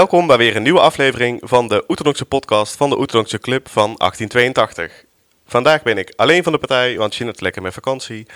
Welkom 0.00 0.26
bij 0.26 0.36
weer 0.36 0.56
een 0.56 0.62
nieuwe 0.62 0.80
aflevering 0.80 1.40
van 1.44 1.68
de 1.68 1.84
Oeterdonkse 1.88 2.24
podcast 2.24 2.76
van 2.76 2.90
de 2.90 2.98
Oeterdonkse 2.98 3.38
Club 3.38 3.68
van 3.68 3.94
1882. 3.96 5.04
Vandaag 5.46 5.82
ben 5.82 5.98
ik 5.98 6.12
alleen 6.16 6.42
van 6.42 6.52
de 6.52 6.58
partij, 6.58 6.96
want 6.96 7.14
Jeanette 7.14 7.38
is 7.38 7.44
lekker 7.44 7.62
met 7.62 7.74
vakantie. 7.74 8.26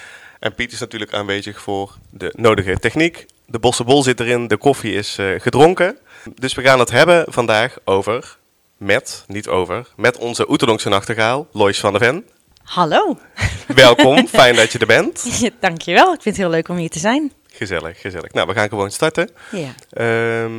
En 0.40 0.54
Piet 0.54 0.72
is 0.72 0.80
natuurlijk 0.80 1.14
aanwezig 1.14 1.60
voor 1.60 1.96
de 2.10 2.32
nodige 2.36 2.78
techniek. 2.78 3.26
De 3.46 3.58
bossenbol 3.58 4.02
zit 4.02 4.20
erin, 4.20 4.48
de 4.48 4.56
koffie 4.56 4.92
is 4.92 5.18
eh, 5.18 5.40
gedronken. 5.40 5.98
Dus 6.34 6.54
we 6.54 6.62
gaan 6.62 6.78
het 6.78 6.90
hebben 6.90 7.24
vandaag 7.28 7.76
over, 7.84 8.36
met, 8.76 9.24
niet 9.26 9.48
over, 9.48 9.86
met 9.96 10.18
onze 10.18 10.50
Oeterdonkse 10.50 10.88
nachtegaal, 10.88 11.46
Lois 11.52 11.80
van 11.80 11.92
der 11.92 12.00
Ven. 12.00 12.26
Hallo. 12.62 13.18
Welkom, 13.66 14.26
fijn 14.26 14.56
dat 14.56 14.72
je 14.72 14.78
er 14.78 14.86
bent. 14.86 15.38
Ja, 15.40 15.50
dankjewel, 15.60 16.12
ik 16.12 16.22
vind 16.22 16.36
het 16.36 16.44
heel 16.44 16.54
leuk 16.54 16.68
om 16.68 16.76
hier 16.76 16.90
te 16.90 16.98
zijn. 16.98 17.32
Gezellig, 17.52 18.00
gezellig. 18.00 18.32
Nou, 18.32 18.46
we 18.46 18.54
gaan 18.54 18.68
gewoon 18.68 18.90
starten. 18.90 19.30
Ja, 19.50 19.74
Ehm, 19.90 20.52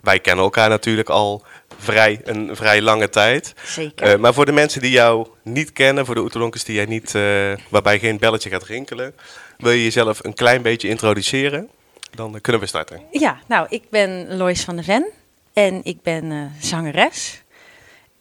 wij 0.00 0.20
kennen 0.20 0.44
elkaar 0.44 0.68
natuurlijk 0.68 1.08
al 1.08 1.42
vrij, 1.78 2.20
een 2.24 2.56
vrij 2.56 2.82
lange 2.82 3.08
tijd. 3.08 3.54
zeker. 3.64 4.06
Eh, 4.06 4.18
maar 4.18 4.34
voor 4.34 4.46
de 4.46 4.52
mensen 4.52 4.80
die 4.80 4.90
jou 4.90 5.26
niet 5.42 5.72
kennen, 5.72 6.06
voor 6.06 6.14
de 6.14 6.20
Oeterdonkers 6.20 6.64
die 6.64 6.74
jij 6.74 6.84
niet, 6.84 7.14
eh, 7.14 7.52
waarbij 7.68 7.98
geen 7.98 8.18
belletje 8.18 8.50
gaat 8.50 8.64
rinkelen, 8.64 9.14
wil 9.58 9.70
je 9.70 9.82
jezelf 9.82 10.24
een 10.24 10.34
klein 10.34 10.62
beetje 10.62 10.88
introduceren? 10.88 11.68
Dan 12.10 12.40
kunnen 12.40 12.62
we 12.62 12.68
starten. 12.68 13.02
ja, 13.10 13.38
nou, 13.46 13.66
ik 13.70 13.82
ben 13.90 14.36
Lois 14.36 14.64
van 14.64 14.74
der 14.74 14.84
Ven 14.84 15.06
en 15.52 15.80
ik 15.84 16.02
ben 16.02 16.32
eh, 16.32 16.38
zangeres. 16.60 17.42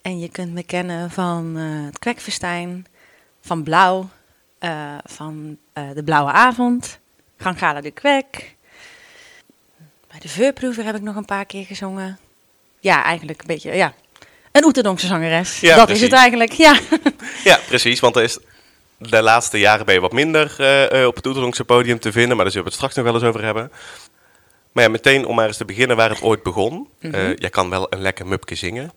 En 0.02 0.20
je 0.20 0.30
kunt 0.30 0.54
me 0.54 0.64
kennen 0.64 1.12
van 1.12 1.56
het 1.56 2.00
Kwekfestijn, 2.00 2.88
van 3.42 3.64
Blauw, 3.64 4.10
van 5.06 5.58
De 5.94 6.02
Blauwe 6.04 6.32
Avond, 6.32 7.00
Gangala 7.38 7.82
de 7.82 7.92
Kwek. 7.92 8.56
Bij 10.18 10.26
de 10.28 10.34
Veurproever 10.34 10.84
heb 10.84 10.96
ik 10.96 11.02
nog 11.02 11.16
een 11.16 11.26
paar 11.26 11.46
keer 11.46 11.66
gezongen. 11.66 12.20
Ja, 12.80 13.04
eigenlijk 13.04 13.42
een 13.42 13.48
beetje, 13.48 13.76
ja. 13.76 13.94
Een 14.52 14.66
Oeterdonkse 14.66 15.08
zangeres. 15.08 15.60
Ja, 15.60 15.76
dat 15.76 15.86
precies. 15.86 16.04
is 16.04 16.10
het 16.10 16.20
eigenlijk, 16.20 16.52
ja. 16.52 16.80
Ja, 17.44 17.60
precies, 17.68 18.00
want 18.00 18.16
er 18.16 18.24
is, 18.24 18.40
de 18.98 19.22
laatste 19.22 19.60
jaren 19.60 19.86
ben 19.86 19.94
je 19.96 20.02
wat 20.02 20.12
minder 20.12 20.56
eh, 20.58 21.02
eh, 21.02 21.08
op 21.08 21.16
het 21.16 21.26
Oeterdonkse 21.26 21.64
podium 21.64 22.00
te 22.00 22.12
vinden, 22.12 22.36
maar 22.36 22.46
daar 22.46 22.54
zullen 22.54 22.68
we 22.68 22.74
het 22.74 22.80
straks 22.80 22.96
nog 22.96 23.06
wel 23.06 23.14
eens 23.14 23.24
over 23.24 23.44
hebben. 23.44 23.72
Maar 24.72 24.84
ja, 24.84 24.90
meteen 24.90 25.26
om 25.26 25.36
maar 25.36 25.48
eens 25.48 25.58
te 25.58 25.66
beginnen 25.66 25.98
waar 25.98 26.10
het 26.10 26.22
ooit 26.22 26.44
begon. 26.44 26.88
Eh, 27.00 27.36
jij 27.36 27.50
kan 27.50 27.70
wel 27.70 27.88
een 27.90 28.02
lekker 28.02 28.28
mupje 28.28 28.56
zingen. 28.56 28.92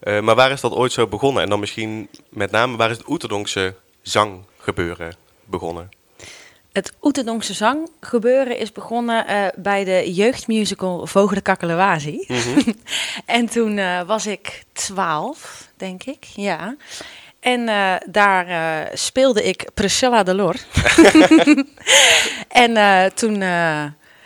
Maar 0.00 0.34
waar 0.34 0.50
is 0.50 0.60
dat 0.60 0.72
ooit 0.72 0.92
zo 0.92 1.06
begonnen? 1.06 1.42
En 1.42 1.48
dan 1.48 1.60
misschien 1.60 2.08
met 2.28 2.50
name, 2.50 2.76
waar 2.76 2.90
is 2.90 2.96
het 2.96 3.08
Oeterdonkse 3.08 3.74
zanggebeuren 4.02 5.14
begonnen? 5.44 5.90
Het 6.74 6.92
Oeterdonkse 7.02 7.54
zang 7.54 7.90
gebeuren 8.00 8.58
is 8.58 8.72
begonnen 8.72 9.26
eh, 9.26 9.46
bij 9.56 9.84
de 9.84 10.12
jeugdmusical 10.12 11.06
Vogelen 11.06 11.42
Kakkelewasi. 11.42 12.26
en 13.26 13.46
toen 13.46 13.78
eh, 13.78 14.02
was 14.02 14.26
ik 14.26 14.64
twaalf, 14.72 15.68
denk 15.76 16.04
ik, 16.04 16.24
ja. 16.24 16.76
En 17.40 17.68
eh, 17.68 17.94
daar 18.06 18.46
speelde 18.94 19.42
ik 19.42 19.68
Priscilla 19.74 20.22
de 20.22 20.34
Lor. 20.34 20.54
en 22.64 22.74
toen, 23.14 23.40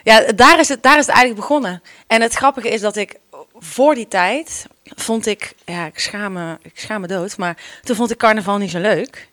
ja, 0.03 0.33
daar 0.35 0.59
is, 0.59 0.69
het, 0.69 0.83
daar 0.83 0.99
is 0.99 1.07
het 1.07 1.15
eigenlijk 1.15 1.41
begonnen. 1.41 1.83
En 2.07 2.23
het 2.23 2.35
grappige 2.35 2.69
is 2.69 2.81
dat 2.81 2.97
ik 2.97 3.19
voor 3.59 3.95
die 3.95 4.09
tijd 4.09 4.67
vond 4.85 5.27
ik, 5.27 5.55
ja, 5.65 5.87
ik 5.87 5.99
schaam 5.99 6.33
me, 6.33 6.57
ik 6.63 6.79
schaam 6.79 7.01
me 7.01 7.07
dood, 7.07 7.37
maar 7.37 7.57
toen 7.83 7.97
vond 7.97 8.11
ik 8.11 8.19
carnaval 8.19 8.59
niet 8.59 8.71
zo 8.71 8.79
leuk. 8.79 9.29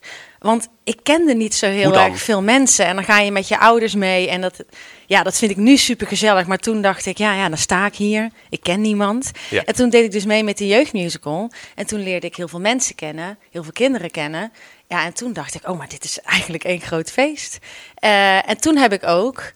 Want 0.46 0.68
ik 0.84 1.00
kende 1.04 1.34
niet 1.34 1.56
zo 1.56 1.66
heel 1.66 2.00
erg 2.00 2.20
veel 2.22 2.42
mensen. 2.42 2.86
En 2.86 2.96
dan 2.96 3.04
ga 3.04 3.20
je 3.20 3.32
met 3.32 3.48
je 3.48 3.60
ouders 3.60 3.96
mee. 3.96 4.30
En 4.30 4.42
dat, 4.42 4.64
ja, 5.06 5.24
dat 5.24 5.38
vind 5.38 5.52
ik 5.52 5.58
nu 5.58 5.78
super 5.78 6.08
gezellig. 6.08 6.48
Maar 6.48 6.58
toen 6.58 6.82
dacht 6.82 7.06
ik, 7.06 7.18
ja, 7.18 7.34
ja, 7.34 7.50
dan 7.50 7.58
sta 7.58 7.86
ik 7.86 7.96
hier. 7.96 8.30
Ik 8.50 8.62
ken 8.62 8.82
niemand. 8.82 9.32
Ja. 9.50 9.64
En 9.64 9.76
toen 9.76 9.90
deed 9.90 10.04
ik 10.04 10.12
dus 10.12 10.26
mee 10.26 10.44
met 10.44 10.58
de 10.58 10.68
jeugdmusical. 10.68 11.52
En 11.76 11.86
toen 11.86 12.04
leerde 12.04 12.28
ik 12.28 12.36
heel 12.36 12.48
veel 12.48 12.60
mensen 12.60 12.96
kennen. 12.96 13.38
Heel 13.52 13.64
veel 13.64 13.72
kinderen 13.72 14.12
kennen. 14.12 14.52
Ja, 14.88 15.06
en 15.06 15.14
toen 15.14 15.34
dacht 15.34 15.56
ik, 15.56 15.70
oh, 15.70 15.78
maar 15.78 15.90
dit 15.90 16.04
is 16.04 16.20
eigenlijk 16.22 16.64
één 16.64 16.82
groot 16.82 17.12
feest. 17.12 17.58
Eh, 17.96 18.50
en 18.50 18.58
toen 18.58 18.78
heb 18.78 18.94
ik 18.94 19.08
ook 19.08 19.52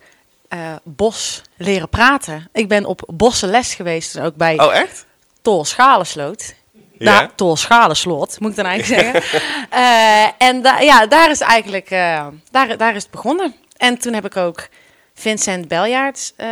eh, 0.47 0.75
Bos 0.83 1.41
leren 1.57 1.89
praten. 1.89 2.49
Ik 2.53 2.67
ben 2.67 2.85
op 2.85 3.01
bossenles 3.07 3.75
geweest. 3.75 4.13
Dus 4.13 4.23
ook 4.23 4.35
bij 4.35 4.59
Oh, 4.59 4.73
echt? 4.75 5.05
Tol 5.41 5.65
Schalensloot. 5.65 6.53
Ja. 6.99 7.19
Ja. 7.19 7.31
Tol 7.35 7.55
Schalenslot, 7.55 8.39
moet 8.39 8.49
ik 8.49 8.55
dan 8.55 8.65
eigenlijk 8.65 9.01
zeggen. 9.01 9.41
Eh, 9.69 10.27
en 10.37 10.61
da 10.61 10.79
ja, 10.79 11.07
daar 11.07 11.29
is 11.29 11.39
eigenlijk, 11.39 11.89
eh, 11.89 12.27
daar, 12.51 12.77
daar 12.77 12.95
is 12.95 13.01
het 13.01 13.11
begonnen. 13.11 13.55
En 13.77 13.97
toen 13.97 14.13
heb 14.13 14.25
ik 14.25 14.37
ook 14.37 14.67
Vincent 15.13 15.67
Beljaards 15.67 16.33
eh, 16.35 16.47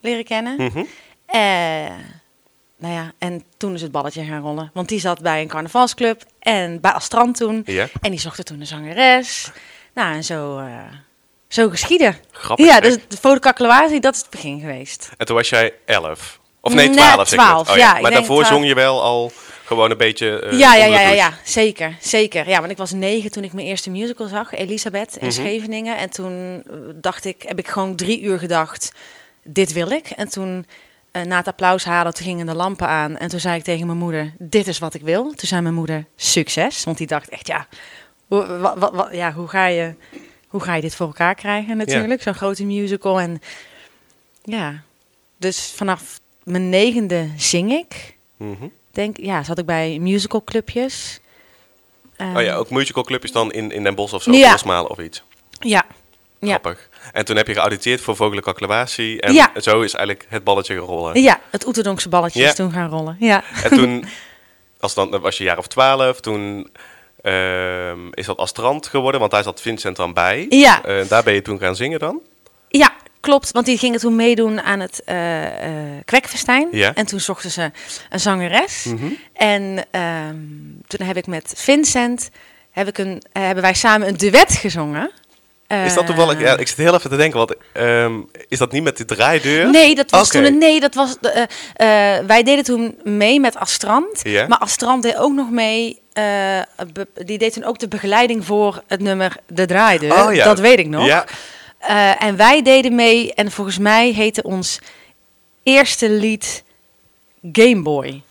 leren 0.00 0.24
kennen. 0.24 0.54
Mhm. 0.56 0.84
Nou 2.76 2.94
ja, 2.94 3.12
en 3.18 3.44
toen 3.56 3.74
is 3.74 3.82
het 3.82 3.92
balletje 3.92 4.24
gaan 4.24 4.42
rollen. 4.42 4.70
Want 4.74 4.88
die 4.88 5.00
zat 5.00 5.20
bij 5.20 5.40
een 5.40 5.48
carnavalsclub 5.48 6.22
en 6.38 6.80
bij 6.80 6.90
Astrand 6.90 7.36
toen. 7.36 7.62
Ja. 7.66 7.88
En 8.00 8.10
die 8.10 8.20
zochten 8.20 8.44
toen 8.44 8.60
een 8.60 8.66
zangeres. 8.66 9.50
Nou, 9.94 10.14
en 10.14 10.24
zo, 10.24 10.62
zo 11.48 11.68
geschieden. 11.68 12.16
Grappig. 12.30 12.66
Ja, 12.66 12.80
dus 12.80 12.98
de 13.08 13.16
fotocakkelwazie, 13.16 14.00
dat 14.00 14.14
is 14.14 14.20
het 14.20 14.30
begin 14.30 14.60
geweest. 14.60 15.10
En 15.16 15.26
toen 15.26 15.36
was 15.36 15.48
jij 15.48 15.72
11. 15.84 16.40
Of 16.64 16.74
nee, 16.74 16.86
Nee, 16.88 16.96
12. 16.96 17.28
zeg 17.28 17.38
ik 17.38 17.44
12, 17.46 17.66
net. 17.66 17.70
Oh, 17.76 17.76
ja, 17.82 18.00
Maar 18.00 18.10
daarvoor 18.10 18.42
12. 18.42 18.46
zong 18.46 18.66
je 18.66 18.74
wel 18.74 19.02
al 19.02 19.32
gewoon 19.64 19.90
een 19.90 19.96
beetje. 19.96 20.40
eh, 20.40 20.58
ja, 20.58 20.74
ja, 20.74 20.84
ja, 20.84 21.08
ja, 21.08 21.32
zeker, 21.44 21.96
zeker. 22.00 22.48
Ja, 22.48 22.58
want 22.58 22.70
ik 22.70 22.76
was 22.76 22.92
negen 22.92 23.30
toen 23.30 23.44
ik 23.44 23.52
mijn 23.52 23.66
eerste 23.66 23.90
musical 23.90 24.26
zag, 24.26 24.52
Elisabeth 24.54 25.16
in 25.16 25.26
Mhm. 25.26 25.34
Scheveningen. 25.34 25.96
En 25.96 26.10
toen 26.10 26.62
eh, 26.66 26.74
dacht 26.94 27.24
ik, 27.24 27.42
heb 27.46 27.58
ik 27.58 27.68
gewoon 27.68 27.96
drie 27.96 28.20
uur 28.22 28.38
gedacht, 28.38 28.92
dit 29.42 29.72
wil 29.72 29.90
ik. 29.90 30.06
En 30.10 30.28
toen, 30.28 30.66
eh, 31.10 31.22
na 31.22 31.36
het 31.36 31.48
applaus 31.48 31.84
halen, 31.84 32.14
toen 32.14 32.26
gingen 32.26 32.46
de 32.46 32.54
lampen 32.54 32.88
aan. 32.88 33.16
En 33.16 33.28
toen 33.28 33.40
zei 33.40 33.56
ik 33.58 33.64
tegen 33.64 33.86
mijn 33.86 33.98
moeder, 33.98 34.32
dit 34.38 34.66
is 34.66 34.78
wat 34.78 34.94
ik 34.94 35.02
wil. 35.02 35.22
Toen 35.22 35.48
zei 35.48 35.60
mijn 35.60 35.74
moeder, 35.74 36.04
succes. 36.16 36.84
Want 36.84 36.98
die 36.98 37.06
dacht 37.06 37.28
echt, 37.28 37.46
ja, 37.46 37.66
hoe, 38.26 39.08
ja, 39.12 39.32
hoe, 39.32 39.48
ga 39.48 39.66
je, 39.66 39.94
hoe 40.48 40.60
ga 40.62 40.74
je 40.74 40.82
dit 40.82 40.94
voor 40.94 41.06
elkaar 41.06 41.34
krijgen 41.34 41.76
natuurlijk? 41.76 42.22
Zo'n 42.22 42.34
grote 42.34 42.64
musical. 42.64 43.20
En 43.20 43.42
ja, 44.42 44.82
dus 45.36 45.72
vanaf 45.76 46.20
mijn 46.44 46.68
negende 46.68 47.28
zing 47.36 47.72
ik 47.72 48.16
Mhm. 48.36 48.66
denk, 48.90 49.16
ja, 49.16 49.42
zat 49.42 49.58
ik 49.58 49.66
bij 49.66 49.98
musicalclubjes. 50.00 51.20
Oh 52.18 52.42
ja, 52.42 52.54
ook 52.54 52.70
musicalclubjes 52.70 53.32
dan 53.32 53.52
in, 53.52 53.70
in 53.72 53.82
Den 53.82 53.94
Bosch 53.94 54.14
of 54.14 54.22
zo, 54.22 54.32
Ja. 54.32 54.82
of 54.82 54.98
iets. 54.98 55.22
Ja. 55.60 55.84
Ja. 56.38 56.48
Grappig. 56.50 56.88
En 57.12 57.24
toen 57.24 57.36
heb 57.36 57.46
je 57.46 57.52
geauditeerd 57.52 58.00
voor 58.00 58.16
Vogelijke 58.16 58.50
Acclamatie. 58.50 59.20
En 59.20 59.32
Ja. 59.32 59.52
zo 59.60 59.80
is 59.80 59.94
eigenlijk 59.94 60.26
het 60.28 60.44
balletje 60.44 60.74
gerollen. 60.74 61.22
ja, 61.22 61.40
het 61.50 61.66
Oeterdonkse 61.66 62.08
balletje 62.08 62.40
Ja. 62.40 62.48
is 62.48 62.54
toen 62.54 62.72
gaan 62.72 62.88
rollen. 62.90 63.16
Ja. 63.18 63.44
En 63.62 63.70
toen, 63.70 64.04
als 64.80 64.94
dan, 64.94 65.20
was 65.20 65.34
je 65.36 65.42
een 65.42 65.48
jaar 65.48 65.58
of 65.58 65.66
twaalf, 65.66 66.20
toen 66.20 66.70
ehm, 67.22 67.98
is 68.10 68.26
dat 68.26 68.36
Astrand 68.36 68.86
geworden, 68.86 69.20
want 69.20 69.32
daar 69.32 69.42
zat 69.42 69.60
Vincent 69.60 69.96
dan 69.96 70.12
bij. 70.12 70.46
Ja. 70.48 70.84
Eh, 70.84 71.08
daar 71.08 71.22
ben 71.22 71.34
je 71.34 71.42
toen 71.42 71.58
gaan 71.58 71.76
zingen 71.76 71.98
dan? 71.98 72.20
ja, 72.68 72.92
klopt. 73.24 73.52
Want 73.52 73.66
die 73.66 73.78
gingen 73.78 74.00
toen 74.00 74.16
meedoen 74.16 74.60
aan 74.62 74.80
het 74.80 75.02
eh, 75.04 75.16
Kwekfestijn. 76.04 76.68
Ja. 76.70 76.94
En 76.94 77.06
toen 77.06 77.20
zochten 77.20 77.50
ze 77.50 77.70
een 78.10 78.20
zangeres. 78.20 78.84
Mhm. 78.84 79.04
En 79.34 79.84
ehm, 79.90 80.36
toen 80.86 81.06
heb 81.06 81.16
ik 81.16 81.26
met 81.26 81.52
Vincent, 81.56 82.30
heb 82.70 82.88
ik 82.88 82.98
een, 82.98 83.22
eh, 83.32 83.42
hebben 83.42 83.62
wij 83.64 83.74
samen 83.74 84.08
een 84.08 84.16
duet 84.16 84.52
gezongen. 84.52 85.10
Is 85.84 85.94
dat 85.94 86.06
toevallig, 86.06 86.40
ja, 86.40 86.56
ik 86.56 86.68
zit 86.68 86.76
heel 86.76 86.94
even 86.94 87.10
te 87.10 87.16
denken, 87.16 87.38
want 87.38 87.54
ehm, 87.72 88.12
is 88.48 88.58
dat 88.58 88.72
niet 88.72 88.82
met 88.82 88.96
die 88.96 89.06
draaideur? 89.06 89.70
Nee, 89.70 89.94
dat 89.94 90.10
was 90.10 90.28
toen 90.28 90.44
een, 90.44 90.58
nee, 90.58 90.80
dat 90.80 90.94
was 90.94 91.16
de, 91.20 91.48
wij 92.26 92.42
deden 92.42 92.64
toen 92.64 92.98
mee 93.02 93.40
met 93.40 93.56
Astrand. 93.56 94.24
Maar 94.24 94.58
Astrand 94.58 95.02
deed 95.02 95.16
ook 95.16 95.32
nog 95.32 95.50
mee. 95.50 96.00
be- 96.92 97.08
die 97.24 97.38
deed 97.38 97.52
toen 97.52 97.64
ook 97.64 97.78
de 97.78 97.88
begeleiding 97.88 98.44
voor 98.44 98.82
het 98.86 99.00
nummer 99.00 99.36
De 99.46 99.66
Draaideur. 99.66 100.26
Oh 100.26 100.34
ja. 100.34 100.44
Dat 100.44 100.60
weet 100.60 100.78
ik 100.78 100.88
nog. 100.88 101.06
Ja, 101.06 101.24
Eh, 101.86 102.22
en 102.22 102.36
wij 102.36 102.62
deden 102.62 102.94
mee. 102.94 103.34
En 103.34 103.50
volgens 103.50 103.78
mij 103.78 104.10
heette 104.10 104.42
ons 104.42 104.78
eerste 105.62 106.10
lied 106.10 106.64
Game 107.52 107.82
Boy. 107.82 108.22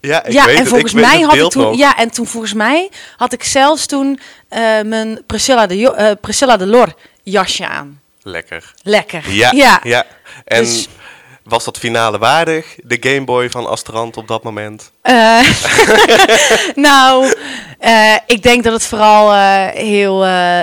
ja, 0.00 0.24
ik 0.24 0.32
ja, 0.32 0.44
weet 0.44 0.54
en 0.54 0.60
het. 0.60 0.68
volgens 0.68 0.92
ik 0.94 1.00
mij 1.00 1.20
had 1.20 1.34
ik 1.34 1.48
toen. 1.50 1.62
nog. 1.62 1.76
Ja, 1.76 1.96
en 1.96 2.10
toen 2.10 2.26
volgens 2.26 2.52
mij 2.52 2.90
had 3.16 3.32
ik 3.32 3.44
zelfs 3.44 3.86
toen 3.86 4.20
eh, 4.48 4.60
mijn 4.82 5.22
Priscilla 5.26 5.66
de, 5.66 5.94
eh, 5.94 6.10
Priscilla 6.20 6.56
de 6.56 6.66
Lor 6.66 6.94
jasje 7.22 7.66
aan. 7.66 8.00
Lekker. 8.22 8.74
Lekker. 8.82 9.30
Ja, 9.32 9.50
ja. 9.52 9.80
ja. 9.82 10.06
En 10.44 10.62
Dus- 10.62 10.88
was 11.44 11.64
dat 11.64 11.78
finale 11.78 12.18
waardig, 12.18 12.74
de 12.82 12.96
Game 13.00 13.24
Boy 13.24 13.50
van 13.50 13.66
Astrand 13.66 14.16
op 14.16 14.28
dat 14.28 14.42
moment? 14.42 14.92
Eh, 15.00 15.40
nou, 16.74 17.34
eh, 17.78 18.16
ik 18.26 18.42
denk 18.42 18.64
dat 18.64 18.72
het 18.72 18.82
vooral 18.84 19.32
eh, 19.32 19.66
heel 19.82 20.18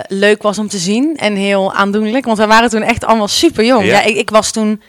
leuk 0.07 0.42
was 0.42 0.57
om 0.57 0.68
te 0.68 0.78
zien 0.78 1.18
en 1.18 1.36
heel 1.36 1.74
aandoenlijk. 1.74 2.25
Want 2.25 2.38
we 2.38 2.45
waren 2.48 2.69
toen 2.69 2.81
echt 2.81 3.06
allemaal 3.06 3.28
super 3.28 3.66
jong. 3.66 3.86
Ja. 3.86 3.92
Ja. 3.92 4.01
ik, 4.04 4.16
ik 4.16 4.30
was 4.30 4.51
toen, 4.51 4.81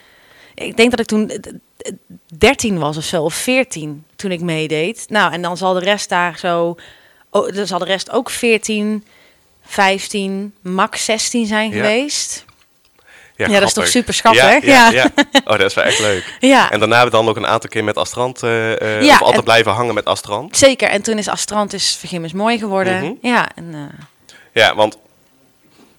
ik 0.55 0.77
denk 0.77 0.91
dat 0.91 1.01
ik 1.01 1.07
toen 1.07 1.29
eh, 1.31 1.37
eh, 1.79 1.93
13 2.39 2.79
was 2.79 2.97
of 2.97 3.05
zo, 3.05 3.23
of 3.23 3.35
14 3.35 4.05
toen 4.17 4.31
ik 4.31 4.41
meedeed. 4.41 5.05
Nou, 5.09 5.33
en 5.33 5.43
dan 5.43 5.57
zal 5.57 5.75
de 5.75 5.81
rest 5.81 6.09
daar 6.09 6.39
zo, 6.39 6.77
oh, 7.31 7.55
dan 7.55 7.67
zal 7.67 7.79
de 7.79 7.85
rest 7.85 8.11
ook 8.11 8.31
14, 8.31 9.05
15, 9.65 10.55
max 10.63 11.05
16 11.05 11.47
zijn 11.47 11.71
Ja. 11.71 11.77
geweest. 11.77 12.45
Ja, 13.51 13.59
dat 13.59 13.69
is 13.69 13.75
toch 13.75 13.87
super 13.87 14.15
schattig? 14.15 14.65
Ja, 14.65 14.91
ja. 14.91 15.07
Oh, 15.45 15.59
dat 15.59 15.61
is 15.61 15.75
wel 15.75 15.85
echt 15.85 15.99
leuk. 15.99 16.37
Ja. 16.41 16.71
En 16.71 16.79
daarna 16.79 16.95
hebben 16.99 17.13
we 17.13 17.25
dan 17.25 17.29
ook 17.29 17.37
een 17.37 17.47
aantal 17.47 17.71
keer 17.71 17.85
met 17.85 17.97
Astrand, 17.97 18.41
Ja, 18.41 18.75
of 19.01 19.11
altijd 19.21 19.35
en- 19.37 19.45
blijven 19.45 19.73
hangen 19.73 19.95
met 19.95 20.05
Astrand. 20.05 20.57
Zeker. 20.57 20.89
En 20.89 21.03
toen 21.03 21.19
is 21.19 21.29
Astrand 21.29 21.73
is 21.73 21.97
Vergim 21.99 22.27
mooi 22.35 22.59
geworden. 22.59 22.99
Mhm. 23.05 23.13
Ja, 23.27 23.49
en, 23.55 23.71
eh, 23.75 24.05
Ja, 24.53 24.75
want 24.75 24.99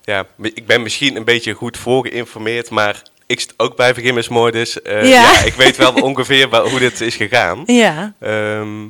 ja, 0.04 0.26
ik 0.42 0.66
ben 0.66 0.82
misschien 0.82 1.16
een 1.16 1.24
beetje 1.24 1.54
goed 1.54 1.78
voorgeïnformeerd, 1.78 2.70
maar 2.70 3.02
ik 3.26 3.40
zit 3.40 3.54
ook 3.58 3.76
bij 3.76 3.94
Vergim 3.94 4.22
Mooi, 4.30 4.52
dus 4.52 4.78
Ja. 5.04 5.42
ik 5.44 5.54
weet 5.54 5.76
wel 5.78 5.94
ongeveer 6.10 6.56
hoe 6.70 6.80
dit 6.80 7.02
is 7.02 7.16
gegaan. 7.16 7.64
ja. 7.66 8.14
Ehm, 8.20 8.84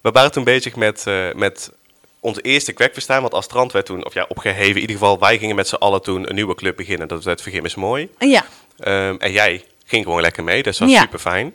we 0.00 0.10
waren 0.10 0.32
toen 0.32 0.44
bezig 0.44 0.76
met, 0.76 1.04
met 1.34 1.70
ons 2.24 2.38
eerste 2.42 2.72
kwekverstaan, 2.72 3.20
want 3.20 3.34
Astrand 3.34 3.72
werd 3.72 3.86
toen, 3.86 4.04
of 4.04 4.14
ja, 4.14 4.26
opgeheven. 4.28 4.74
In 4.74 4.80
ieder 4.80 4.96
geval, 4.96 5.18
wij 5.18 5.38
gingen 5.38 5.56
met 5.56 5.68
z'n 5.68 5.74
allen 5.74 6.02
toen 6.02 6.28
een 6.28 6.34
nieuwe 6.34 6.54
club 6.54 6.76
beginnen. 6.76 7.08
Dat 7.08 7.24
werd 7.24 7.42
Vergim 7.42 7.64
is 7.64 7.74
Mooi. 7.74 8.08
Ja. 8.18 8.44
Ehm, 8.78 9.14
en 9.18 9.32
jij 9.32 9.64
ging 9.84 10.04
gewoon 10.04 10.20
lekker 10.20 10.44
mee, 10.44 10.62
dus 10.62 10.78
dat 10.78 10.88
was 10.88 10.96
Ja. 10.96 11.02
super 11.02 11.18
fijn. 11.18 11.54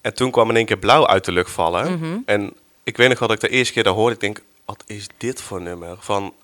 en 0.00 0.14
toen 0.14 0.30
kwam 0.30 0.50
in 0.50 0.56
één 0.56 0.66
keer 0.66 0.76
blauw 0.78 1.06
uit 1.06 1.24
de 1.24 1.32
lucht 1.32 1.50
vallen. 1.50 1.92
Mhm. 1.92 2.18
En 2.26 2.52
ik 2.84 2.96
weet 2.96 3.08
nog 3.08 3.18
dat 3.18 3.32
ik 3.32 3.40
de 3.40 3.48
eerste 3.48 3.72
keer 3.72 3.82
dat 3.82 3.94
hoorde, 3.94 4.14
ik 4.14 4.20
denk, 4.20 4.40
wat 4.64 4.84
is 4.86 5.06
dit 5.16 5.42
voor 5.42 5.60
nummer? 5.60 5.96
Van, 6.00 6.34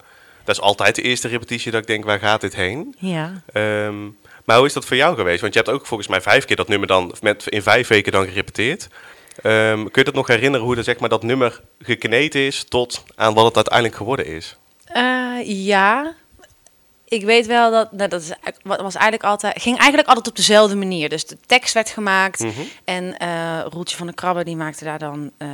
dat 0.44 0.54
is 0.56 0.60
altijd 0.60 0.94
de 0.94 1.02
eerste 1.02 1.28
repetitie 1.28 1.70
dat 1.70 1.80
ik 1.80 1.86
denk, 1.86 2.04
waar 2.04 2.18
gaat 2.18 2.40
dit 2.40 2.54
heen? 2.54 2.94
Ja. 2.98 3.42
Ehm, 3.52 4.02
maar 4.44 4.56
hoe 4.56 4.66
is 4.66 4.72
dat 4.72 4.84
voor 4.84 4.96
jou 4.96 5.14
geweest? 5.16 5.40
Want 5.40 5.54
je 5.54 5.60
hebt 5.60 5.72
ook 5.72 5.86
volgens 5.86 6.08
mij 6.08 6.20
vijf 6.20 6.44
keer 6.44 6.56
dat 6.56 6.68
nummer 6.68 6.88
dan, 6.88 7.14
met, 7.20 7.46
in 7.46 7.62
vijf 7.62 7.88
weken 7.88 8.12
dan 8.12 8.26
gerepeteerd. 8.26 8.88
Ehm, 9.42 9.76
kun 9.82 9.90
je 9.92 10.04
dat 10.04 10.14
nog 10.14 10.26
herinneren 10.26 10.66
hoe 10.66 10.74
dat, 10.74 10.84
zeg 10.84 10.98
maar, 10.98 11.08
dat 11.08 11.22
nummer 11.22 11.60
gekneed 11.78 12.34
is 12.34 12.64
tot 12.68 13.04
aan 13.14 13.34
wat 13.34 13.44
het 13.44 13.56
uiteindelijk 13.56 13.94
geworden 13.96 14.26
is? 14.26 14.56
Eh, 14.84 15.34
ja. 15.44 16.14
Ik 17.04 17.24
weet 17.24 17.46
wel 17.46 17.70
dat, 17.70 17.92
nou, 17.92 18.08
dat 18.08 18.20
is, 18.22 18.30
was 18.62 18.94
eigenlijk 18.94 19.24
altijd, 19.24 19.62
ging 19.62 19.78
eigenlijk 19.78 20.08
altijd 20.08 20.28
op 20.28 20.36
dezelfde 20.36 20.76
manier. 20.76 21.08
Dus 21.08 21.26
de 21.26 21.38
tekst 21.46 21.74
werd 21.74 21.90
gemaakt 21.90 22.40
Mhm. 22.40 22.60
en 22.84 23.16
eh 23.18 23.60
Roeltje 23.68 23.96
van 23.96 24.06
de 24.06 24.12
Krabbe 24.12 24.44
die 24.44 24.56
maakte 24.56 24.84
daar 24.84 24.98
dan 24.98 25.30
eh, 25.38 25.48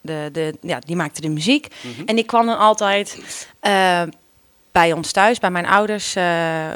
de, 0.00 0.28
de, 0.32 0.54
ja, 0.60 0.78
die 0.78 0.96
maakte 0.96 1.20
de 1.20 1.28
muziek. 1.28 1.68
Mhm. 1.80 2.06
En 2.06 2.14
die 2.16 2.24
kwam 2.24 2.46
dan 2.46 2.58
altijd 2.58 3.18
bij 4.76 4.92
ons 4.92 5.12
thuis, 5.12 5.38
bij 5.38 5.50
mijn 5.50 5.66
ouders, 5.66 6.14
eh, 6.16 6.24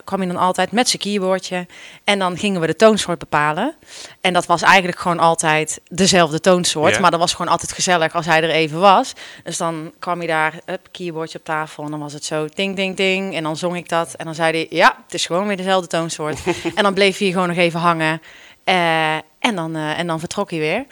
kwam 0.05 0.19
hij 0.19 0.29
dan 0.29 0.37
altijd 0.37 0.73
met 0.73 0.89
zijn 0.89 1.03
keyboardje. 1.03 1.67
En 2.05 2.19
dan 2.19 2.37
gingen 2.37 2.61
we 2.61 2.67
de 2.67 2.77
toonsoort 2.77 3.19
bepalen. 3.19 3.75
En 4.21 4.33
dat 4.33 4.47
was 4.47 4.63
eigenlijk 4.63 4.99
gewoon 4.99 5.19
altijd 5.19 5.81
dezelfde 5.89 6.41
toonsoort. 6.41 6.95
Ja. 6.95 7.01
Maar 7.01 7.11
dat 7.11 7.21
was 7.21 7.35
gewoon 7.35 7.53
altijd 7.53 7.73
gezellig 7.73 8.15
als 8.15 8.27
hij 8.27 8.43
er 8.43 8.51
even 8.51 8.81
was. 8.81 9.13
Dus 9.45 9.57
dan 9.57 9.93
kwam 9.99 10.19
hij 10.19 10.27
daar, 10.27 10.55
up, 10.67 10.89
keyboardje 10.91 11.39
op 11.39 11.45
tafel. 11.45 11.85
En 11.85 11.91
dan 11.91 12.01
was 12.01 12.13
het 12.13 12.25
zo 12.25 12.49
ding, 12.55 12.77
ding, 12.77 12.97
ding. 12.97 13.35
En 13.35 13.43
dan 13.43 13.57
zong 13.57 13.77
ik 13.77 13.89
dat. 13.89 14.15
En 14.15 14.25
dan 14.25 14.35
zei 14.35 14.53
hij, 14.53 14.67
ja, 14.71 14.97
het 15.05 15.15
is 15.15 15.27
gewoon 15.27 15.47
weer 15.47 15.57
dezelfde 15.57 15.89
toonsoort. 15.89 16.39
en 16.75 16.83
dan 16.83 16.95
bleef 16.95 17.19
hij 17.19 17.31
gewoon 17.31 17.49
nog 17.49 17.57
even 17.57 17.81
hangen. 17.81 18.23
Eh, 18.65 19.15
en, 19.39 19.55
dan, 19.55 19.77
eh, 19.77 19.99
en 19.99 20.07
dan 20.07 20.19
vertrok 20.21 20.51
hij 20.51 20.59
weer. 20.59 20.87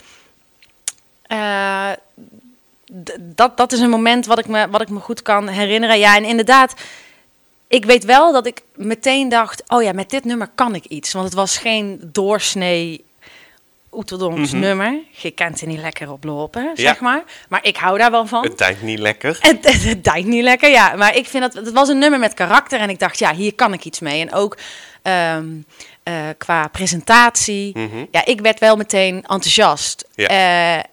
Dat, 3.20 3.56
dat 3.56 3.72
is 3.72 3.80
een 3.80 3.90
moment 3.90 4.26
wat 4.26 4.38
ik, 4.38 4.46
me, 4.46 4.68
wat 4.70 4.80
ik 4.80 4.88
me 4.88 5.00
goed 5.00 5.22
kan 5.22 5.48
herinneren. 5.48 5.98
Ja, 5.98 6.16
en 6.16 6.24
inderdaad, 6.24 6.74
ik 7.68 7.84
weet 7.84 8.04
wel 8.04 8.32
dat 8.32 8.46
ik 8.46 8.62
meteen 8.74 9.28
dacht: 9.28 9.62
oh 9.66 9.82
ja, 9.82 9.92
met 9.92 10.10
dit 10.10 10.24
nummer 10.24 10.50
kan 10.54 10.74
ik 10.74 10.84
iets. 10.84 11.12
Want 11.12 11.24
het 11.24 11.34
was 11.34 11.58
geen 11.58 12.00
doorsnee 12.12 13.06
Oeteldonks 13.92 14.50
Mhm. 14.50 14.60
nummer. 14.60 14.98
Je 15.10 15.30
kent 15.30 15.60
er 15.60 15.66
niet 15.66 15.80
lekker 15.80 16.12
op 16.12 16.24
lopen, 16.24 16.62
Ja. 16.62 16.72
zeg 16.74 17.00
maar. 17.00 17.22
Maar 17.48 17.64
ik 17.64 17.76
hou 17.76 17.98
daar 17.98 18.10
wel 18.10 18.26
van. 18.26 18.42
Het 18.42 18.58
dijnt 18.58 18.82
niet 18.82 18.98
lekker. 18.98 19.36
Het, 19.40 19.72
het, 20.04 20.24
niet 20.24 20.42
lekker, 20.42 20.70
ja. 20.70 20.94
Maar 20.96 21.16
ik 21.16 21.26
vind 21.26 21.42
dat 21.42 21.64
het 21.64 21.72
was 21.74 21.88
een 21.88 21.98
nummer 21.98 22.18
met 22.18 22.34
karakter. 22.34 22.80
En 22.80 22.90
ik 22.90 22.98
dacht, 22.98 23.18
ja, 23.18 23.34
hier 23.34 23.54
kan 23.54 23.72
ik 23.72 23.84
iets 23.84 24.00
mee. 24.00 24.20
En 24.20 24.32
ook 24.32 24.56
ehm, 25.02 25.46
eh, 26.02 26.14
qua 26.38 26.68
presentatie. 26.68 27.78
Mhm. 27.78 28.04
Ja, 28.10 28.24
ik 28.24 28.40
werd 28.40 28.58
wel 28.58 28.76
meteen 28.76 29.14
enthousiast. 29.14 30.04
Ja. 30.14 30.26
Eh, 30.78 30.84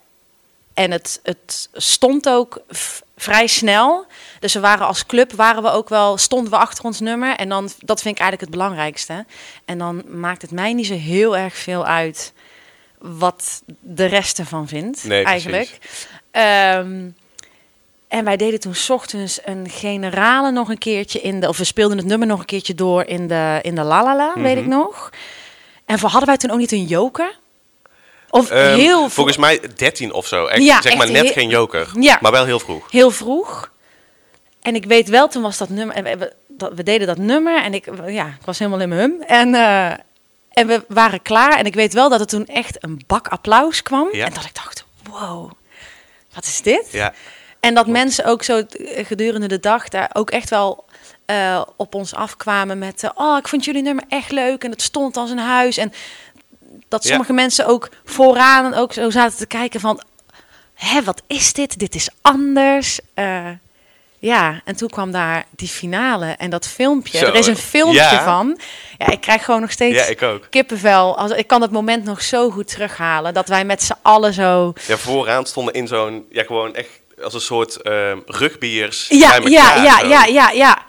en 0.76 0.92
het, 0.92 1.20
het 1.24 1.70
stond 1.74 2.30
ook 2.30 2.60
vrij 3.16 3.48
snel. 3.48 4.06
Dus 4.40 4.54
we 4.54 4.60
waren 4.60 4.88
als 4.88 5.06
club, 5.06 5.32
waren 5.32 5.64
we 5.64 5.70
ook 5.70 5.90
wel, 5.90 6.18
stonden 6.18 6.52
we 6.52 6.58
achter 6.58 6.84
ons 6.84 7.00
nummer. 7.00 7.36
En 7.36 7.50
dan, 7.50 7.70
dat 7.80 8.02
vind 8.02 8.16
ik 8.16 8.22
eigenlijk 8.22 8.42
het 8.52 8.60
belangrijkste. 8.62 9.26
En 9.66 9.78
dan 9.78 10.04
maakt 10.20 10.42
het 10.42 10.52
mij 10.52 10.74
niet 10.74 10.88
zo 10.88 10.94
heel 10.94 11.38
erg 11.38 11.56
veel 11.56 11.86
uit 11.86 12.34
wat 13.00 13.62
de 13.80 14.06
rest 14.06 14.40
ervan 14.40 14.68
vindt, 14.68 15.04
Nee, 15.04 15.24
eigenlijk. 15.24 15.78
Ehm, 16.32 17.10
en 18.08 18.24
wij 18.24 18.38
deden 18.38 18.60
toen 18.60 18.76
's 18.76 18.90
ochtends 18.90 19.40
een 19.46 19.70
generale 19.70 20.52
nog 20.52 20.70
een 20.70 20.78
keertje 20.78 21.22
in 21.22 21.40
de... 21.40 21.48
Of 21.48 21.58
we 21.58 21.64
speelden 21.64 21.98
het 21.98 22.06
nummer 22.08 22.28
nog 22.28 22.40
een 22.40 22.46
keertje 22.46 22.76
door 22.76 23.04
in 23.06 23.28
de, 23.28 23.60
in 23.62 23.76
de 23.76 23.84
La 23.84 24.04
La 24.04 24.16
La, 24.16 24.34
weet 24.36 24.58
ik 24.58 24.66
Mhm. 24.66 24.70
nog. 24.78 25.10
En 25.86 26.00
voor 26.00 26.10
hadden 26.10 26.28
wij 26.28 26.38
toen 26.38 26.52
ook 26.52 26.58
niet 26.58 26.72
een 26.72 26.86
joker? 26.86 27.38
Of 28.36 28.50
Ehm, 28.50 28.76
heel 28.76 28.98
vroeg- 29.00 29.14
volgens 29.14 29.38
mij 29.38 29.60
13 29.76 30.14
of 30.14 30.28
zo. 30.28 30.46
Echt, 30.46 30.64
Ja, 30.64 30.82
zeg 30.82 30.96
maar 30.98 31.12
net 31.12 31.22
heel- 31.24 31.32
geen 31.32 31.50
joker. 31.50 31.88
Ja. 32.00 32.18
Maar 32.22 32.32
wel 32.32 32.46
heel 32.46 32.60
vroeg. 32.60 32.92
heel 32.92 33.12
vroeg. 33.12 33.72
En 34.62 34.76
ik 34.76 34.86
weet 34.86 35.10
wel, 35.10 35.28
toen 35.28 35.42
was 35.42 35.58
dat 35.58 35.70
nummer... 35.70 35.96
En 35.96 36.20
we, 36.20 36.34
dat, 36.48 36.72
we 36.74 36.84
deden 36.84 37.08
dat 37.08 37.18
nummer 37.18 37.64
en 37.64 37.74
ik, 37.74 37.88
ja, 38.08 38.26
ik 38.26 38.46
was 38.46 38.60
helemaal 38.60 38.80
in 38.80 38.90
mijn 38.90 39.02
hum. 39.02 39.22
En, 39.22 39.56
eh, 39.56 39.92
en 40.52 40.68
we 40.68 40.84
waren 40.88 41.22
klaar. 41.22 41.58
En 41.58 41.66
ik 41.66 41.74
weet 41.74 41.94
wel 41.94 42.10
dat 42.10 42.20
er 42.20 42.26
toen 42.28 42.46
echt 42.46 42.84
een 42.84 43.02
bak 43.08 43.28
applaus 43.28 43.82
kwam. 43.82 44.08
Ja. 44.12 44.26
En 44.26 44.34
dat 44.34 44.44
ik 44.46 44.56
dacht, 44.56 44.86
wow, 45.10 45.52
wat 46.34 46.46
is 46.46 46.62
dit? 46.62 46.88
Ja. 46.92 47.14
En 47.60 47.74
dat 47.74 47.88
mensen 47.88 48.26
ook 48.26 48.44
zo 48.44 48.58
eh, 48.58 49.06
gedurende 49.06 49.48
de 49.48 49.60
dag 49.60 49.90
daar 49.90 50.10
ook 50.14 50.32
echt 50.32 50.50
wel 50.50 50.86
eh, 51.26 51.62
op 51.76 51.96
ons 51.96 52.14
afkwamen 52.16 52.78
met... 52.80 53.12
oh, 53.16 53.38
ik 53.38 53.48
vond 53.48 53.66
jullie 53.66 53.82
nummer 53.82 54.04
echt 54.10 54.32
leuk 54.32 54.64
en 54.64 54.72
het 54.72 54.82
stond 54.82 55.18
als 55.18 55.30
een 55.30 55.38
huis. 55.38 55.78
En 55.78 55.94
dat 56.88 57.04
Ja. 57.04 57.10
sommige 57.10 57.34
mensen 57.34 57.66
ook 57.66 57.90
vooraan 58.06 58.74
ook 58.74 58.94
zo 58.94 59.10
zaten 59.10 59.38
te 59.38 59.46
kijken 59.48 59.80
van... 59.80 60.02
Hé, 60.74 61.04
wat 61.04 61.22
is 61.28 61.54
dit? 61.54 61.80
Dit 61.80 61.96
is 61.96 62.10
anders. 62.22 63.00
Eh, 63.14 63.48
ja, 64.20 64.62
en 64.66 64.76
toen 64.76 64.90
kwam 64.90 65.12
daar 65.12 65.46
die 65.56 65.68
finale 65.68 66.26
en 66.26 66.50
dat 66.50 66.68
filmpje. 66.68 67.18
Zo, 67.18 67.26
er 67.26 67.36
is 67.36 67.48
een 67.48 67.58
filmpje 67.58 68.00
ja. 68.00 68.24
van. 68.24 68.60
Ja, 68.98 69.08
ik 69.12 69.22
krijg 69.22 69.46
gewoon 69.46 69.62
nog 69.62 69.72
steeds 69.72 69.98
Ja, 69.98 70.06
ik 70.06 70.22
ook. 70.22 70.48
kippenvel. 70.50 71.18
Als, 71.18 71.32
ik 71.32 71.48
kan 71.48 71.60
dat 71.60 71.72
moment 71.72 72.04
nog 72.04 72.22
zo 72.22 72.50
goed 72.50 72.68
terughalen. 72.68 73.34
Dat 73.34 73.48
wij 73.48 73.66
met 73.66 73.84
z'n 73.84 73.96
allen 74.02 74.34
zo... 74.34 74.74
Ja, 74.88 74.98
vooraan 74.98 75.46
stonden 75.46 75.74
in 75.74 75.88
zo'n, 75.88 76.26
ja, 76.30 76.44
gewoon 76.44 76.76
echt 76.76 76.90
als 77.24 77.34
een 77.34 77.42
soort 77.42 77.82
ehm 77.82 78.20
rugbiers 78.26 79.08
Ja, 79.10 79.36
ja, 79.44 79.76
ja, 79.76 80.00
ja, 80.00 80.26
ja, 80.26 80.50
ja. 80.50 80.86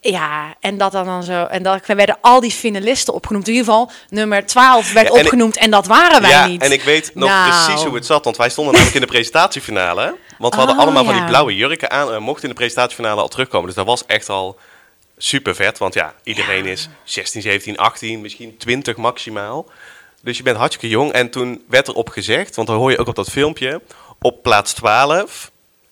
Ja, 0.00 0.54
en 0.60 0.78
dat 0.78 0.92
dan, 0.92 1.04
dan 1.04 1.22
zo. 1.22 1.44
En 1.44 1.62
dat 1.62 1.86
we 1.86 1.94
werden 1.94 2.18
al 2.20 2.40
die 2.40 2.50
finalisten 2.50 3.14
opgenoemd. 3.14 3.48
In 3.48 3.54
ieder 3.54 3.68
geval, 3.68 3.90
nummer 4.08 4.46
12 4.46 4.92
werd 4.92 5.06
Ja, 5.06 5.12
en 5.12 5.18
ik- 5.18 5.24
opgenoemd 5.24 5.56
en 5.56 5.70
dat 5.70 5.86
waren 5.86 6.20
wij 6.20 6.30
ja, 6.30 6.46
niet. 6.46 6.62
en 6.62 6.72
ik 6.72 6.82
weet 6.82 7.10
nog 7.14 7.28
Nou. 7.28 7.50
precies 7.64 7.84
hoe 7.84 7.94
het 7.94 8.06
zat, 8.06 8.24
want 8.24 8.36
wij 8.36 8.50
stonden 8.50 8.72
namelijk 8.72 8.96
in 8.96 9.02
de 9.06 9.12
presentatiefinale. 9.12 10.16
Want 10.38 10.52
we 10.52 10.58
hadden 10.58 10.76
Oh, 10.78 10.82
allemaal 10.82 11.04
van 11.04 11.14
die 11.14 11.24
blauwe 11.24 11.56
jurken 11.56 11.90
aan 11.90 12.12
en 12.12 12.22
mochten 12.22 12.42
in 12.42 12.48
de 12.48 12.54
presentatiefinale 12.54 13.20
al 13.20 13.28
terugkomen. 13.28 13.66
Dus 13.66 13.74
dat 13.76 13.86
was 13.86 14.06
echt 14.06 14.28
al 14.28 14.58
super 15.16 15.54
vet, 15.54 15.78
want 15.78 15.94
ja, 15.94 16.14
iedereen 16.22 16.66
is 16.66 16.88
16, 17.04 17.42
17, 17.42 17.76
18, 17.78 18.20
misschien 18.20 18.56
20 18.56 18.96
maximaal. 18.96 19.66
Dus 20.22 20.36
je 20.36 20.42
bent 20.42 20.56
hartstikke 20.56 20.88
jong. 20.88 21.12
En 21.12 21.30
toen 21.30 21.64
werd 21.68 21.88
erop 21.88 22.08
gezegd, 22.08 22.56
want 22.56 22.68
dan 22.68 22.76
hoor 22.76 22.90
je 22.90 22.98
ook 22.98 23.08
op 23.08 23.14
dat 23.14 23.30
filmpje, 23.30 23.80
op 24.20 24.42
plaats 24.42 24.72
12. 24.72 25.50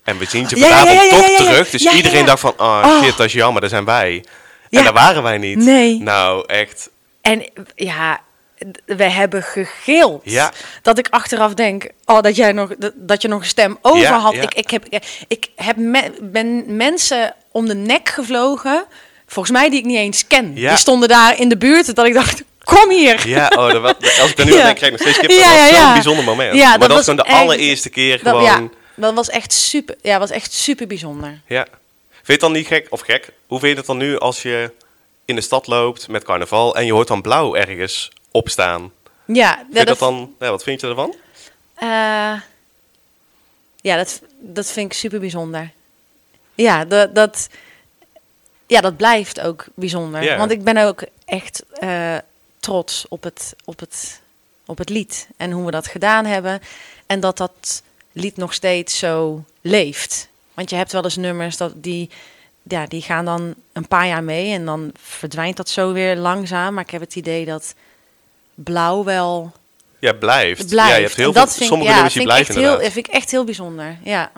En 0.09 0.19
we 0.19 0.25
zien 0.29 0.49
ze 0.49 0.57
ja, 0.57 0.67
vanavond 0.69 1.11
toch 1.11 1.47
terug. 1.47 1.71
Dus 1.71 1.85
iedereen 1.85 2.25
dacht 2.25 2.41
van, 2.41 2.53
oh, 2.57 2.83
Oh. 2.85 3.03
shit, 3.03 3.17
dat 3.17 3.27
is 3.27 3.33
jammer, 3.33 3.61
daar 3.61 3.71
zijn 3.71 3.85
wij. 3.85 4.25
En 4.71 4.85
daar 4.85 4.93
waren 4.93 5.23
wij 5.23 5.39
niet. 5.39 5.59
Nee. 5.59 5.99
Nou, 6.01 6.45
echt. 6.47 6.91
En 7.21 7.45
ja, 7.75 8.21
we 8.87 9.05
hebben 9.05 9.43
gegild. 9.43 10.21
Ja. 10.25 10.53
Dat 10.83 10.99
ik 10.99 11.07
achteraf 11.11 11.55
denk, 11.55 11.89
oh, 12.05 12.21
dat, 12.21 12.37
jij 12.37 12.53
nog, 12.53 12.71
dat, 12.95 13.23
je 13.23 13.29
nog 13.29 13.41
een 13.41 13.47
stem 13.47 13.79
over 13.83 14.01
Ja, 14.01 14.19
had. 14.19 14.35
ja. 14.35 14.43
Ik, 14.43 14.55
ik, 14.55 14.71
heb, 14.71 14.87
ik 15.29 15.47
heb 15.57 15.77
me- 15.77 16.13
ben 16.21 16.77
mensen 16.77 17.35
om 17.53 17.67
de 17.67 17.75
nek 17.75 18.09
gevlogen, 18.09 18.85
volgens 19.27 19.59
mij 19.59 19.71
die 19.71 19.79
ik 19.79 19.85
niet 19.85 19.99
eens 19.99 20.27
ken. 20.27 20.53
Ja. 20.55 20.69
Die 20.69 20.79
stonden 20.79 21.09
daar 21.09 21.41
in 21.41 21.49
de 21.49 21.57
buurt, 21.57 21.95
dat 21.95 22.07
ik 22.07 22.15
dacht, 22.15 22.43
kom 22.65 22.91
hier. 22.91 23.29
Ja, 23.29 23.53
oh, 23.57 23.73
dat 23.73 23.81
was, 23.83 24.21
als 24.21 24.31
ik 24.31 24.37
daar 24.37 24.47
nu 24.47 24.53
aan 24.59 24.65
denk, 24.65 24.77
krijg 24.77 24.93
ik 24.93 24.99
nog 24.99 25.01
steeds 25.01 25.19
kip. 25.19 25.31
Ja, 25.31 25.37
dat 25.53 25.61
was 25.61 25.71
ja, 25.71 25.85
zo'n 25.85 25.93
bijzonder 25.93 26.25
moment. 26.25 26.55
Ja, 26.55 26.69
maar 26.69 26.79
dat 26.89 26.97
was 26.97 27.05
gewoon 27.05 27.25
de 27.27 27.33
allereerste 27.33 27.89
keer 27.89 28.23
Dat, 28.23 28.37
gewoon... 28.37 28.73
dat 28.99 29.15
was 29.15 29.29
echt 29.29 29.53
super, 29.53 29.97
ja, 30.03 30.19
was 30.19 30.31
echt 30.31 30.53
super 30.53 30.87
bijzonder. 30.87 31.41
Ja. 31.47 31.67
Vind 32.11 32.27
je 32.27 32.33
het 32.33 32.41
dan 32.41 32.53
niet 32.53 32.67
gek, 32.67 32.87
of 32.91 33.01
gek, 33.01 33.33
hoe 33.47 33.59
vind 33.59 33.71
je 33.73 33.79
het 33.79 33.87
dan 33.87 33.97
nu 33.97 34.19
als 34.19 34.43
je 34.43 34.73
in 35.25 35.35
de 35.35 35.41
stad 35.41 35.67
loopt 35.67 36.09
met 36.09 36.25
carnaval 36.25 36.77
en 36.77 36.87
je 36.87 36.93
hoort 36.93 37.09
dan 37.09 37.23
blauw 37.23 37.55
ergens 37.55 38.13
opstaan? 38.31 38.93
Ja, 39.25 39.57
Vind 39.57 39.75
ja, 39.75 39.81
je 39.81 39.87
dat 39.87 39.99
dan, 39.99 40.35
ja, 40.39 40.51
wat 40.51 40.63
vind 40.63 40.81
je 40.81 40.87
ervan? 40.87 41.15
Eh, 41.75 42.41
ja, 43.81 43.97
dat, 43.97 44.23
dat 44.39 44.67
vind 44.71 44.93
ik 44.93 44.99
super 44.99 45.21
bijzonder. 45.21 45.71
Ja, 46.55 46.85
dat, 46.85 47.15
dat, 47.15 47.49
ja, 48.67 48.81
dat 48.81 48.97
blijft 48.97 49.41
ook 49.41 49.67
bijzonder. 49.75 50.37
Want 50.37 50.51
ik 50.51 50.65
ben 50.65 50.77
ook 50.77 51.03
echt 51.25 51.63
eh, 51.73 52.17
trots 52.61 53.07
op 53.09 53.23
het, 53.23 53.55
op, 53.65 53.81
het, 53.81 54.21
op 54.67 54.79
het 54.79 54.89
lied 54.89 55.29
en 55.37 55.51
hoe 55.51 55.65
we 55.65 55.71
dat 55.71 55.87
gedaan 55.87 56.25
hebben. 56.25 56.61
En 57.07 57.21
dat 57.21 57.37
dat 57.37 57.83
lied 58.21 58.37
nog 58.37 58.55
steeds 58.55 58.99
zo 58.99 59.45
leeft. 59.61 60.29
Want 60.55 60.71
je 60.71 60.77
hebt 60.77 60.93
wel 60.93 61.05
eens 61.05 61.17
nummers 61.17 61.57
dat 61.57 61.73
die, 61.77 62.11
ja, 62.63 62.87
die 62.87 63.03
gaan 63.03 63.25
dan 63.25 63.55
een 63.73 63.89
paar 63.89 64.07
jaar 64.07 64.23
mee 64.25 64.53
en 64.53 64.65
dan 64.65 64.93
verdwijnt 65.03 65.57
dat 65.57 65.69
zo 65.69 65.93
weer 65.93 66.17
langzaam. 66.17 66.75
Maar 66.75 66.85
ik 66.85 66.91
heb 66.91 67.01
het 67.01 67.17
idee 67.17 67.45
dat 67.45 67.75
blauw 68.55 69.05
wel 69.05 69.53
Ja, 69.99 70.13
blijft. 70.13 70.69
blijft. 70.69 70.91
Ja, 70.91 70.97
je 70.97 71.03
hebt 71.03 71.15
heel 71.17 71.33
veel, 71.33 71.43
dat 71.43 71.55
vind, 71.57 71.69
sommige 71.69 71.89
ja, 71.91 71.95
nummers 71.95 72.15
die 72.15 72.23
blijven 72.23 72.55
heel, 72.55 72.63
inderdaad. 72.65 72.93
vind 72.93 73.07
ik 73.07 73.13
echt 73.13 73.31
heel 73.31 73.45
bijzonder. 73.45 73.97
Ja. 74.03 74.33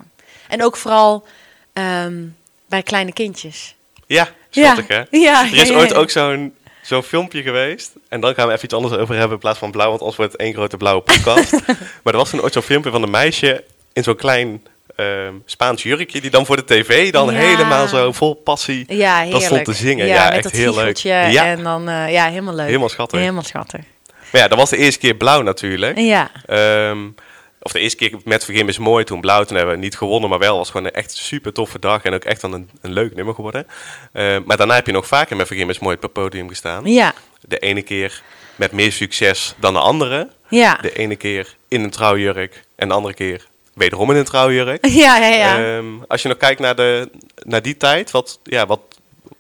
En 0.49 0.65
ook 0.65 0.77
vooral 0.77 1.27
ehm, 1.73 2.23
bij 2.69 2.83
kleine 2.83 3.13
kindjes. 3.13 3.75
Ja, 4.07 4.29
schattig 4.51 4.89
hè? 4.89 5.03
Ja, 5.11 5.41
Er 5.47 5.53
is 5.55 5.69
ja, 5.69 5.75
ja, 5.75 5.79
ooit 5.79 5.91
ja. 5.91 5.97
ook 5.97 6.11
zo'n 6.11 6.55
zo'n 6.91 7.03
filmpje 7.03 7.43
geweest. 7.43 7.93
En 8.09 8.21
dan 8.21 8.35
gaan 8.35 8.47
we 8.47 8.53
even 8.53 8.65
iets 8.65 8.75
anders 8.75 8.95
over 8.95 9.15
hebben 9.15 9.33
in 9.33 9.39
plaats 9.39 9.59
van 9.59 9.71
blauw, 9.71 9.89
want 9.89 10.01
anders 10.01 10.17
wordt 10.19 10.33
het 10.33 10.41
één 10.41 10.53
grote 10.55 10.77
blauwe 10.77 11.01
podcast. 11.03 11.53
maar 12.03 12.13
er 12.13 12.17
was 12.17 12.31
toen 12.31 12.43
ooit 12.43 12.53
zo'n 12.53 12.63
filmpje 12.63 12.91
van 12.91 13.03
een 13.03 13.11
meisje 13.11 13.65
in 13.93 14.03
zo'n 14.03 14.17
klein 14.17 14.63
ehm, 14.97 15.35
Spaans 15.45 15.83
jurkje, 15.83 16.21
die 16.21 16.31
dan 16.31 16.47
voor 16.47 16.57
de 16.57 16.65
tv 16.65 17.13
dan 17.13 17.33
Ja. 17.33 17.39
helemaal 17.39 17.89
zo 17.89 18.13
vol 18.13 18.35
passie 18.35 18.85
Ja, 18.95 19.25
dat 19.27 19.43
stond 19.43 19.65
te 19.65 19.73
zingen. 19.73 20.07
Ja, 20.07 20.15
Ja, 20.15 20.25
met 20.25 20.33
echt 20.35 20.43
dat 20.43 20.53
heel 20.53 20.75
leuk. 20.75 20.97
Ja. 20.97 21.45
En 21.47 21.63
dan, 21.63 21.89
eh, 21.89 22.13
ja, 22.13 22.29
helemaal 22.29 22.55
leuk. 22.55 22.67
Helemaal 22.67 22.89
schattig. 22.89 23.19
Helemaal 23.21 23.43
schattig. 23.43 23.81
Maar 24.33 24.41
ja, 24.41 24.49
dat 24.49 24.59
was 24.59 24.71
de 24.71 24.77
eerste 24.77 24.99
keer 25.01 25.15
blauw 25.15 25.43
natuurlijk. 25.43 25.99
Ja. 25.99 26.31
Ehm, 26.47 26.99
of 27.63 27.73
de 27.73 27.79
eerste 27.79 27.97
keer 27.97 28.19
met 28.25 28.45
Vergim 28.45 28.69
is 28.69 28.79
mooi, 28.79 29.05
toen 29.05 29.21
blauw. 29.21 29.45
Toen 29.45 29.57
hebben 29.57 29.75
we 29.75 29.81
niet 29.81 29.97
gewonnen, 29.97 30.31
maar 30.31 30.39
wel. 30.39 30.57
was 30.57 30.71
gewoon 30.71 30.87
een 30.87 30.93
echt 30.93 31.13
super 31.13 31.53
toffe 31.53 31.79
dag. 31.79 32.03
En 32.03 32.15
ook 32.15 32.25
echt 32.25 32.41
dan 32.41 32.53
een, 32.53 32.71
een 32.81 32.93
leuk 32.93 33.15
nummer 33.15 33.35
geworden. 33.35 33.67
Ehm, 34.13 34.43
maar 34.45 34.57
daarna 34.57 34.75
heb 34.75 34.87
je 34.87 34.93
nog 34.93 35.07
vaker 35.07 35.37
met 35.37 35.47
Vergim 35.47 35.71
is 35.71 35.79
mooi 35.79 35.97
op 35.97 36.03
het 36.03 36.13
podium 36.13 36.49
gestaan. 36.49 36.85
Ja. 36.85 37.15
De 37.41 37.59
ene 37.59 37.83
keer 37.83 38.23
met 38.57 38.73
meer 38.73 38.93
succes 38.93 39.55
dan 39.59 39.73
de 39.73 39.79
andere. 39.79 40.29
Ja. 40.49 40.75
De 40.75 40.93
ene 40.93 41.17
keer 41.17 41.57
in 41.69 41.83
een 41.83 41.91
trouwjurk 41.91 42.65
en 42.77 42.89
de 42.89 42.95
andere 42.95 43.15
keer 43.15 43.47
wederom 43.75 44.11
in 44.11 44.17
een 44.17 44.25
trouwjurk. 44.25 44.87
Ja, 45.03 45.17
ja, 45.17 45.27
ja. 45.27 45.77
Ehm, 45.77 45.87
als 46.09 46.23
je 46.23 46.29
nog 46.29 46.37
kijkt 46.37 46.61
naar, 46.61 46.77
de, 46.77 47.11
naar 47.43 47.63
die 47.63 47.77
tijd, 47.77 48.11
wat, 48.11 48.39
ja, 48.43 48.67
wat 48.67 48.81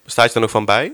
staat 0.06 0.28
je 0.28 0.34
er 0.34 0.40
nog 0.40 0.50
van 0.50 0.64
bij? 0.64 0.92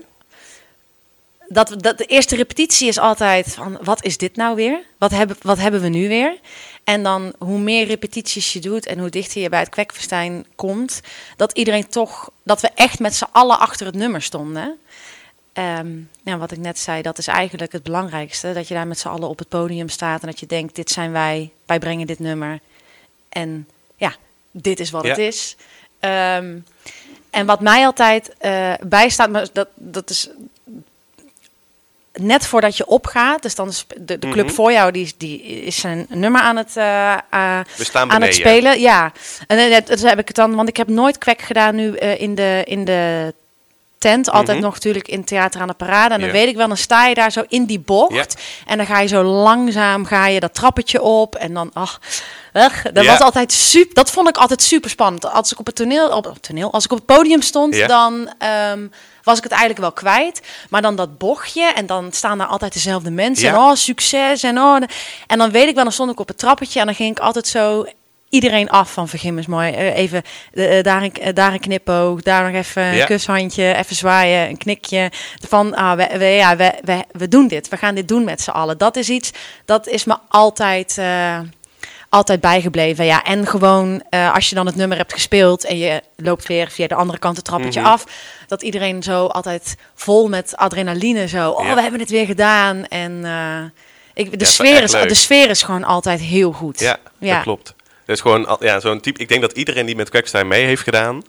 Dat, 1.47 1.75
dat, 1.77 1.97
de 1.97 2.05
eerste 2.05 2.35
repetitie 2.35 2.87
is 2.87 2.97
altijd 2.97 3.53
van, 3.53 3.77
wat 3.81 4.03
is 4.03 4.17
dit 4.17 4.35
nou 4.35 4.55
weer? 4.55 4.79
Wat 4.97 5.11
hebben, 5.11 5.37
wat 5.41 5.57
hebben 5.57 5.81
we 5.81 5.87
nu 5.87 6.07
weer? 6.07 6.39
En 6.83 7.03
dan 7.03 7.33
hoe 7.37 7.59
meer 7.59 7.85
repetities 7.85 8.53
je 8.53 8.59
doet 8.59 8.85
en 8.85 8.99
hoe 8.99 9.09
dichter 9.09 9.41
je 9.41 9.49
bij 9.49 9.59
het 9.59 9.69
kwekfestijn 9.69 10.45
komt, 10.55 11.01
dat 11.35 11.51
iedereen 11.51 11.87
toch, 11.87 12.29
dat 12.43 12.61
we 12.61 12.69
echt 12.75 12.99
met 12.99 13.15
z'n 13.15 13.27
allen 13.31 13.59
achter 13.59 13.85
het 13.85 13.95
nummer 13.95 14.21
stonden. 14.21 14.77
Ja, 16.23 16.37
wat 16.37 16.51
ik 16.51 16.57
net 16.57 16.79
zei, 16.79 17.01
dat 17.01 17.17
is 17.17 17.27
eigenlijk 17.27 17.71
het 17.71 17.83
belangrijkste. 17.83 18.53
Dat 18.53 18.67
je 18.67 18.73
daar 18.73 18.87
met 18.87 18.99
z'n 18.99 19.07
allen 19.07 19.29
op 19.29 19.39
het 19.39 19.49
podium 19.49 19.89
staat 19.89 20.21
en 20.21 20.27
dat 20.27 20.39
je 20.39 20.45
denkt, 20.45 20.75
dit 20.75 20.89
zijn 20.89 21.11
wij, 21.11 21.51
wij 21.65 21.79
brengen 21.79 22.07
dit 22.07 22.19
nummer. 22.19 22.59
En 23.29 23.67
ja, 23.95 24.15
dit 24.51 24.79
is 24.79 24.89
wat 24.89 25.03
Ja. 25.03 25.09
het 25.09 25.17
is. 25.17 25.55
Ehm, 25.99 26.57
en 27.29 27.45
wat 27.45 27.61
mij 27.61 27.85
altijd 27.85 28.35
eh, 28.37 28.73
bijstaat, 28.81 29.29
maar 29.29 29.47
dat, 29.53 29.67
dat 29.75 30.09
is 30.09 30.29
net 32.19 32.45
voordat 32.45 32.77
je 32.77 32.85
opgaat. 32.87 33.41
Dus 33.41 33.55
dan 33.55 33.67
is 33.67 33.85
de, 33.97 34.19
de 34.19 34.29
club 34.29 34.45
Mhm. 34.45 34.53
voor 34.55 34.71
jou, 34.71 34.91
die, 34.91 35.13
die 35.17 35.41
is 35.41 35.79
zijn 35.79 36.05
nummer 36.09 36.41
aan 36.41 36.55
het, 36.55 36.73
We 36.73 37.63
staan 37.83 38.11
aan 38.11 38.21
het 38.21 38.35
spelen. 38.35 38.79
Ja, 38.79 39.11
en 39.47 39.57
eh, 39.57 39.81
dat, 39.85 39.99
heb 40.01 40.19
ik 40.19 40.27
het 40.27 40.35
dan, 40.35 40.55
want 40.55 40.69
ik 40.69 40.77
heb 40.77 40.87
nooit 40.87 41.17
kwek 41.17 41.41
gedaan 41.41 41.75
nu 41.75 41.97
in, 41.97 42.35
de, 42.35 42.61
in 42.65 42.85
de 42.85 43.33
tent. 43.97 44.29
Altijd 44.29 44.57
Mhm. 44.57 44.65
nog 44.65 44.73
natuurlijk 44.73 45.07
in 45.07 45.23
Theater 45.23 45.61
aan 45.61 45.67
de 45.67 45.73
Parade. 45.73 46.13
En 46.13 46.19
dan 46.21 46.31
weet 46.31 46.47
ik 46.47 46.55
wel, 46.55 46.67
dan 46.67 46.77
sta 46.77 47.05
je 47.05 47.15
daar 47.15 47.31
zo 47.31 47.43
in 47.47 47.65
die 47.65 47.79
bocht. 47.79 48.41
En 48.65 48.77
dan 48.77 48.85
ga 48.85 48.99
je 48.99 49.07
zo 49.07 49.23
langzaam 49.23 50.05
ga 50.05 50.27
je 50.27 50.39
dat 50.39 50.53
trappetje 50.53 51.01
op. 51.01 51.35
En 51.35 51.53
dan, 51.53 51.69
ach, 51.73 51.99
weg. 52.53 52.81
Dat 52.93 53.05
was 53.05 53.19
altijd 53.19 53.51
super. 53.51 53.93
Dat 53.93 54.11
vond 54.11 54.29
ik 54.29 54.37
altijd 54.37 54.61
super 54.61 54.89
spannend. 54.89 55.25
Als 55.31 55.51
ik 55.51 55.59
op 55.59 55.65
het 55.65 55.75
toneel, 55.75 56.09
op 56.09 56.23
het 56.23 56.41
toneel, 56.43 56.71
als 56.71 56.85
ik 56.85 56.91
op 56.91 56.97
het 56.97 57.05
podium 57.05 57.41
stond, 57.41 57.87
dan 57.87 58.33
ehm, 58.37 58.87
was 59.23 59.37
ik 59.37 59.43
het 59.43 59.51
eigenlijk 59.51 59.81
wel 59.81 59.91
kwijt. 59.91 60.41
Maar 60.69 60.81
dan 60.81 60.95
dat 60.95 61.17
bochtje 61.17 61.71
en 61.75 61.85
dan 61.85 62.11
staan 62.11 62.37
daar 62.37 62.47
altijd 62.47 62.73
dezelfde 62.73 63.11
mensen. 63.11 63.45
Ja. 63.47 63.53
En 63.53 63.59
oh, 63.59 63.73
succes. 63.73 64.43
En, 64.43 64.57
oh, 64.57 64.81
en 65.27 65.37
dan 65.37 65.51
weet 65.51 65.67
ik 65.67 65.75
wel, 65.75 65.83
dan 65.83 65.93
stond 65.93 66.11
ik 66.11 66.19
op 66.19 66.27
het 66.27 66.37
trappetje 66.37 66.79
en 66.79 66.85
dan 66.85 66.95
ging 66.95 67.11
ik 67.11 67.19
altijd 67.19 67.47
zo 67.47 67.85
iedereen 68.29 68.69
af 68.69 68.93
van 68.93 69.07
vergim 69.07 69.37
is 69.37 69.45
mooi. 69.47 69.71
Eh, 69.73 69.95
even 69.97 70.21
eh, 70.53 70.83
daar, 70.83 71.03
een, 71.03 71.13
eh, 71.13 71.33
daar 71.33 71.53
een 71.53 71.59
knipoog, 71.59 72.21
daar 72.21 72.43
nog 72.51 72.61
even 72.61 72.83
een 72.83 72.95
Ja. 72.95 73.05
kushandje, 73.05 73.73
even 73.75 73.95
zwaaien, 73.95 74.49
een 74.49 74.57
knikje. 74.57 75.11
Van, 75.47 75.75
ah, 75.75 75.97
we, 75.97 76.17
we, 76.17 76.25
ja, 76.25 76.55
we, 76.55 76.73
we, 76.83 77.03
we 77.11 77.27
doen 77.27 77.47
dit. 77.47 77.69
We 77.69 77.77
gaan 77.77 77.95
dit 77.95 78.07
doen 78.07 78.23
met 78.23 78.41
z'n 78.41 78.49
allen. 78.49 78.77
Dat 78.77 78.95
is 78.95 79.09
iets, 79.09 79.31
dat 79.65 79.87
is 79.87 80.03
me 80.03 80.17
altijd, 80.27 80.99
altijd 82.09 82.41
bijgebleven. 82.41 83.05
Ja, 83.05 83.23
en 83.23 83.47
gewoon 83.47 84.03
als 84.33 84.49
je 84.49 84.55
dan 84.55 84.65
het 84.65 84.75
nummer 84.75 84.97
hebt 84.97 85.13
gespeeld 85.13 85.65
en 85.65 85.77
je 85.77 86.01
loopt 86.15 86.47
weer 86.47 86.69
via 86.71 86.87
de 86.87 86.95
andere 86.95 87.19
kant 87.19 87.35
het 87.35 87.45
trappetje 87.45 87.79
Mhm. 87.79 87.89
af. 87.89 88.03
Dat 88.47 88.61
iedereen 88.61 89.03
zo 89.03 89.25
altijd 89.25 89.75
vol 89.95 90.27
met 90.29 90.55
adrenaline 90.57 91.27
zo, 91.27 91.49
oh, 91.49 91.65
Ja. 91.65 91.75
we 91.75 91.81
hebben 91.81 91.99
het 91.99 92.09
weer 92.09 92.25
gedaan. 92.25 92.85
En 92.87 93.25
eh, 93.25 93.63
ik, 94.13 94.39
de, 94.39 94.45
sfeer 94.45 94.83
is, 94.83 94.91
de 94.91 95.13
sfeer 95.13 95.49
is 95.49 95.63
gewoon 95.63 95.83
altijd 95.83 96.19
heel 96.19 96.51
goed. 96.51 96.79
Ja, 96.79 96.97
Ja. 97.19 97.33
dat 97.33 97.43
klopt. 97.43 97.75
Dus 98.07 98.21
gewoon 98.21 98.57
ja, 98.59 98.79
zo'n 98.79 98.99
type. 98.99 99.19
Ik 99.21 99.29
denk 99.29 99.41
dat 99.41 99.51
iedereen 99.51 99.85
die 99.85 99.95
met 99.95 100.09
Quackstein 100.09 100.47
mee 100.47 100.65
heeft 100.65 100.81
gedaan, 100.83 101.23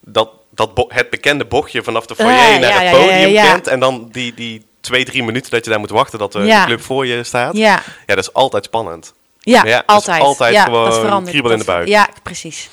dat, 0.00 0.30
dat 0.50 0.70
het 0.88 1.10
bekende 1.10 1.44
bochtje 1.44 1.82
vanaf 1.82 2.06
de 2.06 2.14
foyer 2.14 2.52
Ja, 2.52 2.58
naar 2.58 2.70
ja, 2.70 2.80
het 2.80 2.90
podium 2.90 3.28
ja. 3.30 3.52
kent. 3.52 3.66
En 3.66 3.80
dan 3.80 4.08
die, 4.12 4.34
die 4.34 4.64
twee, 4.80 5.04
drie 5.04 5.22
minuten 5.22 5.50
dat 5.50 5.64
je 5.64 5.70
daar 5.70 5.80
moet 5.80 5.90
wachten 5.90 6.18
dat 6.18 6.32
de, 6.32 6.38
Ja. 6.38 6.60
de 6.60 6.66
club 6.66 6.82
voor 6.82 7.06
je 7.06 7.22
staat. 7.24 7.56
Ja. 7.56 7.82
Ja, 8.06 8.14
dat 8.14 8.18
is 8.18 8.32
altijd 8.32 8.64
spannend. 8.64 9.14
ja, 9.38 9.64
Ja, 9.64 9.82
altijd. 9.86 10.22
altijd 10.22 10.58
gewoon 10.58 11.24
kriebel 11.24 11.50
in 11.50 11.58
de 11.58 11.64
buik. 11.64 11.88
Ja, 11.88 12.08
precies. 12.22 12.68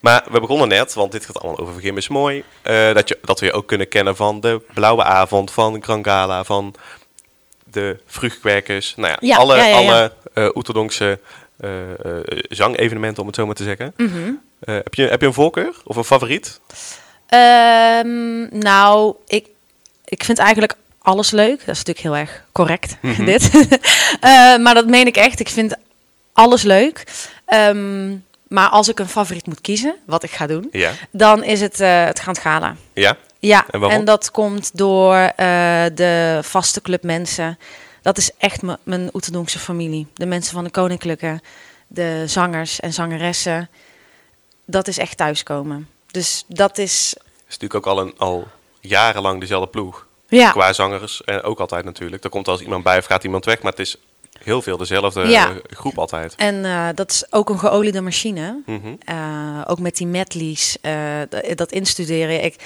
Maar 0.00 0.24
we 0.30 0.40
begonnen 0.40 0.68
net, 0.68 0.94
want 0.94 1.12
dit 1.12 1.26
gaat 1.26 1.40
allemaal 1.40 1.58
over 1.60 1.72
Vergim 1.72 1.96
is 1.96 2.08
mooi. 2.08 2.44
eh, 2.62 2.94
dat, 2.94 3.08
je, 3.08 3.18
dat 3.22 3.40
we 3.40 3.46
je 3.46 3.52
ook 3.52 3.66
kunnen 3.66 3.88
kennen 3.88 4.16
van 4.16 4.40
de 4.40 4.60
Blauwe 4.74 5.04
Avond, 5.04 5.50
van 5.50 5.82
Gran 5.82 6.04
Gala, 6.04 6.44
van 6.44 6.74
de 7.64 7.98
Vruchtkwerkers. 8.06 8.94
Nou 8.96 9.16
ja, 9.20 9.36
alle, 9.36 9.62
alle 9.72 10.12
eh 10.34 10.48
Oeterdonkse 10.54 11.04
eh, 11.04 11.10
eh, 11.12 11.18
zangevenementen, 12.48 13.20
om 13.22 13.26
het 13.26 13.36
zo 13.36 13.46
maar 13.46 13.54
te 13.54 13.62
zeggen. 13.64 13.92
Mhm. 13.96 14.30
Eh, 14.60 14.74
heb, 14.74 14.94
je, 14.94 15.02
heb 15.02 15.20
je 15.20 15.26
een 15.26 15.32
voorkeur 15.32 15.74
of 15.84 15.96
een 15.96 16.04
favoriet? 16.04 16.60
Ehm, 17.26 18.58
nou, 18.58 19.14
ik, 19.26 19.46
ik 20.04 20.24
vind 20.24 20.38
eigenlijk 20.38 20.74
alles 21.02 21.30
leuk. 21.30 21.58
Dat 21.58 21.76
is 21.76 21.84
natuurlijk 21.84 21.98
heel 21.98 22.16
erg 22.16 22.44
correct, 22.52 22.96
Mhm. 23.02 23.24
dit. 23.24 23.50
Eh, 24.20 24.56
maar 24.56 24.74
dat 24.74 24.86
meen 24.86 25.06
ik 25.06 25.16
echt. 25.16 25.40
Ik 25.40 25.48
vind 25.48 25.74
alles 26.32 26.62
leuk. 26.62 27.04
Ehm, 27.46 28.10
maar 28.48 28.68
als 28.68 28.88
ik 28.88 28.98
een 28.98 29.08
favoriet 29.08 29.46
moet 29.46 29.60
kiezen, 29.60 29.94
wat 30.06 30.22
ik 30.22 30.30
ga 30.30 30.46
doen, 30.46 30.68
Ja. 30.72 30.90
dan 31.10 31.44
is 31.44 31.60
het 31.60 31.80
eh, 31.80 32.04
het 32.04 32.18
Grand 32.18 32.38
Gala. 32.38 32.74
Ja? 32.92 33.16
Ja, 33.38 33.66
En 33.68 34.04
dat 34.04 34.30
komt 34.30 34.70
door 34.78 35.14
eh, 35.14 35.84
de 35.94 36.38
vaste 36.42 36.80
club 36.82 37.02
mensen. 37.02 37.58
Dat 38.02 38.18
is 38.18 38.30
echt 38.38 38.62
mijn 38.82 39.10
Oeterdonkse 39.12 39.58
familie. 39.58 40.06
De 40.14 40.26
mensen 40.26 40.52
van 40.54 40.64
de 40.64 40.70
Koninklijke, 40.70 41.40
de 41.86 42.22
zangers 42.26 42.80
en 42.80 42.92
zangeressen. 42.92 43.68
Dat 44.64 44.88
is 44.88 44.98
echt 44.98 45.16
thuiskomen. 45.16 45.88
Dus 46.06 46.44
dat 46.48 46.78
is, 46.78 47.14
Het 47.16 47.24
is 47.48 47.58
natuurlijk 47.58 47.74
ook 47.74 47.96
al, 47.96 48.00
een, 48.00 48.14
al 48.18 48.48
jarenlang 48.80 49.40
dezelfde 49.40 49.68
ploeg. 49.70 50.06
ja, 50.28 50.50
Qua 50.50 50.72
zangers 50.72 51.24
en 51.24 51.42
ook 51.42 51.60
altijd 51.60 51.84
natuurlijk. 51.84 52.24
Er 52.24 52.30
komt 52.30 52.48
als 52.48 52.60
iemand 52.60 52.84
bij 52.84 52.98
of 52.98 53.04
gaat 53.04 53.24
iemand 53.24 53.44
weg, 53.44 53.62
maar 53.62 53.70
het 53.70 53.80
is 53.80 53.96
heel 54.42 54.62
veel 54.62 54.76
dezelfde 54.76 55.26
Ja. 55.28 55.48
eh, 55.50 55.56
groep 55.70 55.98
altijd. 55.98 56.34
En 56.34 56.64
eh, 56.64 56.88
dat 56.94 57.10
is 57.10 57.32
ook 57.32 57.48
een 57.48 57.58
geoliede 57.58 58.00
machine. 58.00 58.62
Mhm. 58.66 58.94
Eh, 59.04 59.60
ook 59.66 59.78
met 59.78 59.96
die 59.96 60.06
medleys, 60.06 60.76
dat 61.54 61.72
instuderen. 61.72 62.44
Ik, 62.44 62.56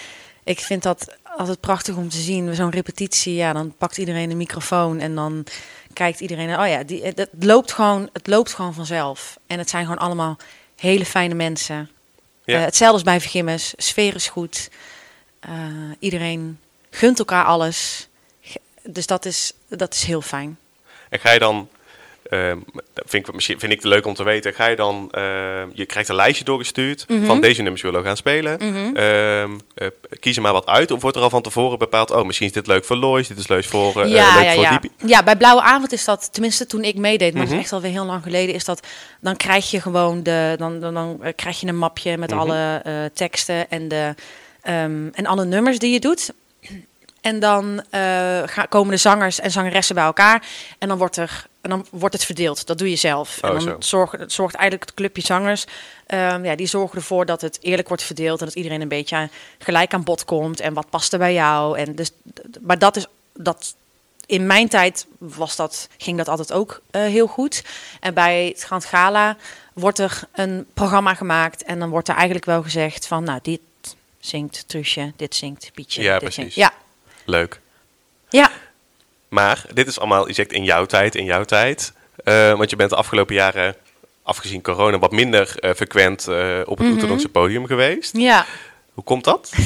ik 0.44 0.60
vind 0.60 0.82
dat 0.82 1.16
altijd 1.36 1.60
prachtig 1.60 1.96
om 1.96 2.08
te 2.08 2.16
zien. 2.16 2.54
Zo'n 2.54 2.70
repetitie, 2.70 3.34
ja, 3.34 3.52
dan 3.52 3.74
pakt 3.78 3.98
iedereen 3.98 4.30
een 4.30 4.36
microfoon 4.36 5.00
en 5.00 5.14
dan 5.14 5.46
kijkt 5.92 6.20
iedereen. 6.20 6.58
Oh 6.60 6.68
ja, 6.68 6.82
die, 6.82 7.04
het, 7.04 7.18
het 7.18 7.30
loopt 7.38 7.72
gewoon, 7.72 8.08
het 8.12 8.26
loopt 8.26 8.54
gewoon 8.54 8.74
vanzelf. 8.74 9.38
En 9.46 9.58
het 9.58 9.70
zijn 9.70 9.84
gewoon 9.84 9.98
allemaal 9.98 10.36
hele 10.76 11.04
fijne 11.04 11.34
mensen. 11.34 11.90
Ja. 12.44 12.58
Eh, 12.58 12.64
hetzelfde 12.64 12.94
als 12.94 13.02
bij 13.02 13.20
Vergimmes. 13.20 13.74
Sfeer 13.76 14.14
is 14.14 14.28
goed. 14.28 14.70
Eh, 15.40 15.50
iedereen 15.98 16.58
gunt 16.90 17.18
elkaar 17.18 17.44
alles. 17.44 18.08
Dus 18.82 19.06
dat 19.06 19.24
is, 19.24 19.52
dat 19.68 19.94
is 19.94 20.04
heel 20.04 20.20
fijn. 20.20 20.58
En 21.08 21.18
ga 21.18 21.30
je 21.30 21.38
dan, 21.38 21.68
ehm, 22.30 22.58
vind 22.94 23.28
ik, 23.28 23.34
misschien 23.34 23.58
vind 23.58 23.72
ik 23.72 23.78
het 23.82 23.86
leuk 23.92 24.06
om 24.06 24.14
te 24.14 24.22
weten, 24.24 24.54
ga 24.54 24.66
je 24.66 24.76
dan, 24.76 25.08
ehm, 25.10 25.68
je 25.72 25.86
krijgt 25.86 26.08
een 26.08 26.14
lijstje 26.14 26.44
doorgestuurd 26.44 27.04
Mhm. 27.08 27.24
van 27.24 27.40
deze 27.40 27.62
nummers 27.62 27.82
willen 27.82 28.00
we 28.00 28.06
gaan 28.06 28.16
spelen. 28.16 28.58
Mhm. 28.58 28.96
Eh, 28.96 29.86
kies 30.20 30.36
er 30.36 30.42
maar 30.42 30.52
wat 30.52 30.66
uit 30.66 30.90
of 30.90 31.02
wordt 31.02 31.16
er 31.16 31.22
al 31.22 31.30
van 31.30 31.42
tevoren 31.42 31.78
bepaald, 31.78 32.10
oh 32.10 32.24
misschien 32.24 32.46
is 32.46 32.52
dit 32.52 32.66
leuk 32.66 32.84
voor 32.84 32.96
Lois, 32.96 33.28
dit 33.28 33.38
is 33.38 33.48
leuk 33.48 33.64
voor, 33.64 34.02
eh, 34.02 34.10
ja, 34.10 34.34
leuk 34.34 34.44
ja, 34.44 34.52
voor 34.52 34.62
ja. 34.62 34.70
Diepie. 34.70 34.90
ja, 35.06 35.22
bij 35.22 35.36
Blauwe 35.36 35.62
Avond 35.62 35.92
is 35.92 36.04
dat, 36.04 36.32
tenminste 36.32 36.66
toen 36.66 36.84
ik 36.84 36.96
meedeed, 36.96 37.32
maar 37.32 37.40
dat 37.42 37.50
Mhm. 37.50 37.56
is 37.58 37.64
echt 37.64 37.72
alweer 37.72 37.90
heel 37.90 38.04
lang 38.04 38.22
geleden, 38.22 38.54
is 38.54 38.64
dat, 38.64 38.86
dan 39.20 39.36
krijg 39.36 39.70
je 39.70 39.80
gewoon 39.80 40.22
de, 40.22 40.54
dan, 40.58 40.80
dan, 40.80 40.94
dan 40.94 41.18
eh, 41.22 41.32
krijg 41.36 41.60
je 41.60 41.66
een 41.66 41.78
mapje 41.78 42.16
met 42.16 42.30
Mhm. 42.30 42.38
alle 42.38 42.82
teksten 43.14 43.70
en, 43.70 43.88
de, 43.88 44.14
en 45.12 45.26
alle 45.26 45.44
nummers 45.44 45.78
die 45.78 45.92
je 45.92 46.00
doet. 46.00 46.32
En 47.20 47.40
dan 47.40 47.82
gaan, 48.46 48.68
komen 48.68 48.90
de 48.90 48.96
zangers 48.96 49.40
en 49.40 49.50
zangeressen 49.50 49.94
bij 49.94 50.04
elkaar. 50.04 50.42
En 50.78 50.88
dan 50.88 50.98
wordt, 50.98 51.16
er, 51.16 51.46
en 51.64 51.70
dan 51.70 51.86
wordt 51.90 52.14
het 52.14 52.24
verdeeld. 52.24 52.66
Dat 52.66 52.78
doe 52.78 52.90
je 52.90 52.96
zelf. 52.96 53.38
Oh, 53.42 53.50
en 53.50 53.60
zo. 53.60 53.68
dan 53.70 53.82
zorgt, 53.82 54.12
het 54.18 54.32
zorgt 54.32 54.54
eigenlijk 54.54 54.88
het 54.88 54.98
clubje 54.98 55.22
zangers. 55.22 55.64
ehm, 56.06 56.44
ja, 56.44 56.54
die 56.56 56.66
zorgen 56.66 56.98
ervoor 56.98 57.26
dat 57.26 57.40
het 57.40 57.58
eerlijk 57.60 57.88
wordt 57.88 58.02
verdeeld. 58.02 58.40
En 58.40 58.46
dat 58.46 58.54
iedereen 58.54 58.80
een 58.80 58.88
beetje 58.88 59.16
aan- 59.16 59.30
gelijk 59.58 59.94
aan 59.94 60.04
bod 60.04 60.24
komt. 60.24 60.60
En 60.60 60.74
wat 60.74 60.90
past 60.90 61.12
er 61.12 61.18
bij 61.18 61.32
jou. 61.32 61.78
En 61.78 61.94
dus, 61.94 62.10
maar 62.60 62.78
dat 62.78 62.96
is 62.96 63.06
dat. 63.32 63.74
In 64.26 64.46
mijn 64.46 64.68
tijd 64.68 65.06
was 65.18 65.56
dat, 65.56 65.88
ging 65.98 66.16
dat 66.16 66.28
altijd 66.28 66.52
ook 66.52 66.80
eh, 66.90 67.02
heel 67.02 67.26
goed. 67.26 67.64
En 68.00 68.14
bij 68.14 68.46
het 68.46 68.62
Grand 68.62 68.84
Gala 68.84 69.36
wordt 69.72 69.98
er 69.98 70.20
een 70.32 70.66
programma 70.74 71.14
gemaakt. 71.14 71.62
En 71.62 71.78
dan 71.78 71.88
wordt 71.90 72.08
er 72.08 72.14
eigenlijk 72.14 72.44
wel 72.44 72.62
gezegd 72.62 73.06
van, 73.06 73.24
nou, 73.24 73.38
dit 73.42 73.60
zingt 74.20 74.68
Truusje, 74.68 75.12
dit 75.16 75.34
zingt 75.34 75.70
Pietje. 75.74 76.02
Ja, 76.02 76.12
dit 76.12 76.18
precies. 76.22 76.54
Zingt. 76.54 76.54
Ja, 76.54 76.72
Leuk. 77.24 77.60
ja. 78.28 78.50
Maar 79.34 79.64
dit 79.72 79.86
is 79.86 79.98
allemaal, 79.98 80.26
je 80.26 80.32
zegt 80.32 80.52
in 80.52 80.64
jouw 80.64 80.86
tijd, 80.86 81.14
in 81.14 81.24
jouw 81.24 81.44
tijd. 81.44 81.92
Eh, 82.24 82.56
want 82.56 82.70
je 82.70 82.76
bent 82.76 82.90
de 82.90 82.96
afgelopen 82.96 83.34
jaren, 83.34 83.74
afgezien 84.22 84.62
corona, 84.62 84.98
wat 84.98 85.12
minder 85.12 85.54
eh, 85.58 85.70
frequent 85.74 86.28
eh, 86.28 86.60
op 86.64 86.78
het 86.78 86.92
orthodoxe 86.92 87.28
podium 87.28 87.66
geweest. 87.66 88.16
ja. 88.16 88.46
Hoe 88.94 89.04
komt 89.04 89.24
dat? 89.24 89.52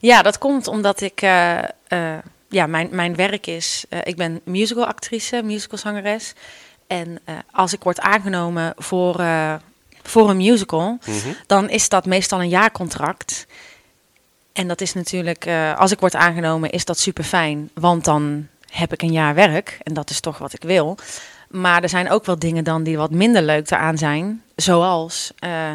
Ja, 0.00 0.22
dat 0.22 0.38
komt 0.38 0.66
omdat 0.66 1.00
ik, 1.00 1.20
ja, 2.48 2.66
mijn, 2.66 2.88
mijn 2.90 3.14
werk 3.16 3.46
is, 3.46 3.84
ik 4.02 4.16
ben 4.16 4.40
musicalactrice, 4.44 5.42
musicalzangeres. 5.42 6.32
En 6.86 7.20
als 7.52 7.72
ik 7.72 7.82
word 7.82 8.00
aangenomen 8.00 8.74
voor, 8.76 9.24
voor 10.02 10.30
een 10.30 10.36
musical, 10.36 10.98
Mhm. 11.06 11.28
dan 11.46 11.68
is 11.68 11.88
dat 11.88 12.06
meestal 12.06 12.40
een 12.40 12.48
jaarcontract. 12.48 13.46
En 14.52 14.68
dat 14.68 14.80
is 14.80 14.94
natuurlijk, 14.94 15.48
als 15.76 15.92
ik 15.92 16.00
word 16.00 16.14
aangenomen, 16.14 16.70
is 16.70 16.84
dat 16.84 16.98
super 16.98 17.24
fijn. 17.24 17.70
Want 17.74 18.04
dan 18.04 18.48
heb 18.72 18.92
ik 18.92 19.02
een 19.02 19.12
jaar 19.12 19.34
werk 19.34 19.78
en 19.82 19.94
dat 19.94 20.10
is 20.10 20.20
toch 20.20 20.38
wat 20.38 20.52
ik 20.52 20.62
wil. 20.62 20.98
Maar 21.48 21.82
er 21.82 21.88
zijn 21.88 22.10
ook 22.10 22.26
wel 22.26 22.38
dingen 22.38 22.64
dan 22.64 22.82
die 22.82 22.96
wat 22.96 23.10
minder 23.10 23.42
leuk 23.42 23.70
eraan 23.70 23.98
zijn. 23.98 24.42
Zoals 24.56 25.32
eh, 25.38 25.74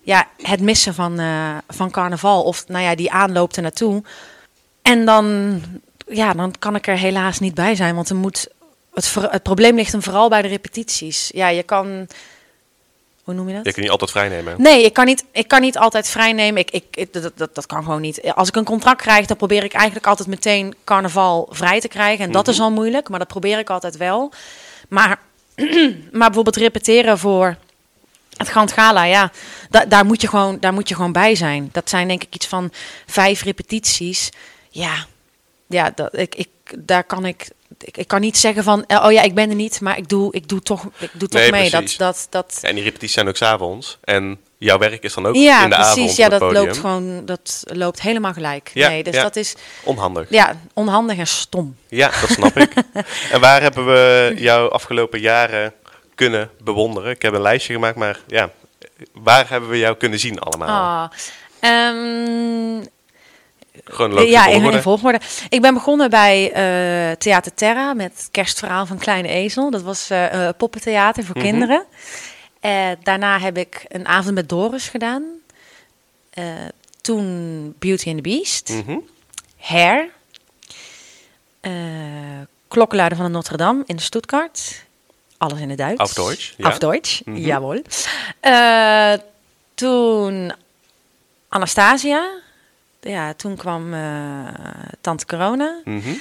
ja, 0.00 0.26
het 0.42 0.60
missen 0.60 0.94
van, 0.94 1.18
eh, 1.18 1.56
van 1.68 1.90
carnaval 1.90 2.42
of 2.42 2.68
nou 2.68 2.84
ja, 2.84 2.94
die 2.94 3.10
aanloop 3.10 3.56
naartoe. 3.56 4.02
En 4.82 5.04
dan, 5.04 5.60
ja, 6.06 6.32
dan 6.32 6.54
kan 6.58 6.74
ik 6.74 6.86
er 6.86 6.96
helaas 6.96 7.38
niet 7.38 7.54
bij 7.54 7.74
zijn, 7.74 7.94
want 7.94 8.08
er 8.08 8.16
moet, 8.16 8.48
het, 8.94 9.14
het 9.14 9.42
probleem 9.42 9.76
ligt 9.76 9.92
hem 9.92 10.02
vooral 10.02 10.28
bij 10.28 10.42
de 10.42 10.48
repetities. 10.48 11.30
Ja, 11.34 11.48
je 11.48 11.62
kan, 11.62 12.06
hoe 13.28 13.36
noem 13.36 13.48
je 13.48 13.54
dat? 13.54 13.64
Je 13.64 13.72
kan 13.72 13.82
niet 13.82 13.90
altijd 13.90 14.10
vrij 14.10 14.28
nemen. 14.28 14.54
Nee, 14.62 14.84
ik 14.84 14.92
kan 14.92 15.04
niet, 15.04 15.24
ik 15.32 15.48
kan 15.48 15.60
niet 15.60 15.78
altijd 15.78 16.08
vrij 16.08 16.32
nemen. 16.32 16.60
Ik, 16.60 16.70
ik, 16.70 16.84
ik- 16.90 17.12
dat, 17.12 17.32
dat, 17.34 17.54
dat 17.54 17.66
kan 17.66 17.82
gewoon 17.84 18.00
niet. 18.00 18.22
Als 18.34 18.48
ik 18.48 18.56
een 18.56 18.64
contract 18.64 19.00
krijg, 19.02 19.26
dan 19.26 19.36
probeer 19.36 19.64
ik 19.64 19.72
eigenlijk 19.72 20.06
altijd 20.06 20.28
meteen 20.28 20.74
carnaval 20.84 21.48
vrij 21.50 21.80
te 21.80 21.88
krijgen. 21.88 22.24
En 22.24 22.32
dat 22.32 22.42
Mhm. 22.46 22.50
is 22.54 22.60
al 22.60 22.70
moeilijk, 22.70 23.08
maar 23.08 23.18
dat 23.18 23.28
probeer 23.28 23.58
ik 23.58 23.70
altijd 23.70 23.96
wel. 23.96 24.32
Maar, 24.88 25.18
maar 26.12 26.26
bijvoorbeeld 26.26 26.56
repeteren 26.56 27.18
voor 27.18 27.56
het 28.36 28.48
Grand 28.48 28.72
Gala, 28.72 29.02
ja, 29.04 29.30
da- 29.70 29.84
daar, 29.84 30.04
moet 30.06 30.20
je 30.20 30.28
gewoon, 30.28 30.56
daar 30.60 30.72
moet 30.72 30.88
je 30.88 30.94
gewoon 30.94 31.12
bij 31.12 31.34
zijn. 31.34 31.68
Dat 31.72 31.88
zijn 31.88 32.08
denk 32.08 32.22
ik 32.22 32.34
iets 32.34 32.46
van 32.46 32.72
vijf 33.06 33.42
repetities. 33.42 34.30
Ja, 34.70 35.06
ja 35.66 35.92
dat, 35.94 36.18
ik, 36.18 36.34
ik, 36.34 36.48
daar 36.78 37.04
kan 37.04 37.24
ik, 37.26 37.48
ik, 37.84 37.96
ik 37.96 38.08
kan 38.08 38.20
niet 38.20 38.38
zeggen 38.38 38.64
van, 38.64 38.84
eh, 38.86 39.04
oh 39.04 39.12
ja, 39.12 39.22
ik 39.22 39.34
ben 39.34 39.48
er 39.48 39.54
niet, 39.54 39.80
maar 39.80 39.98
ik 39.98 40.08
doe, 40.08 40.34
ik 40.34 40.48
doe 40.48 40.60
toch, 40.62 40.84
ik 40.98 41.10
doe 41.12 41.28
toch 41.28 41.40
Nee, 41.40 41.50
mee. 41.50 41.70
Dat, 41.70 41.94
dat, 41.96 42.26
dat, 42.30 42.58
En 42.62 42.74
die 42.74 42.84
repetities 42.84 43.14
zijn 43.14 43.28
ook 43.28 43.36
s'avonds. 43.36 43.98
En 44.04 44.38
jouw 44.58 44.78
werk 44.78 45.02
is 45.02 45.14
dan 45.14 45.26
ook 45.26 45.34
ja, 45.34 45.62
in 45.64 45.70
de 45.70 45.76
precies. 45.76 45.92
avond 45.92 46.16
ja, 46.16 46.28
dat 46.28 46.38
podium. 46.38 46.64
loopt 46.64 46.78
gewoon, 46.78 47.26
dat 47.26 47.62
loopt 47.66 48.02
helemaal 48.02 48.32
gelijk. 48.32 48.70
Ja, 48.74 48.88
nee, 48.88 49.02
dus 49.02 49.14
ja. 49.14 49.22
dat 49.22 49.36
is 49.36 49.54
Onhandig. 49.84 50.30
ja, 50.30 50.56
onhandig 50.74 51.18
en 51.18 51.26
stom. 51.26 51.76
Ja, 51.88 52.10
dat 52.20 52.30
snap 52.30 52.56
ik. 52.56 52.72
En 53.32 53.40
waar 53.40 53.62
hebben 53.62 53.86
we 53.86 54.32
jou 54.36 54.72
afgelopen 54.72 55.20
jaren 55.20 55.72
kunnen 56.14 56.50
bewonderen? 56.62 57.10
Ik 57.10 57.22
heb 57.22 57.32
een 57.32 57.42
lijstje 57.42 57.72
gemaakt, 57.72 57.96
maar 57.96 58.20
ja, 58.26 58.50
waar 59.12 59.48
hebben 59.48 59.70
we 59.70 59.78
jou 59.78 59.96
kunnen 59.96 60.18
zien 60.18 60.38
allemaal? 60.38 61.10
Ah, 61.10 61.10
ja, 64.26 64.46
in, 64.46 64.52
volgorde. 64.52 64.76
in 64.76 64.82
volgorde. 64.82 65.20
Ik 65.48 65.60
ben 65.60 65.74
begonnen 65.74 66.10
bij 66.10 66.52
eh, 66.52 67.16
Theater 67.16 67.54
Terra 67.54 67.94
met 67.94 68.12
het 68.16 68.28
kerstverhaal 68.30 68.86
van 68.86 68.98
Kleine 68.98 69.28
Ezel. 69.28 69.70
Dat 69.70 69.82
was 69.82 70.10
eh, 70.10 70.48
poppentheater 70.56 71.24
voor 71.24 71.36
Mhm. 71.36 71.44
kinderen. 71.46 71.84
Daarna 73.02 73.38
heb 73.38 73.56
ik 73.58 73.84
een 73.88 74.06
avond 74.06 74.34
met 74.34 74.48
Doris 74.48 74.88
gedaan. 74.88 75.24
Toen 77.00 77.74
Beauty 77.78 78.08
and 78.08 78.16
the 78.16 78.22
Beast. 78.22 78.68
Mhm. 78.68 78.98
Hair. 79.56 80.08
eh 81.60 81.70
Klokkenluider 82.68 83.16
van 83.18 83.26
de 83.26 83.32
Notre 83.32 83.56
Dame 83.56 83.82
in 83.86 83.98
Stuttgart. 83.98 84.84
Alles 85.38 85.60
in 85.60 85.68
het 85.68 85.78
Duits. 85.78 86.00
Auf 86.00 86.12
Deutsch, 86.12 86.52
ja. 86.56 86.64
Auf 86.64 86.78
Deutsch, 86.78 87.20
Mhm. 87.24 87.36
jawel. 87.36 87.82
Toen 89.74 90.52
Anastasia. 91.48 92.28
Ja, 93.00 93.34
toen 93.34 93.56
kwam 93.56 93.94
eh, 93.94 94.44
Tante 95.00 95.26
Corona. 95.26 95.80
Mhm. 95.84 96.12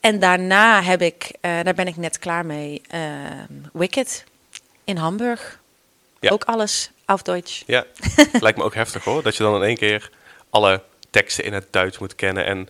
En 0.00 0.18
daarna 0.18 0.82
heb 0.82 1.02
ik, 1.02 1.32
eh, 1.40 1.60
daar 1.62 1.74
ben 1.74 1.86
ik 1.86 1.96
net 1.96 2.18
klaar 2.18 2.46
mee, 2.46 2.82
eh, 2.88 3.00
Wicked 3.72 4.24
in 4.84 4.96
Hamburg. 4.96 5.60
Ja. 6.20 6.30
Ook 6.30 6.44
alles 6.44 6.90
auf 7.04 7.22
Deutsch. 7.22 7.62
Ja, 7.66 7.84
lijkt 8.40 8.58
me 8.58 8.64
ook 8.64 8.74
heftig 8.74 9.04
hoor. 9.04 9.22
Dat 9.22 9.36
je 9.36 9.42
dan 9.42 9.54
in 9.54 9.62
één 9.62 9.76
keer 9.76 10.10
alle 10.50 10.82
teksten 11.10 11.44
in 11.44 11.52
het 11.52 11.66
Duits 11.70 11.98
moet 11.98 12.14
kennen. 12.14 12.44
En 12.46 12.68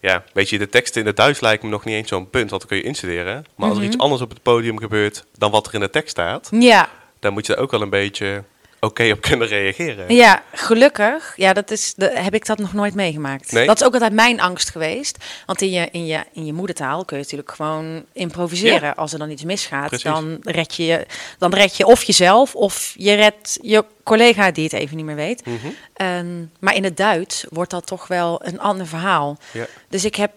ja, 0.00 0.24
weet 0.32 0.48
je, 0.48 0.58
de 0.58 0.68
teksten 0.68 1.00
in 1.00 1.06
het 1.06 1.16
Duits 1.16 1.40
lijken 1.40 1.66
me 1.66 1.72
nog 1.72 1.84
niet 1.84 1.94
eens 1.94 2.08
zo'n 2.08 2.30
punt, 2.30 2.50
want 2.50 2.60
dan 2.62 2.70
kun 2.70 2.78
je 2.80 2.84
instuderen. 2.84 3.44
Maar 3.54 3.68
als 3.68 3.76
er 3.78 3.82
Mhm. 3.84 3.92
iets 3.92 4.02
anders 4.02 4.22
op 4.22 4.30
het 4.30 4.42
podium 4.42 4.78
gebeurt 4.78 5.24
dan 5.38 5.50
wat 5.50 5.66
er 5.66 5.74
in 5.74 5.80
de 5.80 5.90
tekst 5.90 6.10
staat, 6.10 6.48
Ja, 6.52 6.88
dan 7.18 7.32
moet 7.32 7.46
je 7.46 7.52
daar 7.54 7.62
ook 7.62 7.70
wel 7.70 7.82
een 7.82 7.90
beetje 7.90 8.42
oké 8.80 9.10
op 9.12 9.20
kunnen 9.20 9.48
reageren. 9.48 10.14
Ja, 10.14 10.42
gelukkig. 10.52 11.32
Ja, 11.36 11.52
dat 11.52 11.70
is, 11.70 11.94
de, 11.96 12.10
heb 12.14 12.34
ik 12.34 12.46
dat 12.46 12.58
nog 12.58 12.72
nooit 12.72 12.94
meegemaakt. 12.94 13.52
Nee? 13.52 13.66
Dat 13.66 13.80
is 13.80 13.86
ook 13.86 13.92
altijd 13.92 14.12
mijn 14.12 14.40
angst 14.40 14.70
geweest. 14.70 15.24
Want 15.46 15.62
in 15.62 15.70
je, 15.70 15.88
in 15.92 16.06
je, 16.06 16.24
in 16.32 16.46
je 16.46 16.52
moedertaal 16.52 17.04
kun 17.04 17.16
je 17.16 17.22
natuurlijk 17.22 17.52
gewoon 17.52 18.04
improviseren. 18.12 18.80
Ja. 18.80 18.94
Als 18.96 19.12
er 19.12 19.18
dan 19.18 19.30
iets 19.30 19.44
misgaat, 19.44 19.88
Precies. 19.88 20.10
dan 20.10 20.38
red, 20.42 20.74
je, 20.74 21.06
dan 21.38 21.54
red 21.54 21.76
je 21.76 21.86
of 21.86 22.02
jezelf 22.02 22.54
of 22.54 22.94
je 22.96 23.14
redt 23.14 23.58
je 23.62 23.84
collega 24.02 24.50
die 24.50 24.64
het 24.64 24.72
even 24.72 24.96
niet 24.96 25.06
meer 25.06 25.14
weet. 25.14 25.46
Mhm. 25.46 25.56
Ehm, 25.92 26.44
maar 26.58 26.74
in 26.74 26.84
het 26.84 26.96
Duits 26.96 27.44
wordt 27.48 27.70
dat 27.70 27.86
toch 27.86 28.06
wel 28.06 28.40
een 28.44 28.60
ander 28.60 28.86
verhaal. 28.86 29.38
Ja. 29.52 29.66
Dus 29.88 30.04
ik 30.04 30.14
heb 30.14 30.30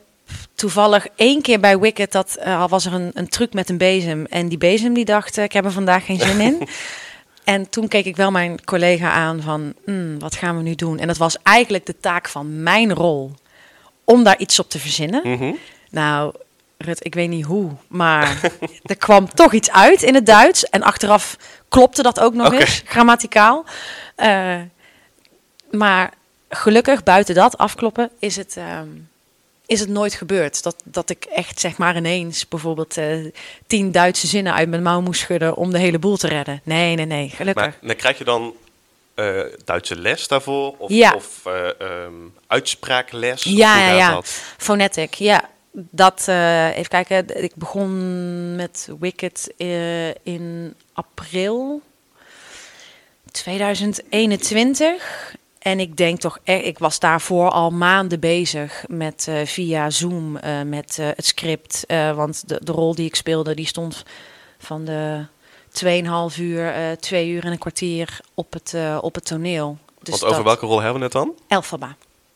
toevallig 0.56 1.08
één 1.15 1.41
keer 1.41 1.60
bij 1.60 1.79
Wicked, 1.79 2.12
dat 2.12 2.36
eh, 2.36 2.67
was 2.67 2.86
er 2.86 2.93
een, 2.93 3.12
een 3.13 3.27
truc 3.27 3.53
met 3.53 3.69
een 3.69 3.77
bezem. 3.77 4.25
En 4.25 4.47
die 4.47 4.58
bezem 4.58 4.93
die 4.93 5.06
dacht, 5.06 5.38
eh, 5.38 5.43
ik 5.43 5.51
heb 5.51 5.65
er 5.65 5.71
vandaag 5.71 6.06
geen 6.06 6.19
zin 6.19 6.39
in. 6.39 6.67
En 7.43 7.69
toen 7.69 7.88
keek 7.88 8.06
ik 8.06 8.15
wel 8.15 8.32
mijn 8.32 8.63
collega 8.63 9.12
aan 9.12 9.41
van, 9.41 9.73
"Hmm, 9.86 10.19
wat 10.19 10.36
gaan 10.36 10.58
we 10.58 10.63
nu 10.63 10.75
doen? 10.75 10.99
En 10.99 11.08
dat 11.08 11.17
was 11.17 11.38
eigenlijk 11.43 11.86
de 11.86 11.99
taak 11.99 12.29
van 12.29 12.63
mijn 12.63 12.93
rol, 12.93 13.32
om 14.03 14.23
daar 14.23 14.38
iets 14.38 14.60
op 14.60 14.69
te 14.69 14.79
verzinnen. 14.79 15.21
Mhm. 15.29 15.53
Nou, 15.89 16.34
Rut, 16.77 17.06
ik 17.06 17.13
weet 17.13 17.29
niet 17.29 17.45
hoe, 17.45 17.71
maar 17.88 18.39
er 18.84 18.97
kwam 18.97 19.34
toch 19.34 19.53
iets 19.53 19.71
uit 19.71 20.01
in 20.01 20.15
het 20.15 20.25
Duits. 20.25 20.63
En 20.69 20.84
achteraf 20.84 21.38
klopte 21.69 22.01
dat 22.01 22.19
ook 22.19 22.34
nog 22.34 22.53
eens, 22.53 22.82
grammaticaal. 22.86 23.65
Eh, 24.15 24.60
maar 25.71 26.13
gelukkig, 26.49 27.03
buiten 27.03 27.36
dat 27.36 27.58
afkloppen, 27.58 28.10
is 28.19 28.36
het, 28.36 28.58
ehm, 28.58 28.88
is 29.65 29.80
het 29.80 29.89
nooit 29.89 30.13
gebeurd. 30.13 30.63
Dat, 30.63 30.76
dat 30.84 31.10
ik 31.10 31.26
echt, 31.26 31.60
zeg 31.60 31.78
maar, 31.78 31.95
ineens 31.95 32.47
bijvoorbeeld 32.47 32.97
eh, 32.97 33.17
tien 33.67 33.91
Duitse 33.91 34.28
zinnen 34.28 34.54
uit 34.54 34.69
mijn 34.69 34.84
mouw 34.84 35.02
moest 35.02 35.21
schudden 35.21 35.56
om 35.56 35.71
de 35.71 35.80
hele 35.80 35.99
boel 35.99 36.17
te 36.17 36.28
redden. 36.28 36.62
Nee, 36.63 36.95
nee, 36.95 37.06
nee, 37.06 37.30
gelukkig. 37.30 37.63
Maar 37.63 37.78
dan 37.82 37.95
krijg 37.95 38.17
je 38.17 38.23
dan 38.23 38.54
eh, 39.15 39.41
Duitse 39.65 39.95
les 39.95 40.28
daarvoor? 40.28 40.76
Of, 40.78 40.89
Ja. 40.89 41.13
of 41.15 41.41
eh, 41.45 41.80
ehm, 41.82 42.13
uitspraakles? 42.47 43.43
Ja, 43.43 43.73
hoe 43.73 43.84
ja, 43.84 43.91
ja. 43.91 44.12
dat? 44.12 44.41
Phonetic, 44.58 45.13
ja. 45.13 45.49
Dat, 45.71 46.19
even 46.28 46.88
kijken, 46.88 47.43
ik 47.43 47.56
begon 47.56 48.56
met 48.56 48.89
Wicked 48.99 49.54
in 50.23 50.73
april 50.93 51.82
2021. 53.32 55.36
En 55.63 55.80
ik 55.80 55.97
denk 55.97 56.19
toch, 56.19 56.38
echt, 56.43 56.65
ik 56.65 56.80
was 56.80 56.99
daarvoor 56.99 57.49
al 57.49 57.71
maanden 57.71 58.19
bezig 58.19 58.84
met 58.88 59.26
eh, 59.30 59.45
via 59.45 59.89
Zoom, 59.89 60.38
eh, 60.38 60.62
met 60.62 60.97
eh, 60.99 61.06
het 61.15 61.26
script. 61.26 61.84
want 62.15 62.47
de, 62.49 62.60
de 62.63 62.71
rol 62.71 62.95
die 62.95 63.06
ik 63.06 63.15
speelde, 63.15 63.56
die 63.56 63.67
stond 63.67 64.04
van 64.58 64.86
de 64.86 65.26
2,5 66.34 66.39
uur, 66.39 66.67
eh 66.73 66.91
twee 66.91 67.30
uur 67.30 67.45
en 67.45 67.52
een 67.52 67.58
kwartier 67.58 68.19
op 68.34 68.54
het, 68.54 68.76
op 69.02 69.15
het 69.15 69.26
toneel. 69.26 69.78
Dus 70.02 70.10
Want 70.10 70.23
over 70.23 70.36
dat- 70.36 70.45
welke 70.45 70.65
rol 70.65 70.80
hebben 70.82 70.97
we 70.97 71.04
het 71.04 71.13
dan? 71.13 71.34
Elphaba. 71.47 71.95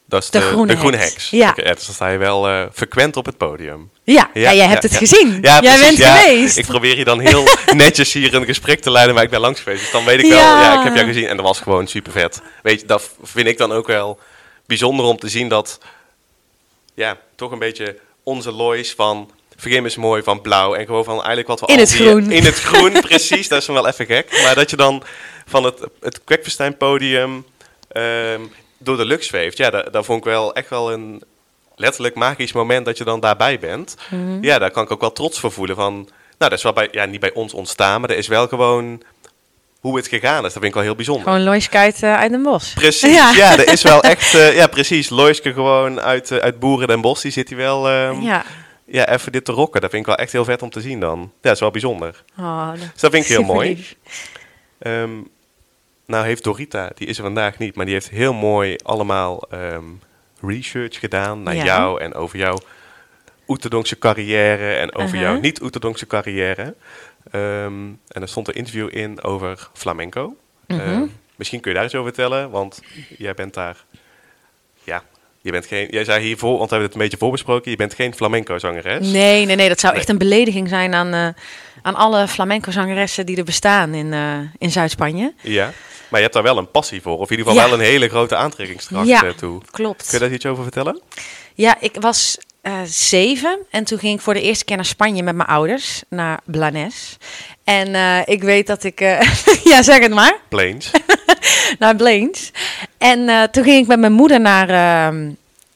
Dat 0.09 0.23
is 0.23 0.29
De 0.29 0.39
de, 0.39 0.45
groene 0.45 0.67
de 0.73 0.77
groene 0.79 0.97
heks. 0.97 1.11
heks. 1.13 1.29
Ja. 1.29 1.49
Oké, 1.49 1.61
dus 1.73 1.85
dan 1.85 1.95
sta 1.95 2.07
je 2.09 2.17
wel 2.17 2.47
eh, 2.49 2.63
frequent 2.73 3.17
op 3.17 3.25
het 3.25 3.37
podium. 3.37 3.89
Ja, 4.03 4.29
ja, 4.33 4.53
jij 4.53 4.67
hebt 4.67 4.83
het 4.83 4.95
gezien. 4.95 5.39
Jij 5.41 5.61
bent 5.61 6.03
geweest. 6.03 6.57
Ik 6.57 6.65
probeer 6.65 6.97
je 6.97 7.03
dan 7.03 7.19
heel 7.19 7.47
netjes 7.75 8.13
hier 8.13 8.33
een 8.33 8.45
gesprek 8.45 8.79
te 8.81 8.91
leiden, 8.91 9.15
maar 9.15 9.23
ik 9.23 9.29
ben 9.29 9.39
langs 9.39 9.59
geweest. 9.59 9.81
Dus 9.81 9.91
dan 9.91 10.05
weet 10.05 10.19
ik 10.23 10.29
wel, 10.29 10.37
Ja. 10.39 10.77
ik 10.77 10.83
heb 10.83 10.95
jou 10.95 11.07
gezien 11.07 11.27
en 11.27 11.35
dat 11.37 11.45
was 11.45 11.59
gewoon 11.59 11.87
super 11.87 12.11
vet. 12.11 12.41
Weet 12.63 12.79
je, 12.81 12.85
dat 12.87 13.09
vind 13.23 13.47
ik 13.47 13.57
dan 13.57 13.71
ook 13.71 13.87
wel 13.87 14.19
bijzonder 14.65 15.05
om 15.05 15.17
te 15.19 15.29
zien 15.29 15.47
dat 15.49 15.79
ja, 16.93 17.17
toch 17.35 17.51
een 17.51 17.59
beetje 17.59 17.97
onze 18.23 18.51
Lois 18.51 18.93
van 18.93 19.31
Vergim 19.55 19.85
is 19.85 19.95
mooi 19.95 20.23
van 20.23 20.41
blauw 20.41 20.73
en 20.75 20.85
gewoon 20.85 21.03
van 21.03 21.13
eigenlijk 21.15 21.47
wat 21.47 21.59
we 21.59 21.67
In 21.67 21.79
het 21.79 21.89
die- 21.89 21.97
groen. 22.07 22.31
In 22.31 22.43
het 22.45 22.59
groen, 22.59 22.91
precies. 23.09 23.47
Dat 23.47 23.59
is 23.59 23.65
dan 23.65 23.75
wel 23.75 23.87
even 23.87 24.05
gek. 24.05 24.41
Maar 24.43 24.55
dat 24.55 24.69
je 24.69 24.75
dan 24.75 25.03
van 25.47 25.63
het, 25.63 25.79
het 25.99 26.77
podium 26.77 27.45
door 28.77 28.97
de 28.97 29.05
lucht 29.05 29.25
zweeft. 29.25 29.57
Ja, 29.57 29.69
dat, 29.69 29.93
dat 29.93 30.05
vond 30.05 30.17
ik 30.19 30.23
wel 30.31 30.53
echt 30.53 30.69
wel 30.69 30.91
een 30.91 31.23
letterlijk 31.75 32.15
magisch 32.15 32.51
moment 32.53 32.85
dat 32.85 32.97
je 32.97 33.03
dan 33.03 33.19
daarbij 33.19 33.59
bent. 33.59 33.95
Mhm. 34.09 34.43
Ja, 34.43 34.59
daar 34.59 34.71
kan 34.71 34.83
ik 34.83 34.91
ook 34.91 35.01
wel 35.01 35.11
trots 35.11 35.39
voor 35.39 35.51
voelen. 35.51 35.75
Van, 35.75 35.93
nou, 35.93 36.05
dat 36.37 36.51
is 36.51 36.63
wel 36.63 36.73
bij, 36.73 36.87
ja, 36.91 37.05
niet 37.05 37.19
bij 37.19 37.33
ons 37.33 37.53
ontstaan, 37.53 37.99
maar 37.99 38.09
dat 38.09 38.17
is 38.17 38.27
wel 38.27 38.47
gewoon 38.47 39.01
hoe 39.79 39.95
het 39.97 40.07
gegaan 40.07 40.37
is. 40.37 40.41
Dat 40.41 40.51
vind 40.51 40.65
ik 40.65 40.73
wel 40.73 40.83
heel 40.83 40.95
bijzonder. 40.95 41.23
Gewoon 41.23 41.43
Lois 41.43 41.69
Kuit 41.69 42.03
eh, 42.03 42.15
uit 42.17 42.31
Den 42.31 42.43
Bosch. 42.43 42.73
Precies, 42.73 43.35
ja. 43.35 43.55
dat 43.55 43.65
is 43.71 43.81
wel 43.81 44.01
echt, 44.13 44.33
eh, 44.35 44.55
ja 44.55 44.67
precies. 44.67 45.09
Loiske 45.09 45.53
gewoon 45.53 46.01
uit, 46.01 46.31
eh, 46.31 46.37
uit 46.37 46.59
Boeren 46.59 46.87
den 46.87 47.01
Bosch, 47.01 47.21
die 47.21 47.31
zit 47.31 47.49
hier 47.49 47.57
wel, 47.57 47.89
ehm, 47.89 48.21
ja. 48.21 48.43
Ja. 48.85 49.07
even 49.09 49.31
dit 49.31 49.45
te 49.45 49.51
rocken. 49.51 49.81
Dat 49.81 49.89
vind 49.89 50.01
ik 50.01 50.07
wel 50.07 50.17
echt 50.17 50.31
heel 50.31 50.45
vet 50.45 50.61
om 50.61 50.69
te 50.69 50.81
zien 50.81 50.99
dan. 50.99 51.19
Ja, 51.19 51.27
dat 51.41 51.53
is 51.53 51.59
wel 51.59 51.71
bijzonder. 51.71 52.23
Oh, 52.39 52.67
dat- 52.71 52.79
Dus 52.93 53.01
dat 53.01 53.11
vind 53.11 53.23
ik 53.23 53.29
heel 53.29 53.43
mooi. 53.43 53.85
Nou 56.07 56.25
heeft 56.25 56.43
Dorita, 56.43 56.89
die 56.95 57.07
is 57.07 57.17
er 57.17 57.23
vandaag 57.23 57.57
niet, 57.57 57.75
maar 57.75 57.85
die 57.85 57.93
heeft 57.93 58.09
heel 58.09 58.33
mooi 58.33 58.75
allemaal 58.83 59.41
ehm, 59.49 59.83
research 60.41 60.99
gedaan 60.99 61.43
naar 61.43 61.55
Ja. 61.55 61.63
jou 61.63 62.01
en 62.01 62.13
over 62.13 62.37
jouw 62.37 62.57
Oeterdonkse 63.47 63.97
carrière 63.97 64.73
en 64.73 64.95
over 64.95 65.15
Uh-huh. 65.15 65.21
jouw 65.21 65.39
niet-Oeterdonkse 65.39 66.07
carrière. 66.07 66.75
Ehm, 67.31 67.73
en 68.07 68.21
er 68.21 68.27
stond 68.27 68.47
een 68.47 68.53
interview 68.53 68.89
in 68.95 69.23
over 69.23 69.69
flamenco. 69.73 70.35
Mhm. 70.67 70.79
Ehm, 70.79 71.05
misschien 71.35 71.59
kun 71.59 71.71
je 71.71 71.77
daar 71.77 71.85
iets 71.85 71.95
over 71.95 72.13
vertellen, 72.13 72.49
want 72.49 72.81
jij 73.17 73.33
bent 73.33 73.53
daar, 73.53 73.83
ja, 74.83 75.03
je 75.41 75.51
bent 75.51 75.65
geen, 75.65 75.87
jij 75.89 76.03
zei 76.03 76.23
hiervoor, 76.25 76.57
want 76.57 76.69
we 76.69 76.75
hebben 76.75 76.85
het 76.85 76.93
een 76.93 77.01
beetje 77.03 77.17
voorbesproken, 77.17 77.71
je 77.71 77.77
bent 77.77 77.93
geen 77.93 78.13
flamenco-zangeres. 78.13 79.07
Nee, 79.11 79.45
nee, 79.45 79.55
nee, 79.55 79.67
dat 79.69 79.79
zou 79.79 79.91
Nee. 79.93 80.01
echt 80.01 80.11
een 80.11 80.17
belediging 80.17 80.69
zijn 80.69 80.93
aan, 80.93 81.13
eh, 81.13 81.27
aan 81.81 81.95
alle 81.95 82.27
flamenco-zangeressen 82.27 83.25
die 83.25 83.37
er 83.37 83.43
bestaan 83.43 83.93
in, 83.93 84.13
eh, 84.13 84.37
in 84.57 84.71
Zuid-Spanje. 84.71 85.33
Ja, 85.41 85.71
maar 86.09 86.19
je 86.19 86.21
hebt 86.25 86.33
daar 86.33 86.43
wel 86.43 86.57
een 86.57 86.71
passie 86.71 87.01
voor, 87.01 87.17
of 87.17 87.29
in 87.31 87.37
ieder 87.37 87.51
geval 87.51 87.63
Ja. 87.63 87.69
wel 87.69 87.79
een 87.79 87.85
hele 87.91 88.09
grote 88.09 88.35
aantrekkingskracht 88.35 89.07
Ja. 89.07 89.23
eh, 89.23 89.29
toe. 89.29 89.61
Klopt. 89.71 90.09
Kun 90.09 90.19
je 90.19 90.25
daar 90.25 90.33
iets 90.33 90.45
over 90.45 90.63
vertellen? 90.63 91.01
Ja, 91.53 91.77
ik 91.79 91.95
was 91.99 92.37
eh, 92.61 92.73
zeven 92.85 93.59
en 93.69 93.83
toen 93.83 93.99
ging 93.99 94.15
ik 94.15 94.21
voor 94.21 94.33
de 94.33 94.41
eerste 94.41 94.65
keer 94.65 94.75
naar 94.75 94.85
Spanje 94.85 95.23
met 95.23 95.35
mijn 95.35 95.49
ouders, 95.49 96.03
naar 96.09 96.39
Blanes. 96.45 97.17
En 97.63 97.95
eh, 97.95 98.19
ik 98.25 98.43
weet 98.43 98.67
dat 98.67 98.83
ik, 98.83 98.99
ja 99.71 99.83
zeg 99.83 99.99
het 99.99 100.13
maar, 100.13 100.37
Plains. 100.49 100.91
naar 101.79 101.95
Blanes. 101.95 102.51
En 102.97 103.51
toen 103.51 103.63
ging 103.63 103.81
ik 103.81 103.87
met 103.87 103.99
mijn 103.99 104.13
moeder 104.13 104.39
naar, 104.41 104.69
ehm, 104.69 105.29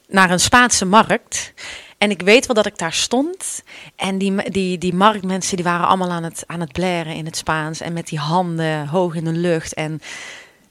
naar 0.08 0.32
een 0.32 0.40
Spaanse 0.40 0.86
markt. 0.86 1.54
En 2.02 2.10
ik 2.10 2.22
weet 2.22 2.46
wel 2.46 2.56
dat 2.56 2.66
ik 2.66 2.78
daar 2.78 2.94
stond. 2.94 3.64
En 3.96 4.18
die, 4.18 4.50
die, 4.52 4.78
die 4.78 4.94
marktmensen 4.94 5.56
die 5.56 5.66
waren 5.66 5.88
allemaal 5.88 6.12
aan 6.12 6.24
het, 6.24 6.44
aan 6.48 6.60
het 6.60 6.72
blaren 6.72 7.16
in 7.16 7.26
het 7.26 7.38
Spaans. 7.38 7.82
En 7.82 7.94
met 7.94 8.08
die 8.08 8.20
handen 8.20 8.88
hoog 8.88 9.16
in 9.16 9.24
de 9.24 9.32
lucht. 9.32 9.74
En 9.74 10.02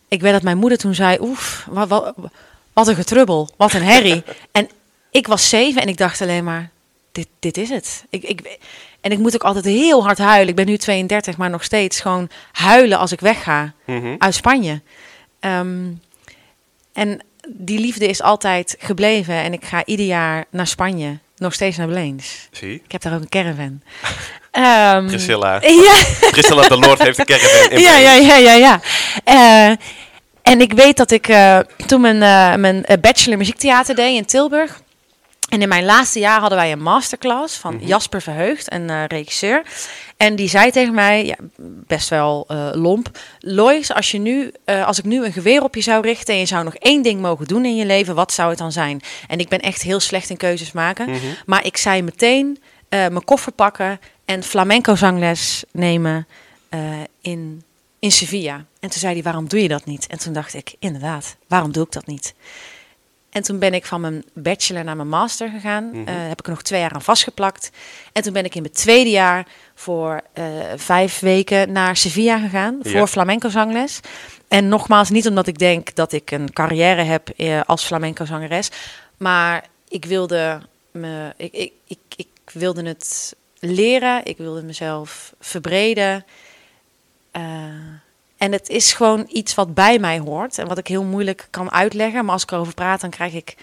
ik 0.09 0.21
weet 0.21 0.33
dat 0.33 0.43
mijn 0.43 0.59
moeder 0.59 0.79
toen 0.79 0.95
zei... 0.95 1.19
Oef, 1.21 1.67
wat, 1.71 1.89
wat, 1.89 2.15
wat 2.73 2.89
een 2.89 2.95
getrubbel, 2.95 3.49
wat 3.57 3.73
een 3.73 3.83
herrie. 3.83 4.23
en 4.53 4.69
ik 5.11 5.27
was 5.27 5.49
zeven 5.49 5.83
en 5.83 5.89
ik 5.89 5.97
dacht 5.97 6.21
alleen 6.21 6.45
maar... 6.45 6.71
Dit, 7.13 7.29
dit 7.39 7.57
is 7.57 7.69
het. 7.69 8.05
Ik, 8.09 8.23
ik, 8.23 8.59
en 9.01 9.13
ik 9.13 9.19
moet 9.19 9.35
ook 9.35 9.45
altijd 9.45 9.65
heel 9.65 10.03
hard 10.05 10.19
huilen. 10.19 10.49
Ik 10.49 10.55
ben 10.55 10.67
nu 10.67 10.77
32, 10.77 11.37
maar 11.37 11.51
nog 11.51 11.65
steeds 11.65 12.01
gewoon 12.01 12.29
huilen 12.53 12.99
als 12.99 13.13
ik 13.13 13.21
wegga 13.21 13.73
Mhm. 13.85 14.15
uit 14.19 14.35
Spanje. 14.35 14.81
Ehm, 15.41 15.87
en 16.93 17.21
die 17.53 17.79
liefde 17.79 18.07
is 18.07 18.23
altijd 18.23 18.77
gebleven. 18.79 19.35
En 19.35 19.53
ik 19.53 19.65
ga 19.65 19.85
ieder 19.85 20.07
jaar 20.07 20.45
naar 20.51 20.67
Spanje. 20.67 21.19
Nog 21.37 21.55
steeds 21.55 21.77
naar 21.77 21.87
Bleens. 21.87 22.49
Zie, 22.51 22.75
Ik 22.85 22.93
heb 22.93 23.03
daar 23.03 23.15
ook 23.15 23.21
een 23.21 23.29
caravan. 23.29 23.81
Ehm, 24.51 25.07
Priscilla. 25.07 25.61
Ja, 25.85 25.95
Priscilla 26.31 26.69
de 26.69 26.79
Lord 26.79 27.03
heeft 27.03 27.19
een 27.19 27.25
caravan 27.25 27.71
in 27.71 27.81
ja, 27.81 27.97
ja, 27.97 28.15
ja, 28.15 28.37
ja. 28.37 28.55
ja. 28.55 28.81
Eh, 29.25 29.77
en 30.43 30.61
ik 30.61 30.73
weet 30.73 30.97
dat 30.97 31.11
ik 31.11 31.29
eh, 31.29 31.59
toen 31.87 32.01
mijn, 32.01 32.23
eh, 32.23 32.55
mijn 32.55 32.87
bachelor 33.01 33.39
muziektheater 33.39 33.95
deed 33.95 34.17
in 34.17 34.25
Tilburg. 34.25 34.81
En 35.51 35.63
in 35.63 35.69
mijn 35.69 35.85
laatste 35.85 36.19
jaar 36.19 36.41
hadden 36.41 36.59
wij 36.59 36.73
een 36.73 36.83
masterclass 36.83 37.57
van 37.57 37.75
Mhm. 37.75 37.87
Jasper 37.87 38.23
Verheugd, 38.23 38.73
een 38.73 38.91
eh, 38.91 39.05
regisseur. 39.07 39.63
En 40.17 40.37
die 40.37 40.49
zei 40.49 40.71
tegen 40.71 40.95
mij, 40.95 41.27
ja, 41.27 41.37
best 41.87 42.09
wel 42.09 42.45
eh, 42.49 42.71
lomp. 42.73 43.19
Lois, 43.39 43.93
als, 43.93 44.11
je 44.11 44.19
nu, 44.19 44.53
eh, 44.65 44.87
als 44.87 44.99
ik 44.99 45.05
nu 45.05 45.25
een 45.25 45.33
geweer 45.33 45.63
op 45.63 45.75
je 45.75 45.81
zou 45.81 46.03
richten 46.03 46.35
en 46.35 46.41
je 46.41 46.47
zou 46.47 46.65
nog 46.65 46.75
één 46.75 47.03
ding 47.03 47.21
mogen 47.21 47.47
doen 47.47 47.65
in 47.65 47.77
je 47.77 47.87
leven, 47.87 48.15
wat 48.15 48.33
zou 48.33 48.49
het 48.49 48.59
dan 48.59 48.73
zijn? 48.73 49.01
En 49.29 49.39
ik 49.39 49.49
ben 49.49 49.61
echt 49.61 49.83
heel 49.83 50.01
slecht 50.01 50.31
in 50.31 50.37
keuzes 50.37 50.73
maken. 50.73 51.11
Mhm. 51.11 51.19
Maar 51.47 51.65
ik 51.67 51.77
zei 51.77 52.03
meteen 52.03 52.59
mijn 52.89 53.25
koffer 53.25 53.53
pakken 53.53 54.01
en 54.25 54.43
flamenco 54.43 54.95
zangles 54.95 55.65
nemen 55.73 56.27
in, 57.21 57.63
in 57.99 58.13
Sevilla. 58.13 58.55
En 58.55 58.91
toen 58.91 59.01
zei 59.01 59.13
hij, 59.13 59.23
waarom 59.23 59.49
doe 59.49 59.63
je 59.63 59.69
dat 59.69 59.85
niet? 59.85 60.07
En 60.07 60.19
toen 60.19 60.33
dacht 60.33 60.55
ik, 60.55 60.75
inderdaad, 60.79 61.37
waarom 61.49 61.73
doe 61.73 61.85
ik 61.85 61.93
dat 61.93 62.07
niet? 62.07 62.35
En 63.31 63.43
toen 63.43 63.59
ben 63.59 63.75
ik 63.75 63.87
van 63.87 64.01
mijn 64.01 64.25
bachelor 64.33 64.85
naar 64.85 64.97
mijn 64.97 65.09
master 65.09 65.49
gegaan. 65.49 65.93
Eh, 66.07 66.15
heb 66.29 66.39
ik 66.39 66.47
er 66.47 66.53
nog 66.53 66.63
twee 66.63 66.81
jaar 66.81 66.93
aan 66.93 67.03
vastgeplakt. 67.03 67.71
En 68.13 68.23
toen 68.23 68.33
ben 68.33 68.45
ik 68.45 68.55
in 68.55 68.63
mijn 68.63 68.75
tweede 68.75 69.11
jaar 69.11 69.47
voor 69.75 70.21
eh, 70.33 70.45
vijf 70.77 71.19
weken 71.19 71.73
naar 71.73 71.97
Sevilla 71.97 72.39
gegaan. 72.39 72.79
Ja. 72.83 72.91
Voor 72.91 73.07
flamenco 73.07 73.49
zangles. 73.49 74.01
En 74.49 74.69
nogmaals, 74.69 75.11
niet 75.11 75.29
omdat 75.29 75.47
ik 75.47 75.59
denk 75.59 75.95
dat 75.95 76.13
ik 76.13 76.31
een 76.31 76.53
carrière 76.53 77.03
heb 77.03 77.29
eh, 77.29 77.61
als 77.67 77.85
flamenco 77.85 78.25
zangeres. 78.25 78.71
Maar 79.17 79.65
ik 79.89 80.05
wilde, 80.05 80.61
me, 80.91 81.33
ik, 81.37 81.53
ik, 81.53 81.73
ik, 81.87 81.99
ik 82.17 82.29
wilde 82.53 82.83
het 82.83 83.37
leren. 83.59 84.25
Ik 84.25 84.37
wilde 84.37 84.63
mezelf 84.63 85.35
verbreden. 85.41 86.25
En 88.41 88.53
het 88.53 88.69
is 88.69 88.93
gewoon 88.93 89.27
iets 89.29 89.55
wat 89.55 89.75
bij 89.75 89.99
mij 89.99 90.19
hoort. 90.19 90.59
En 90.59 90.69
wat 90.69 90.79
ik 90.79 90.87
heel 90.87 91.05
moeilijk 91.05 91.47
kan 91.51 91.73
uitleggen. 91.73 92.25
Maar 92.25 92.33
als 92.33 92.43
ik 92.43 92.51
erover 92.51 92.75
praat, 92.75 93.01
dan 93.01 93.11
krijg 93.11 93.33
ik 93.33 93.55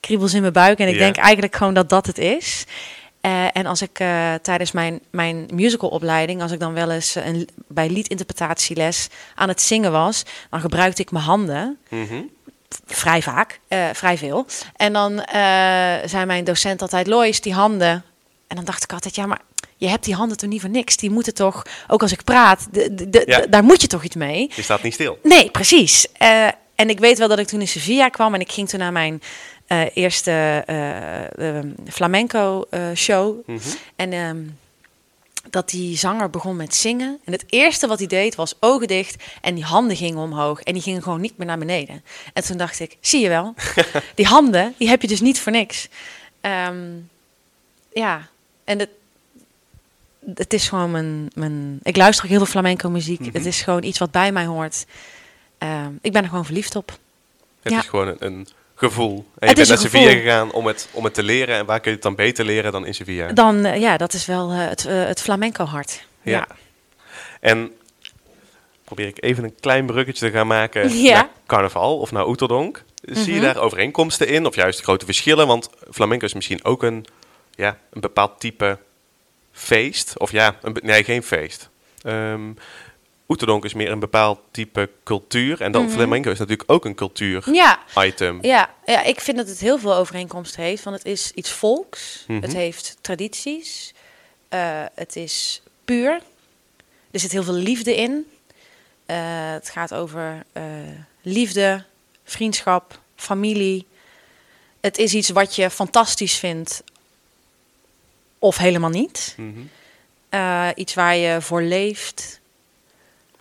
kriebels 0.00 0.34
in 0.34 0.40
mijn 0.40 0.52
buik. 0.52 0.78
En 0.78 0.88
ik 0.88 0.94
Ja. 0.94 1.00
denk 1.00 1.16
eigenlijk 1.16 1.56
gewoon 1.56 1.74
dat 1.74 1.88
dat 1.88 2.06
het 2.06 2.18
is. 2.18 2.64
Eh, 3.20 3.44
en 3.52 3.66
als 3.66 3.82
ik 3.82 3.98
eh, 3.98 4.34
tijdens 4.42 4.72
mijn, 4.72 5.00
mijn 5.10 5.48
musicalopleiding, 5.52 6.42
als 6.42 6.52
ik 6.52 6.60
dan 6.60 6.72
wel 6.72 6.90
eens 6.90 7.16
eh, 7.16 7.26
een, 7.26 7.48
bij 7.68 7.88
liedinterpretatieles 7.90 9.08
aan 9.34 9.48
het 9.48 9.62
zingen 9.62 9.92
was, 9.92 10.22
dan 10.50 10.60
gebruikte 10.60 11.02
ik 11.02 11.10
mijn 11.10 11.24
handen 11.24 11.78
Mhm. 11.88 12.22
vrij 12.86 13.22
vaak, 13.22 13.60
vrij 13.92 14.18
veel. 14.18 14.46
En 14.76 14.92
dan 14.92 15.22
zei 16.04 16.24
mijn 16.24 16.44
docent 16.44 16.82
altijd, 16.82 17.06
Lois, 17.06 17.40
die 17.40 17.54
handen. 17.54 18.04
En 18.46 18.56
dan 18.56 18.64
dacht 18.64 18.82
ik 18.84 18.92
altijd, 18.92 19.14
ja, 19.14 19.26
maar 19.26 19.40
je 19.76 19.88
hebt 19.88 20.04
die 20.04 20.14
handen 20.14 20.36
toch 20.36 20.50
niet 20.50 20.60
voor 20.60 20.70
niks. 20.70 20.96
Die 20.96 21.10
moeten 21.10 21.34
toch, 21.34 21.62
ook 21.88 22.02
als 22.02 22.12
ik 22.12 22.24
praat, 22.24 22.66
de, 22.70 23.08
de, 23.08 23.22
Ja. 23.26 23.46
daar 23.46 23.64
moet 23.64 23.80
je 23.80 23.86
toch 23.86 24.04
iets 24.04 24.16
mee. 24.16 24.50
Je 24.54 24.62
staat 24.62 24.82
niet 24.82 24.94
stil. 24.94 25.18
Nee, 25.22 25.50
precies. 25.50 26.06
Eh, 26.12 26.46
en 26.74 26.88
ik 26.88 26.98
weet 26.98 27.18
wel 27.18 27.28
dat 27.28 27.38
ik 27.38 27.46
toen 27.46 27.60
in 27.60 27.68
Sevilla 27.68 28.08
kwam 28.08 28.34
en 28.34 28.40
ik 28.40 28.52
ging 28.52 28.68
toen 28.68 28.78
naar 28.78 28.92
mijn 28.92 29.22
eh, 29.66 29.80
eerste 29.94 30.62
eh, 30.66 31.58
eh, 31.58 31.64
flamenco 31.88 32.64
show. 32.94 33.46
Mhm. 33.46 33.58
En 33.96 34.12
ehm, 34.12 34.42
dat 35.50 35.70
die 35.70 35.96
zanger 35.96 36.30
begon 36.30 36.56
met 36.56 36.74
zingen. 36.74 37.18
En 37.24 37.32
het 37.32 37.44
eerste 37.48 37.86
wat 37.86 37.98
hij 37.98 38.08
deed 38.08 38.34
was 38.34 38.54
ogen 38.60 38.86
dicht 38.86 39.22
en 39.40 39.54
die 39.54 39.64
handen 39.64 39.96
gingen 39.96 40.18
omhoog. 40.22 40.60
En 40.60 40.72
die 40.72 40.82
gingen 40.82 41.02
gewoon 41.02 41.20
niet 41.20 41.36
meer 41.36 41.46
naar 41.46 41.58
beneden. 41.58 42.04
En 42.32 42.44
toen 42.44 42.56
dacht 42.56 42.80
ik, 42.80 42.96
zie 43.00 43.20
je 43.20 43.28
wel, 43.28 43.54
die 44.14 44.26
handen, 44.26 44.74
die 44.78 44.88
heb 44.88 45.02
je 45.02 45.08
dus 45.08 45.20
niet 45.20 45.40
voor 45.40 45.52
niks. 45.52 45.88
Ehm, 46.40 46.84
ja, 47.92 48.28
en 48.64 48.78
het, 48.78 48.88
het 50.34 50.52
is 50.52 50.68
gewoon 50.68 50.90
mijn, 50.90 51.28
mijn... 51.34 51.78
Ik 51.82 51.96
luister 51.96 52.24
ook 52.24 52.30
heel 52.30 52.38
veel 52.40 52.48
flamenco 52.52 52.90
muziek. 52.90 53.20
Mhm. 53.20 53.30
Het 53.32 53.46
is 53.46 53.62
gewoon 53.62 53.82
iets 53.82 53.98
wat 53.98 54.10
bij 54.10 54.32
mij 54.32 54.44
hoort. 54.46 54.86
Ehm, 55.58 55.90
ik 56.00 56.12
ben 56.12 56.22
er 56.22 56.28
gewoon 56.28 56.44
verliefd 56.44 56.76
op. 56.76 56.98
Het 57.62 57.72
Ja. 57.72 57.78
is 57.78 57.86
gewoon 57.86 58.06
een, 58.08 58.16
een 58.18 58.48
gevoel. 58.74 59.26
En 59.38 59.48
je 59.48 59.54
bent 59.54 59.68
naar 59.68 59.78
Sevilla 59.78 60.04
gevoel. 60.08 60.22
gegaan 60.22 60.52
om 60.52 60.66
het, 60.66 60.88
om 60.92 61.04
het 61.04 61.14
te 61.14 61.22
leren. 61.22 61.56
En 61.56 61.66
waar 61.66 61.80
kun 61.80 61.90
je 61.90 61.96
het 61.96 62.04
dan 62.04 62.14
beter 62.14 62.44
leren 62.44 62.72
dan 62.72 62.86
in 62.86 62.94
Sevilla? 62.94 63.32
Dan, 63.32 63.64
eh, 63.64 63.80
ja, 63.80 63.96
dat 63.96 64.12
is 64.12 64.26
wel 64.26 64.50
eh, 64.50 64.68
het, 64.68 64.84
eh, 64.86 65.04
het 65.04 65.20
flamenco 65.20 65.64
hart. 65.64 66.06
Ja. 66.22 66.32
ja. 66.32 66.46
En 67.40 67.72
probeer 68.84 69.06
ik 69.06 69.22
even 69.22 69.44
een 69.44 69.54
klein 69.60 69.86
bruggetje 69.86 70.26
te 70.26 70.32
gaan 70.32 70.46
maken 70.46 70.88
Ja. 71.02 71.14
naar 71.14 71.28
carnaval 71.46 71.98
of 71.98 72.12
naar 72.12 72.26
Oeterdonk. 72.26 72.84
Zie 73.02 73.26
je 73.34 73.40
Mhm. 73.40 73.44
daar 73.52 73.56
overeenkomsten 73.56 74.28
in 74.28 74.46
of 74.46 74.54
juist 74.54 74.80
grote 74.80 75.04
verschillen? 75.04 75.46
Want 75.46 75.68
flamenco 75.90 76.24
is 76.24 76.34
misschien 76.34 76.64
ook 76.64 76.82
een, 76.82 77.04
ja, 77.54 77.78
een 77.90 78.00
bepaald 78.00 78.40
type 78.40 78.78
feest. 79.54 80.18
Of 80.18 80.30
ja, 80.32 80.58
een, 80.62 80.76
nee, 80.82 81.04
geen 81.04 81.22
feest. 81.22 81.68
Ehm 82.02 82.50
Oeterdonk 83.28 83.64
is 83.64 83.74
meer 83.74 83.90
een 83.90 83.98
bepaald 83.98 84.40
type 84.50 84.90
cultuur. 85.04 85.60
En 85.60 85.72
dan 85.72 85.90
flamenco 85.90 86.30
is 86.30 86.38
natuurlijk 86.38 86.70
ook 86.70 86.84
een 86.84 86.94
cultuur 86.94 87.52
Ja, 87.52 87.78
item. 87.98 88.38
Ja, 88.42 88.74
ja, 88.86 89.02
ik 89.02 89.20
vind 89.20 89.36
dat 89.36 89.48
het 89.48 89.60
heel 89.60 89.78
veel 89.78 89.94
overeenkomsten 89.94 90.62
heeft. 90.62 90.84
Want 90.84 90.96
het 90.96 91.06
is 91.06 91.32
iets 91.34 91.50
volks. 91.50 92.24
Mhm. 92.28 92.42
Het 92.42 92.52
heeft 92.52 92.96
tradities. 93.00 93.92
eh, 94.48 94.84
het 94.94 95.16
is 95.16 95.62
puur. 95.84 96.20
Er 97.10 97.20
zit 97.20 97.32
heel 97.32 97.42
veel 97.42 97.54
liefde 97.54 97.96
in. 97.96 98.26
Eh, 99.06 99.16
het 99.52 99.70
gaat 99.70 99.94
over 99.94 100.44
eh, 100.52 100.62
liefde, 101.22 101.84
vriendschap, 102.24 102.98
familie. 103.16 103.86
het 104.80 104.98
is 104.98 105.14
iets 105.14 105.30
wat 105.30 105.56
je 105.56 105.70
fantastisch 105.70 106.36
vindt 106.36 106.82
of 108.44 108.56
helemaal 108.56 108.90
niet. 108.90 109.34
Mhm. 109.36 109.60
Eh, 110.28 110.68
iets 110.74 110.94
waar 110.94 111.16
je 111.16 111.40
voor 111.40 111.62
leeft, 111.62 112.40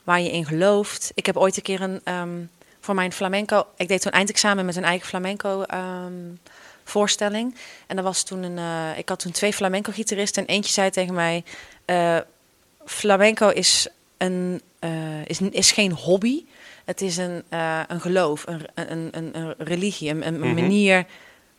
waar 0.04 0.22
je 0.22 0.32
in 0.32 0.46
gelooft. 0.46 1.12
Ik 1.16 1.26
heb 1.26 1.38
ooit 1.38 1.56
een 1.58 1.64
keer 1.64 1.82
een, 1.82 2.02
ehm, 2.04 2.40
voor 2.80 2.96
mijn 2.96 3.12
flamenco... 3.14 3.66
Ik 3.78 3.88
deed 3.88 4.02
toen 4.02 4.12
eindexamen 4.12 4.66
met 4.66 4.76
een 4.76 4.84
eigen 4.84 5.08
flamenco 5.08 5.62
ehm, 5.62 6.14
voorstelling. 6.84 7.56
En 7.88 7.98
er 7.98 8.04
was 8.04 8.24
toen 8.24 8.44
een... 8.44 8.58
eh, 8.58 8.98
ik 8.98 9.10
had 9.10 9.20
toen 9.20 9.32
twee 9.32 9.54
flamenco-gitaristen 9.54 10.46
en 10.48 10.54
eentje 10.56 10.72
zei 10.74 10.90
tegen 10.90 11.14
mij... 11.14 11.44
eh, 11.86 12.18
flamenco 12.86 13.50
is, 13.50 13.88
een, 14.18 14.62
is, 15.26 15.42
is 15.42 15.72
geen 15.72 15.92
hobby. 15.92 16.44
Het 16.86 17.02
is 17.02 17.18
een, 17.18 17.44
een 17.88 18.02
geloof, 18.02 18.44
een, 18.48 18.62
een, 18.76 19.08
een, 19.12 19.38
een 19.38 19.54
religie, 19.58 20.10
een, 20.10 20.28
een 20.28 20.40
Mhm. 20.40 20.54
manier 20.54 21.06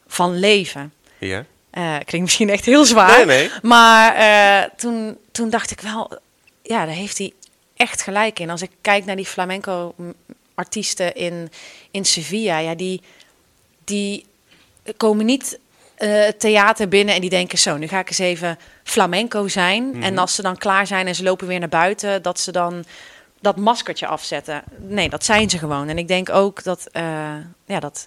van 0.07 0.39
leven. 0.39 0.93
Ja. 1.19 1.45
Eh, 1.75 1.97
klinkt 2.05 2.27
misschien 2.27 2.51
echt 2.51 2.65
heel 2.65 2.85
zwaar. 2.85 3.27
Nee, 3.27 3.27
nee. 3.27 3.51
Maar 3.63 4.15
eh, 4.15 4.71
toen, 4.77 5.19
toen 5.33 5.51
dacht 5.51 5.71
ik 5.71 5.81
wel, 5.81 6.19
ja, 6.63 6.85
daar 6.85 6.95
heeft 6.95 7.19
hij 7.19 7.33
echt 7.77 8.03
gelijk 8.03 8.39
in. 8.39 8.51
Als 8.51 8.63
ik 8.63 8.71
kijk 8.81 9.05
naar 9.05 9.17
die 9.17 9.27
flamenco-artiesten 9.27 11.15
in, 11.15 11.51
in 11.91 12.05
Sevilla, 12.05 12.59
ja, 12.59 12.75
die, 12.75 13.03
die 13.85 14.27
komen 14.97 15.27
niet 15.27 15.59
het 15.97 16.41
theater 16.41 16.89
binnen 16.89 17.15
en 17.15 17.21
die 17.21 17.31
denken 17.31 17.59
zo, 17.59 17.77
nu 17.77 17.89
ga 17.89 17.99
ik 17.99 18.09
eens 18.09 18.19
even 18.19 18.59
flamenco 18.83 19.49
zijn. 19.49 19.89
Mhm. 19.89 20.03
En 20.03 20.19
als 20.19 20.35
ze 20.35 20.43
dan 20.43 20.57
klaar 20.57 20.87
zijn 20.87 21.07
en 21.07 21.15
ze 21.15 21.23
lopen 21.23 21.47
weer 21.47 21.59
naar 21.59 21.69
buiten, 21.69 22.23
dat 22.23 22.41
ze 22.41 22.53
dan 22.53 22.85
dat 23.41 23.57
maskertje 23.57 24.07
afzetten. 24.07 24.63
Nee, 24.79 25.09
dat 25.09 25.25
zijn 25.25 25.51
ze 25.51 25.59
gewoon. 25.59 25.89
En 25.89 25.99
ik 25.99 26.09
denk 26.09 26.31
ook 26.31 26.63
dat, 26.63 26.89
ja, 27.67 27.81
dat 27.81 28.07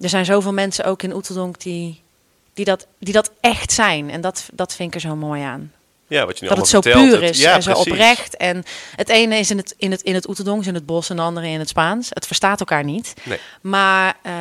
er 0.00 0.08
zijn 0.08 0.24
zoveel 0.24 0.52
mensen 0.52 0.84
ook 0.84 1.02
in 1.02 1.14
Oeteldonk 1.14 1.60
die, 1.60 2.01
die, 2.54 2.64
dat, 2.64 2.86
die 2.98 3.12
dat 3.12 3.30
echt 3.40 3.72
zijn. 3.72 4.10
En 4.10 4.20
dat, 4.20 4.48
dat 4.52 4.74
vind 4.74 4.88
ik 4.88 4.94
er 4.94 5.08
zo 5.08 5.16
mooi 5.16 5.42
aan. 5.42 5.72
Ja, 6.06 6.26
wat 6.26 6.38
je 6.38 6.42
nu 6.42 6.48
dat 6.48 6.58
het 6.58 6.68
zo 6.68 6.80
vertelt, 6.80 7.08
puur 7.08 7.22
is 7.22 7.38
ja, 7.40 7.54
en 7.54 7.62
zo 7.62 7.72
oprecht. 7.72 8.36
En 8.36 8.64
het 8.96 9.08
ene 9.08 9.36
is 9.36 9.50
in 9.50 9.56
het, 9.56 9.74
in 9.76 9.90
het, 9.90 10.02
in 10.02 10.14
het 10.14 10.28
Oeteldonks, 10.28 10.66
in 10.66 10.74
het 10.74 10.86
bos, 10.86 11.10
en 11.10 11.16
de 11.16 11.22
andere 11.22 11.48
in 11.48 11.58
het 11.58 11.68
Spaans. 11.68 12.08
Het 12.10 12.26
verstaat 12.26 12.60
elkaar 12.60 12.84
niet. 12.84 13.14
Nee. 13.22 13.38
Maar 13.60 14.16
eh, 14.22 14.34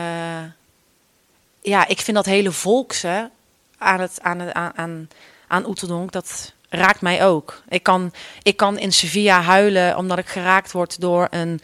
ja, 1.62 1.88
ik 1.88 2.02
vind 2.02 2.17
dat 2.17 2.26
hele 2.26 2.52
volkse 2.52 3.30
aan, 3.78 4.00
het, 4.00 4.17
aan, 4.21 4.39
het, 4.39 4.54
aan, 4.54 4.71
aan, 4.76 5.10
aan 5.47 5.76
dat 6.10 6.54
raakt 6.69 7.02
mij 7.02 7.26
ook. 7.26 7.62
Ik 7.69 7.84
kan, 7.84 8.13
ik 8.41 8.58
kan 8.58 8.78
in 8.78 8.93
Sevilla 8.93 9.41
huilen 9.41 9.97
omdat 9.97 10.17
ik 10.17 10.28
geraakt 10.28 10.71
word 10.71 11.02
door 11.02 11.28
een 11.30 11.62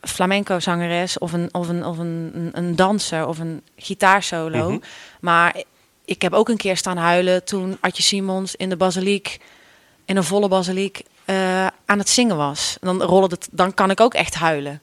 flamenco 0.00 0.60
zangeres 0.60 1.18
of 1.18 1.32
een, 1.32 1.48
of 1.52 1.68
een, 1.68 1.84
of 1.84 1.98
een, 1.98 2.30
een, 2.34 2.50
een 2.52 2.76
danser 2.76 3.26
of 3.26 3.38
een 3.38 3.62
gitaarsolo. 3.76 4.70
Mhm. 4.70 4.78
Maar 5.20 5.62
ik 6.08 6.22
heb 6.22 6.32
ook 6.32 6.48
een 6.48 6.56
keer 6.56 6.76
staan 6.76 6.96
huilen 6.96 7.44
toen 7.44 7.76
Adje 7.80 8.02
Simons 8.02 8.56
in 8.56 8.68
de 8.68 8.76
basiliek, 8.76 9.38
in 10.04 10.16
een 10.16 10.24
volle 10.24 10.48
basiliek, 10.48 11.02
eh, 11.24 11.66
aan 11.86 11.98
het 11.98 12.08
zingen 12.08 12.36
was. 12.36 12.76
Dan, 12.80 13.02
rollen 13.02 13.30
het, 13.30 13.48
dan 13.50 13.74
kan 13.74 13.90
ik 13.90 14.00
ook 14.00 14.14
echt 14.14 14.34
huilen. 14.34 14.80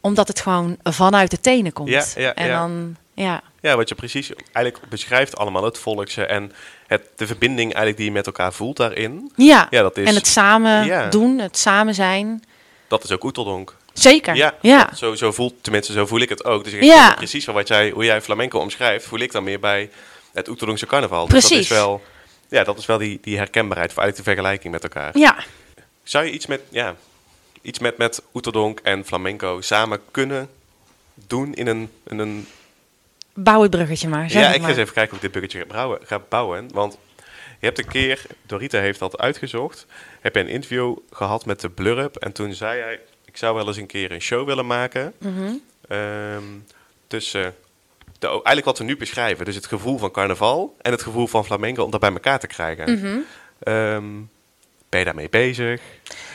Omdat 0.00 0.28
het 0.28 0.40
gewoon 0.40 0.76
vanuit 0.82 1.30
de 1.30 1.40
tenen 1.40 1.72
komt. 1.72 1.88
Ja, 1.88 2.04
ja, 2.14 2.34
en 2.34 2.46
ja. 2.46 2.58
dan, 2.58 2.96
ja. 3.14 3.42
Ja, 3.60 3.76
wat 3.76 3.88
je 3.88 3.94
precies 3.94 4.30
eigenlijk 4.52 4.88
beschrijft 4.88 5.36
allemaal, 5.36 5.64
het 5.64 5.78
volkse 5.78 6.24
en 6.26 6.52
het, 6.86 7.02
de 7.16 7.26
verbinding 7.26 7.66
eigenlijk 7.66 7.96
die 7.96 8.06
je 8.06 8.12
met 8.12 8.26
elkaar 8.26 8.52
voelt 8.52 8.76
daarin. 8.76 9.32
Ja. 9.36 9.66
Ja, 9.70 9.82
dat 9.82 9.96
is, 9.96 10.08
en 10.08 10.14
het 10.14 10.26
samen 10.26 10.84
Ja. 10.84 11.08
doen, 11.08 11.38
het 11.38 11.58
samen 11.58 11.94
zijn. 11.94 12.42
dat 12.88 13.04
is 13.04 13.10
ook 13.10 13.24
Oeteldonk. 13.24 13.76
Zeker. 13.92 14.34
Ja, 14.34 14.54
ja. 14.60 14.90
Zo, 14.94 15.14
zo 15.14 15.32
voelt, 15.32 15.54
tenminste 15.60 15.92
zo 15.92 16.06
voel 16.06 16.20
ik 16.20 16.28
het 16.28 16.44
ook. 16.44 16.64
Dus 16.64 16.72
ik 16.72 16.82
Ja. 16.82 17.04
vind 17.04 17.16
precies 17.16 17.44
van 17.44 17.54
wat 17.54 17.68
jij, 17.68 17.90
hoe 17.90 18.04
jij 18.04 18.20
flamenco 18.22 18.58
omschrijft, 18.58 19.06
voel 19.06 19.18
ik 19.18 19.32
dan 19.32 19.44
meer 19.44 19.60
bij 19.60 19.90
het 20.32 20.48
Oeteldonkse 20.48 20.86
carnaval. 20.86 21.26
Dus 21.26 21.32
dat 21.40 21.48
Precies. 21.48 21.70
is 21.70 21.76
wel, 21.76 22.02
ja, 22.48 22.64
dat 22.64 22.78
is 22.78 22.86
wel 22.86 22.98
die, 22.98 23.18
die 23.22 23.36
herkenbaarheid, 23.36 23.90
of 23.90 23.96
eigenlijk 23.96 24.26
de 24.26 24.32
vergelijking 24.34 24.72
met 24.72 24.82
elkaar. 24.82 25.18
Ja. 25.18 25.36
Zou 26.02 26.24
je 26.24 26.30
iets 26.30 26.46
met, 26.46 26.60
ja, 26.68 26.96
iets 27.62 27.78
met, 27.78 27.96
met 27.96 28.22
Oeteldonk 28.34 28.80
en 28.82 29.04
flamenco 29.04 29.60
samen 29.60 30.00
kunnen 30.10 30.48
doen 31.14 31.54
in 31.54 31.66
een, 31.66 31.90
in 32.06 32.18
een 32.18 32.46
Bouw 33.34 33.62
het 33.62 33.70
bruggetje 33.70 34.08
maar. 34.08 34.32
Ja, 34.32 34.52
ik 34.52 34.60
ga 34.62 34.68
eens 34.68 34.76
even 34.76 34.94
kijken 34.94 35.16
hoe 35.16 35.26
ik 35.26 35.32
dit 35.32 35.42
buggetje 35.50 35.98
ga 36.04 36.18
bouwen. 36.28 36.68
Want 36.72 36.98
je 37.60 37.66
hebt 37.66 37.78
een 37.78 37.88
keer, 37.88 38.22
Dorita 38.46 38.78
heeft 38.78 38.98
dat 38.98 39.18
uitgezocht, 39.18 39.86
heb 40.20 40.34
je 40.34 40.40
een 40.40 40.48
interview 40.48 40.96
gehad 41.10 41.46
met 41.46 41.60
de 41.60 41.68
Blurp. 41.70 42.16
En 42.16 42.32
toen 42.32 42.54
zei 42.54 42.80
hij, 42.80 43.00
ik 43.24 43.36
zou 43.36 43.54
wel 43.54 43.66
eens 43.66 43.76
een 43.76 43.86
keer 43.86 44.12
een 44.12 44.20
show 44.20 44.46
willen 44.46 44.66
maken 44.66 45.12
Mhm. 45.18 45.52
ehm, 45.88 46.42
tussen, 47.06 47.54
de, 48.22 48.28
eigenlijk 48.28 48.64
wat 48.64 48.78
we 48.78 48.84
nu 48.84 48.96
beschrijven. 48.96 49.44
Dus 49.44 49.54
het 49.54 49.66
gevoel 49.66 49.98
van 49.98 50.10
carnaval 50.10 50.76
en 50.80 50.90
het 50.92 51.02
gevoel 51.02 51.26
van 51.26 51.44
flamenco 51.44 51.82
om 51.84 51.90
dat 51.90 52.00
bij 52.00 52.12
elkaar 52.12 52.38
te 52.38 52.46
krijgen. 52.46 52.92
Mhm. 52.92 53.16
Ehm, 53.62 54.04
ben 54.88 55.00
je 55.00 55.04
daarmee 55.06 55.28
bezig? 55.28 55.80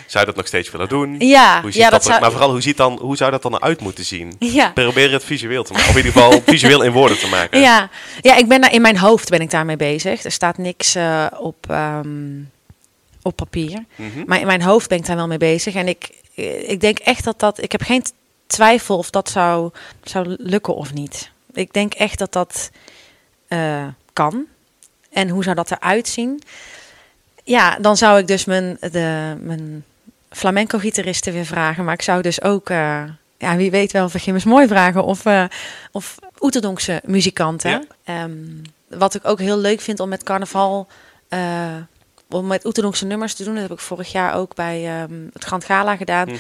Zou 0.06 0.20
je 0.20 0.26
dat 0.26 0.36
nog 0.36 0.48
steeds 0.48 0.72
willen 0.72 0.88
doen? 0.90 1.16
Ja, 1.20 1.62
Hoe 1.62 1.72
ziet 1.72 1.82
ja, 1.82 1.90
dat 1.90 2.00
dat 2.00 2.10
zou- 2.10 2.22
Maar 2.22 2.32
vooral, 2.32 2.50
hoe, 2.52 2.62
ziet 2.62 2.78
dan, 2.78 3.00
hoe 3.02 3.18
zou 3.18 3.32
dat 3.32 3.42
dan 3.42 3.56
eruit 3.56 3.82
moeten 3.82 4.06
zien? 4.06 4.36
Ja. 4.40 4.72
Probeer 4.72 5.12
het 5.12 5.24
visueel 5.24 5.64
te 5.64 5.74
maken. 5.74 5.90
Of 5.90 5.96
in 5.98 6.06
ieder 6.06 6.22
geval 6.22 6.42
visueel 6.54 6.82
in 6.82 6.92
woorden 6.92 7.18
te 7.18 7.28
maken. 7.28 7.60
Ja, 7.60 7.90
ja 8.22 8.36
ik 8.36 8.48
ben 8.48 8.62
daar, 8.62 8.74
in 8.74 8.82
mijn 8.82 8.98
hoofd 8.98 9.30
ben 9.30 9.40
ik 9.42 9.50
daarmee 9.52 9.78
bezig. 9.78 10.24
Er 10.24 10.32
staat 10.32 10.58
niks 10.58 10.96
eh, 10.96 11.26
op, 11.40 11.66
ehm, 11.70 12.08
op 13.22 13.36
papier. 13.36 13.84
Mhm. 13.96 14.24
Maar 14.26 14.40
in 14.40 14.46
mijn 14.48 14.62
hoofd 14.62 14.90
ben 14.90 14.98
ik 14.98 15.06
daar 15.06 15.16
wel 15.16 15.28
mee 15.28 15.38
bezig. 15.38 15.76
En 15.76 15.88
ik, 15.88 16.10
ik 16.68 16.82
denk 16.82 17.00
echt 17.00 17.24
dat 17.24 17.40
dat... 17.40 17.62
Ik 17.62 17.72
heb 17.72 17.82
geen 17.82 18.04
twijfel 18.48 18.98
of 18.98 19.10
dat 19.10 19.30
zou, 19.30 19.72
zou 20.04 20.36
lukken 20.40 20.76
of 20.76 20.94
niet. 20.94 21.32
Ik 21.58 21.74
denk 21.74 21.94
echt 21.94 22.20
dat 22.20 22.34
dat 22.34 22.70
eh, 23.48 23.88
kan. 24.14 24.46
En 25.10 25.30
hoe 25.30 25.44
zou 25.44 25.56
dat 25.56 25.72
eruit 25.72 26.08
zien? 26.08 26.42
Ja, 27.44 27.78
dan 27.80 27.98
zou 27.98 28.20
ik 28.20 28.28
dus 28.28 28.46
mijn, 28.46 28.78
de, 28.80 29.38
mijn 29.40 29.84
flamenco-gitaristen 30.30 31.34
weer 31.34 31.46
vragen. 31.46 31.84
Maar 31.86 31.94
ik 31.94 32.02
zou 32.02 32.22
dus 32.22 32.42
ook... 32.42 32.70
eh, 32.70 33.04
ja, 33.38 33.56
wie 33.56 33.72
weet 33.72 33.92
wel 33.92 34.06
of 34.06 34.14
Gimmers 34.16 34.44
mooi 34.44 34.68
vragen. 34.68 35.04
Of, 35.04 35.26
eh 35.26 35.44
of 35.92 36.16
Oeterdonkse 36.40 37.02
muzikanten. 37.06 37.70
Ja. 37.70 37.84
Ehm, 38.04 38.38
wat 38.88 39.16
ik 39.16 39.26
ook 39.26 39.40
heel 39.40 39.58
leuk 39.58 39.82
vind 39.82 40.00
om 40.00 40.10
met 40.10 40.24
carnaval... 40.24 40.88
om 42.30 42.48
met 42.48 42.66
Oeterdonkse 42.66 43.06
nummers 43.06 43.34
te 43.34 43.44
doen. 43.44 43.54
Dat 43.54 43.64
heb 43.64 43.72
ik 43.72 43.80
vorig 43.80 44.12
jaar 44.12 44.36
ook 44.36 44.56
bij 44.56 45.02
ehm, 45.02 45.28
het 45.34 45.44
Grand 45.44 45.66
Gala 45.66 45.96
gedaan. 45.96 46.28
Mhm. 46.28 46.38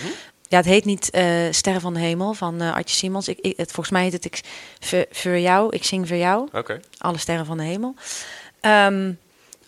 Ja, 0.47 0.57
het 0.57 0.65
heet 0.65 0.85
niet 0.85 1.09
eh 1.09 1.25
Sterren 1.51 1.81
van 1.81 1.93
de 1.93 1.99
Hemel 1.99 2.33
van 2.33 2.61
eh 2.61 2.73
Artje 2.73 2.95
Simons. 2.95 3.27
Ik, 3.27 3.39
ik, 3.41 3.57
het, 3.57 3.71
volgens 3.71 3.89
mij 3.89 4.03
heet 4.03 4.13
het 4.13 4.25
ik, 4.25 4.41
voor, 4.79 5.05
voor 5.11 5.39
jou. 5.39 5.75
Ik 5.75 5.83
zing 5.83 6.07
voor 6.07 6.17
jou. 6.17 6.47
Oké. 6.51 6.79
Alle 6.97 7.17
sterren 7.17 7.45
van 7.45 7.57
de 7.57 7.63
hemel. 7.63 7.95
Ehm, 8.61 9.11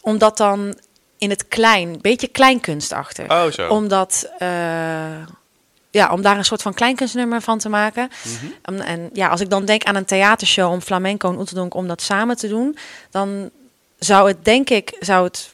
omdat 0.01 0.37
dan 0.37 0.75
in 1.17 1.29
het 1.29 1.47
klein, 1.47 1.97
beetje 2.01 2.27
kleinkunstachtig. 2.27 3.31
Oh, 3.31 3.51
zo. 3.51 3.67
Omdat, 3.67 4.29
eh, 4.37 4.47
ja, 5.91 6.11
om 6.11 6.21
daar 6.21 6.37
een 6.37 6.45
soort 6.45 6.61
van 6.61 6.73
kleinkunstnummer 6.73 7.41
van 7.41 7.59
te 7.59 7.69
maken. 7.69 8.09
Mhm. 8.23 8.51
En, 8.61 8.81
en 8.81 9.09
ja, 9.13 9.27
als 9.27 9.41
ik 9.41 9.49
dan 9.49 9.65
denk 9.65 9.83
aan 9.83 9.95
een 9.95 10.05
theatershow 10.05 10.71
om 10.71 10.81
flamenco 10.81 11.29
en 11.29 11.37
oeterdonk 11.37 11.73
om 11.73 11.87
dat 11.87 12.01
samen 12.01 12.37
te 12.37 12.47
doen, 12.47 12.77
dan 13.09 13.49
zou 13.97 14.27
het 14.27 14.45
denk 14.45 14.69
ik, 14.69 14.95
zou 14.99 15.23
het, 15.23 15.53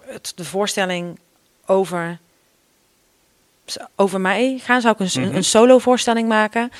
het 0.00 0.32
de 0.34 0.44
voorstelling 0.44 1.18
over, 1.66 2.18
over 3.96 4.20
mij 4.20 4.58
gaan. 4.62 4.80
Zou 4.80 4.94
ik 4.98 5.14
een, 5.14 5.22
Mhm. 5.22 5.36
een 5.36 5.44
solo 5.44 5.78
voorstelling 5.78 6.28
maken. 6.28 6.70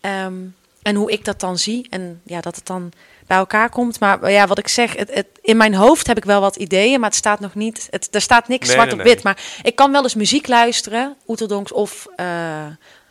Ehm, 0.00 0.34
en 0.82 0.94
hoe 0.94 1.10
ik 1.10 1.24
dat 1.24 1.40
dan 1.40 1.58
zie. 1.58 1.86
En 1.90 2.20
ja, 2.24 2.40
dat 2.40 2.56
het 2.56 2.66
dan 2.66 2.92
bij 3.26 3.36
elkaar 3.36 3.68
komt. 3.68 4.00
Maar 4.00 4.30
ja, 4.30 4.46
wat 4.46 4.58
ik 4.58 4.68
zeg, 4.68 4.96
het, 4.96 5.14
het, 5.14 5.26
in 5.42 5.56
mijn 5.56 5.74
hoofd 5.74 6.06
heb 6.06 6.16
ik 6.16 6.24
wel 6.24 6.40
wat 6.40 6.56
ideeën, 6.56 7.00
maar 7.00 7.08
het 7.08 7.18
staat 7.18 7.40
nog 7.40 7.54
niet. 7.54 7.86
Het, 7.90 8.08
er 8.14 8.20
staat 8.20 8.48
niks 8.48 8.66
Nee, 8.66 8.74
zwart 8.74 8.90
nee, 8.90 8.98
op 8.98 9.04
nee. 9.04 9.14
wit. 9.14 9.24
Maar 9.24 9.38
ik 9.62 9.74
kan 9.74 9.92
wel 9.92 10.02
eens 10.02 10.14
muziek 10.14 10.48
luisteren, 10.48 11.16
Oeterdonks 11.28 11.72
of 11.72 12.06
eh, 12.16 12.66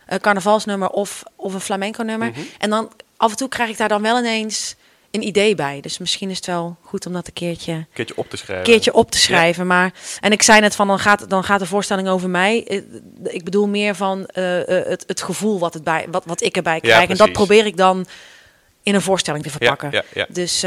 een 0.07 0.19
carnavalsnummer 0.21 0.89
of, 0.89 1.23
of 1.35 1.53
een 1.53 1.59
flamenco 1.59 2.03
nummer. 2.03 2.29
Mhm. 2.29 2.39
En 2.59 2.69
dan 2.69 2.91
af 3.17 3.31
en 3.31 3.37
toe 3.37 3.47
krijg 3.49 3.69
ik 3.69 3.77
daar 3.77 3.87
dan 3.89 4.01
wel 4.01 4.17
ineens 4.17 4.75
een 5.13 5.27
idee 5.27 5.55
bij. 5.55 5.81
Dus 5.81 5.97
misschien 5.97 6.29
is 6.29 6.35
het 6.35 6.45
wel 6.45 6.77
goed 6.81 7.05
om 7.05 7.13
dat 7.13 7.27
een 7.27 7.33
keertje, 7.33 7.85
keertje 7.93 8.15
op 8.17 8.29
te 8.29 8.37
schrijven. 8.37 8.65
keertje 8.65 8.93
op 8.93 9.11
te 9.11 9.17
schrijven. 9.17 9.67
Maar, 9.67 9.91
en 10.19 10.31
ik 10.31 10.41
zei 10.41 10.59
net 10.59 10.75
van, 10.75 10.87
dan 10.87 10.99
gaat, 10.99 11.29
dan 11.29 11.43
gaat 11.43 11.59
de 11.59 11.65
voorstelling 11.65 12.07
over 12.07 12.29
mij. 12.29 12.63
Eh, 12.67 12.81
Ik 13.33 13.43
bedoel 13.43 13.67
meer 13.67 13.95
van 13.95 14.25
eh, 14.25 14.79
eh, 14.79 14.87
het, 14.87 15.03
het 15.07 15.21
gevoel 15.21 15.59
wat, 15.59 15.73
het 15.73 15.83
bij, 15.83 16.05
wat, 16.11 16.25
wat 16.25 16.41
ik 16.41 16.55
erbij 16.55 16.79
krijg. 16.79 17.09
en 17.09 17.17
dat 17.17 17.31
probeer 17.31 17.65
ik 17.65 17.77
dan 17.77 18.05
in 18.83 18.95
een 18.95 19.01
voorstelling 19.01 19.43
te 19.43 19.49
verpakken. 19.49 19.91
ja, 19.91 20.03
ja. 20.13 20.25
Dus 20.29 20.65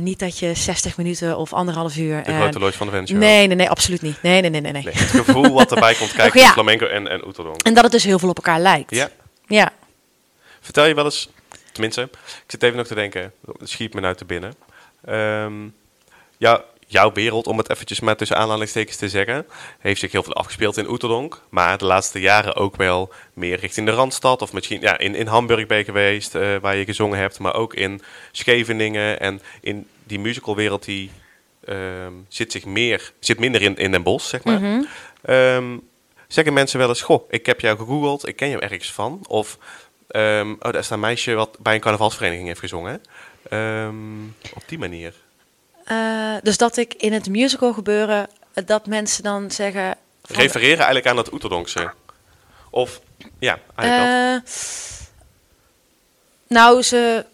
niet 0.00 0.18
dat 0.18 0.38
je 0.38 0.54
60 0.54 0.96
minuten 0.96 1.36
of 1.38 1.52
anderhalf 1.52 1.96
uur... 1.96 2.24
De 2.24 2.32
grote 2.32 2.72
van 2.76 2.86
de 2.86 2.92
Vent 2.92 3.08
Show. 3.08 3.18
nee, 3.18 3.46
nee, 3.46 3.56
nee, 3.56 3.70
absoluut 3.70 4.02
niet. 4.02 4.22
Nee, 4.22 4.40
nee, 4.40 4.50
nee, 4.50 4.60
nee. 4.60 4.72
nee. 4.72 4.82
Nee, 4.84 4.94
het 4.94 5.10
gevoel 5.10 5.52
wat 5.60 5.72
erbij 5.72 5.94
komt 5.94 6.12
kijken 6.12 6.40
Ja. 6.40 6.44
van 6.44 6.52
flamenco 6.54 6.86
en, 6.86 7.08
en 7.08 7.26
oeteldonk. 7.26 7.62
En 7.62 7.74
dat 7.74 7.82
het 7.82 7.92
dus 7.92 8.04
heel 8.04 8.18
veel 8.18 8.28
op 8.28 8.36
elkaar 8.36 8.60
lijkt. 8.60 8.94
Ja. 8.94 9.08
Ja. 9.46 9.72
Vertel 10.60 10.84
je 10.86 10.94
wel 10.94 11.04
eens, 11.04 11.28
tenminste, 11.80 12.18
ik 12.44 12.44
zit 12.46 12.62
even 12.62 12.76
nog 12.76 12.86
te 12.86 12.94
denken, 12.94 13.32
het 13.58 13.68
schiet 13.68 13.94
me 13.94 14.00
nou 14.00 14.14
te 14.14 14.24
binnen. 14.24 14.54
Ehm, 15.04 15.68
ja, 16.36 16.64
jouw 16.86 17.12
wereld, 17.12 17.46
om 17.46 17.58
het 17.58 17.70
eventjes 17.70 18.00
maar 18.00 18.16
tussen 18.16 18.36
aanhalingstekens 18.36 18.96
te 18.96 19.08
zeggen, 19.08 19.46
heeft 19.78 20.00
zich 20.00 20.12
heel 20.12 20.22
veel 20.22 20.34
afgespeeld 20.34 20.76
in 20.76 20.88
Oeterdonk. 20.88 21.42
Maar 21.48 21.78
de 21.78 21.84
laatste 21.84 22.20
jaren 22.20 22.56
ook 22.56 22.76
wel 22.76 23.12
meer 23.34 23.58
richting 23.58 23.86
de 23.86 23.92
Randstad. 23.92 24.42
Of 24.42 24.52
misschien 24.52 24.80
ja, 24.80 24.98
in, 24.98 25.14
in 25.14 25.26
Hamburg 25.26 25.66
ben 25.66 25.78
je 25.78 25.84
geweest, 25.84 26.34
eh, 26.34 26.56
waar 26.60 26.76
je 26.76 26.84
gezongen 26.84 27.18
hebt. 27.18 27.38
Maar 27.38 27.54
ook 27.54 27.74
in 27.74 28.02
Scheveningen. 28.32 29.20
En 29.20 29.40
in 29.60 29.86
die 30.04 30.18
musicalwereld 30.18 30.84
die 30.84 31.10
ehm, 31.64 32.12
zit, 32.28 32.52
zich 32.52 32.64
meer, 32.64 33.12
zit 33.18 33.38
minder 33.38 33.62
in, 33.62 33.76
in 33.76 33.90
Den 33.90 34.02
Bosch, 34.02 34.28
zeg 34.28 34.44
maar. 34.44 34.60
Mhm. 34.60 34.84
Ehm, 35.22 35.76
zeggen 36.28 36.52
mensen 36.52 36.78
wel 36.78 36.88
eens, 36.88 37.02
goh, 37.02 37.30
ik 37.30 37.46
heb 37.46 37.60
jou 37.60 37.78
gegoogeld, 37.78 38.28
ik 38.28 38.36
ken 38.36 38.48
jou 38.48 38.62
ergens 38.62 38.92
van. 38.92 39.24
Of, 39.28 39.58
ehm, 40.10 40.50
oh, 40.50 40.58
daar 40.60 40.74
is 40.74 40.90
een 40.90 41.00
meisje 41.00 41.34
wat 41.34 41.56
bij 41.58 41.74
een 41.74 41.80
carnavalsvereniging 41.80 42.46
heeft 42.48 42.60
gezongen. 42.60 43.02
Ehm, 43.48 44.22
op 44.54 44.62
die 44.66 44.78
manier. 44.78 45.14
Eh, 45.84 46.34
dus 46.42 46.56
dat 46.56 46.76
ik 46.76 46.94
in 46.94 47.12
het 47.12 47.28
musical 47.28 47.72
gebeuren, 47.72 48.28
eh, 48.52 48.66
dat 48.66 48.86
mensen 48.86 49.22
dan 49.22 49.50
zeggen... 49.50 49.96
Refereren 50.22 50.76
eigenlijk 50.76 51.06
aan 51.06 51.16
dat 51.16 51.32
Oeterdonkse. 51.32 51.92
Of, 52.70 53.00
ja, 53.38 53.58
eigenlijk. 53.76 54.44
Eh, 54.44 54.50
nou, 56.48 56.82
ze 56.82 57.24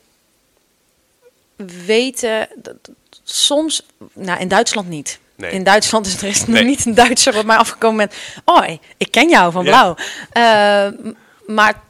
weten 1.86 2.48
dat- 2.56 2.90
soms, 3.22 3.82
nou 4.12 4.40
in 4.40 4.48
Duitsland 4.48 4.88
niet. 4.88 5.18
Nee. 5.34 5.50
In 5.50 5.64
Duitsland 5.64 6.06
is 6.06 6.22
er 6.22 6.28
is 6.28 6.46
nog 6.46 6.62
niet 6.62 6.86
een 6.86 6.94
Duitser 6.94 7.36
op 7.38 7.44
mij 7.44 7.56
afgekomen 7.56 7.96
met, 7.96 8.16
oh, 8.44 8.68
ik 8.96 9.10
ken 9.10 9.28
jou 9.28 9.52
van 9.52 9.64
Ja. 9.64 9.70
Blauw. 9.70 9.96
M- 11.02 11.12
maar 11.46 11.80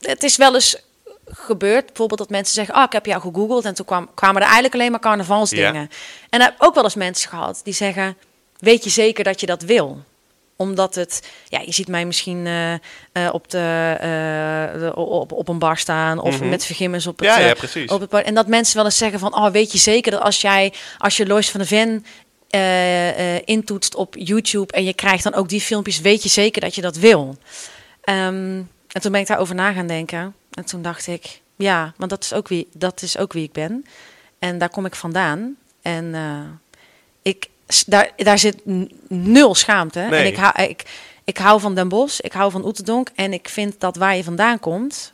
het 0.00 0.22
is 0.22 0.36
wel 0.36 0.54
eens 0.54 0.76
gebeurd, 1.26 1.86
bijvoorbeeld 1.86 2.18
dat 2.18 2.30
mensen 2.30 2.54
zeggen, 2.54 2.74
oh, 2.74 2.82
ik 2.82 2.92
heb 2.92 3.06
jou 3.06 3.20
gegoogeld 3.20 3.64
en 3.64 3.74
toen 3.74 3.84
kwam, 3.86 4.10
kwamen 4.14 4.36
er 4.36 4.42
eigenlijk 4.42 4.74
alleen 4.74 4.90
maar 4.90 5.00
carnavalsdingen. 5.00 5.74
Ja. 5.82 5.88
En 6.30 6.40
heb 6.40 6.54
ook 6.58 6.74
wel 6.74 6.84
eens 6.84 6.94
mensen 6.94 7.28
gehad 7.28 7.60
die 7.64 7.74
zeggen, 7.74 8.16
weet 8.58 8.84
je 8.84 8.90
zeker 8.90 9.24
dat 9.24 9.40
je 9.40 9.46
dat 9.46 9.62
wil? 9.62 10.02
Omdat 10.56 10.94
het, 10.94 11.22
ja, 11.48 11.60
je 11.64 11.72
ziet 11.72 11.88
mij 11.88 12.04
misschien 12.06 12.46
eh, 12.46 12.72
eh, 12.72 12.78
op, 13.32 13.50
de, 13.50 13.96
eh, 14.00 14.80
de- 14.80 14.94
op, 14.96 15.32
op 15.32 15.48
een 15.48 15.58
bar 15.58 15.76
staan 15.78 16.18
of 16.20 16.38
Mhm. 16.40 16.48
met 16.48 16.64
vergimmers 16.64 17.06
op 17.06 17.18
het, 17.18 17.28
Ja, 17.28 17.38
ja, 17.38 17.54
precies. 17.54 17.90
op 17.90 18.00
het. 18.10 18.12
En 18.24 18.34
dat 18.34 18.46
mensen 18.46 18.76
wel 18.76 18.84
eens 18.84 18.98
zeggen 18.98 19.18
van, 19.18 19.34
oh, 19.34 19.50
weet 19.50 19.72
je 19.72 19.78
zeker 19.78 20.10
dat 20.12 20.20
als 20.20 20.40
jij, 20.40 20.72
als 20.98 21.16
je 21.16 21.26
Lois 21.26 21.50
van 21.50 21.60
de 21.60 21.66
Ven 21.66 22.04
intoetst 23.44 23.94
op 23.94 24.14
YouTube 24.18 24.72
en 24.72 24.84
je 24.84 24.94
krijgt 24.94 25.24
dan 25.24 25.34
ook 25.34 25.48
die 25.48 25.60
filmpjes, 25.60 26.00
weet 26.00 26.22
je 26.22 26.28
zeker 26.28 26.60
dat 26.60 26.74
je 26.74 26.80
dat 26.80 26.96
wil? 26.96 27.36
Ehm, 28.02 28.62
en 28.92 29.00
toen 29.00 29.12
ben 29.12 29.20
ik 29.20 29.26
daarover 29.26 29.54
na 29.54 29.72
gaan 29.72 29.86
denken. 29.86 30.34
En 30.50 30.64
toen 30.64 30.82
dacht 30.82 31.06
ik, 31.06 31.40
ja, 31.56 31.92
want 31.96 32.10
dat 32.10 32.22
is 32.24 32.32
ook 32.32 32.48
wie, 32.48 32.68
dat 32.72 33.02
is 33.02 33.18
ook 33.18 33.32
wie 33.32 33.44
ik 33.44 33.52
ben. 33.52 33.84
En 34.38 34.58
daar 34.58 34.70
kom 34.70 34.84
ik 34.84 34.94
vandaan. 34.94 35.56
En 35.82 36.14
eh, 36.14 36.40
ik, 37.22 37.48
daar, 37.86 38.10
daar 38.16 38.38
zit 38.38 38.56
nul 39.08 39.54
schaamte. 39.54 40.00
Nee. 40.00 40.20
En 40.20 40.26
ik 40.26 40.36
hou, 40.36 40.62
ik, 40.62 40.84
ik 41.24 41.38
hou 41.38 41.60
van 41.60 41.74
Den 41.74 41.88
Bosch, 41.88 42.20
ik 42.20 42.32
hou 42.32 42.50
van 42.50 42.66
Oeterdonk. 42.66 43.10
En 43.14 43.32
ik 43.32 43.48
vind 43.48 43.80
dat 43.80 43.96
waar 43.96 44.16
je 44.16 44.24
vandaan 44.24 44.60
komt, 44.60 45.12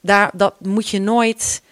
daar, 0.00 0.30
dat 0.34 0.54
moet 0.60 0.88
je 0.88 1.00
nooit, 1.00 1.62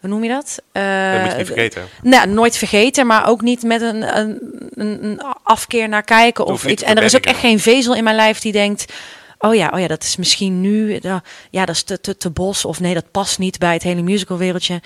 hoe 0.00 0.08
noem 0.08 0.22
je 0.24 0.30
dat? 0.30 0.62
Eh, 0.72 1.12
dat 1.12 1.20
moet 1.20 1.30
je 1.30 1.36
niet 1.36 1.46
vergeten. 1.46 1.86
nou, 2.02 2.28
nooit 2.28 2.56
vergeten, 2.56 3.06
maar 3.06 3.28
ook 3.28 3.40
niet 3.40 3.62
met 3.62 3.80
een, 3.80 4.18
een, 4.18 4.38
een, 4.74 5.22
afkeer 5.42 5.88
naar 5.88 6.02
kijken 6.02 6.46
of 6.46 6.66
iets. 6.66 6.82
En 6.82 6.96
er 6.96 7.02
is 7.02 7.16
ook 7.16 7.26
echt 7.26 7.38
geen 7.38 7.60
vezel 7.60 7.94
in 7.94 8.04
mijn 8.04 8.16
lijf 8.16 8.38
die 8.38 8.52
denkt: 8.52 8.92
oh 9.38 9.54
ja, 9.54 9.70
oh 9.74 9.80
ja, 9.80 9.86
dat 9.86 10.02
is 10.02 10.16
misschien 10.16 10.60
nu, 10.60 10.94
eh, 10.94 11.16
ja, 11.50 11.64
dat 11.64 11.74
is 11.74 11.82
te, 11.82 12.00
te, 12.00 12.16
te 12.16 12.30
bos 12.30 12.64
of 12.64 12.80
nee, 12.80 12.94
dat 12.94 13.10
past 13.10 13.38
niet 13.38 13.58
bij 13.58 13.72
het 13.72 13.82
hele 13.82 14.02
musicalwereldje. 14.02 14.82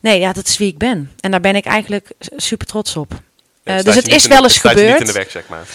Nee, 0.00 0.20
ja, 0.20 0.32
dat 0.32 0.48
is 0.48 0.56
wie 0.58 0.68
ik 0.68 0.78
ben. 0.78 1.10
En 1.20 1.30
daar 1.30 1.40
ben 1.40 1.56
ik 1.56 1.64
eigenlijk 1.64 2.10
super 2.36 2.66
trots 2.66 2.96
op. 2.96 3.12
Ja, 3.62 3.76
Eh, 3.76 3.84
dus 3.84 3.94
het 3.94 4.08
is 4.08 4.26
wel 4.26 4.42
eens 4.42 4.54
staat 4.54 4.78
je 4.78 4.84
niet 4.84 4.90
gebeurd. 4.90 5.00
in 5.00 5.06
de 5.06 5.12
weg, 5.12 5.30
zeg 5.30 5.48
maar. 5.48 5.66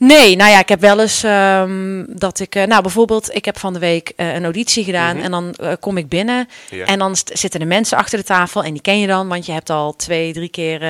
Nee, 0.00 0.36
nou 0.36 0.50
ja, 0.50 0.58
ik 0.58 0.68
heb 0.68 0.80
wel 0.80 1.00
eens 1.00 1.22
ehm, 1.22 2.04
dat 2.08 2.40
ik, 2.40 2.54
eh, 2.54 2.64
nou 2.64 2.82
bijvoorbeeld, 2.82 3.34
ik 3.34 3.44
heb 3.44 3.58
van 3.58 3.72
de 3.72 3.78
week 3.78 4.12
eh, 4.16 4.34
een 4.34 4.42
auditie 4.44 4.84
gedaan 4.84 5.16
Mhm. 5.16 5.24
en 5.24 5.30
dan 5.30 5.54
eh, 5.54 5.72
kom 5.80 5.96
ik 5.96 6.08
binnen 6.08 6.48
Ja. 6.70 6.84
en 6.84 6.98
dan 6.98 7.16
zitten 7.32 7.60
de 7.60 7.66
mensen 7.66 7.98
achter 7.98 8.18
de 8.18 8.24
tafel 8.24 8.62
en 8.64 8.72
die 8.72 8.82
ken 8.82 8.98
je 9.00 9.06
dan, 9.06 9.28
want 9.28 9.46
je 9.46 9.52
hebt 9.52 9.70
al 9.70 9.96
twee, 9.96 10.32
drie 10.32 10.48
keer 10.48 10.82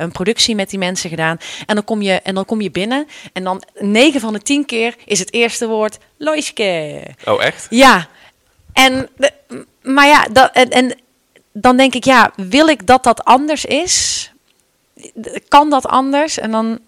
een 0.00 0.12
productie 0.12 0.54
met 0.54 0.70
die 0.70 0.78
mensen 0.78 1.10
gedaan. 1.10 1.38
En 1.66 1.74
dan 1.74 1.84
kom 1.84 2.02
je, 2.02 2.12
en 2.12 2.34
dan 2.34 2.44
kom 2.44 2.60
je 2.60 2.70
binnen 2.70 3.06
en 3.32 3.44
dan 3.44 3.62
negen 3.78 4.20
van 4.20 4.32
de 4.32 4.42
tien 4.42 4.64
keer 4.64 4.94
is 5.04 5.18
het 5.18 5.32
eerste 5.32 5.66
woord 5.66 5.98
Loiske. 6.16 7.02
Oh, 7.24 7.44
echt? 7.44 7.66
Ja, 7.70 8.08
en, 8.72 9.08
maar 9.82 10.06
ja, 10.06 10.26
dat, 10.32 10.50
en, 10.52 10.70
en 10.70 10.98
dan 11.52 11.76
denk 11.76 11.94
ik, 11.94 12.04
ja, 12.04 12.32
wil 12.36 12.68
ik 12.68 12.86
dat 12.86 13.04
dat 13.04 13.24
anders 13.24 13.64
is? 13.64 14.28
Kan 15.48 15.70
dat 15.70 15.86
anders? 15.86 16.38
En 16.38 16.50
dan 16.50 16.78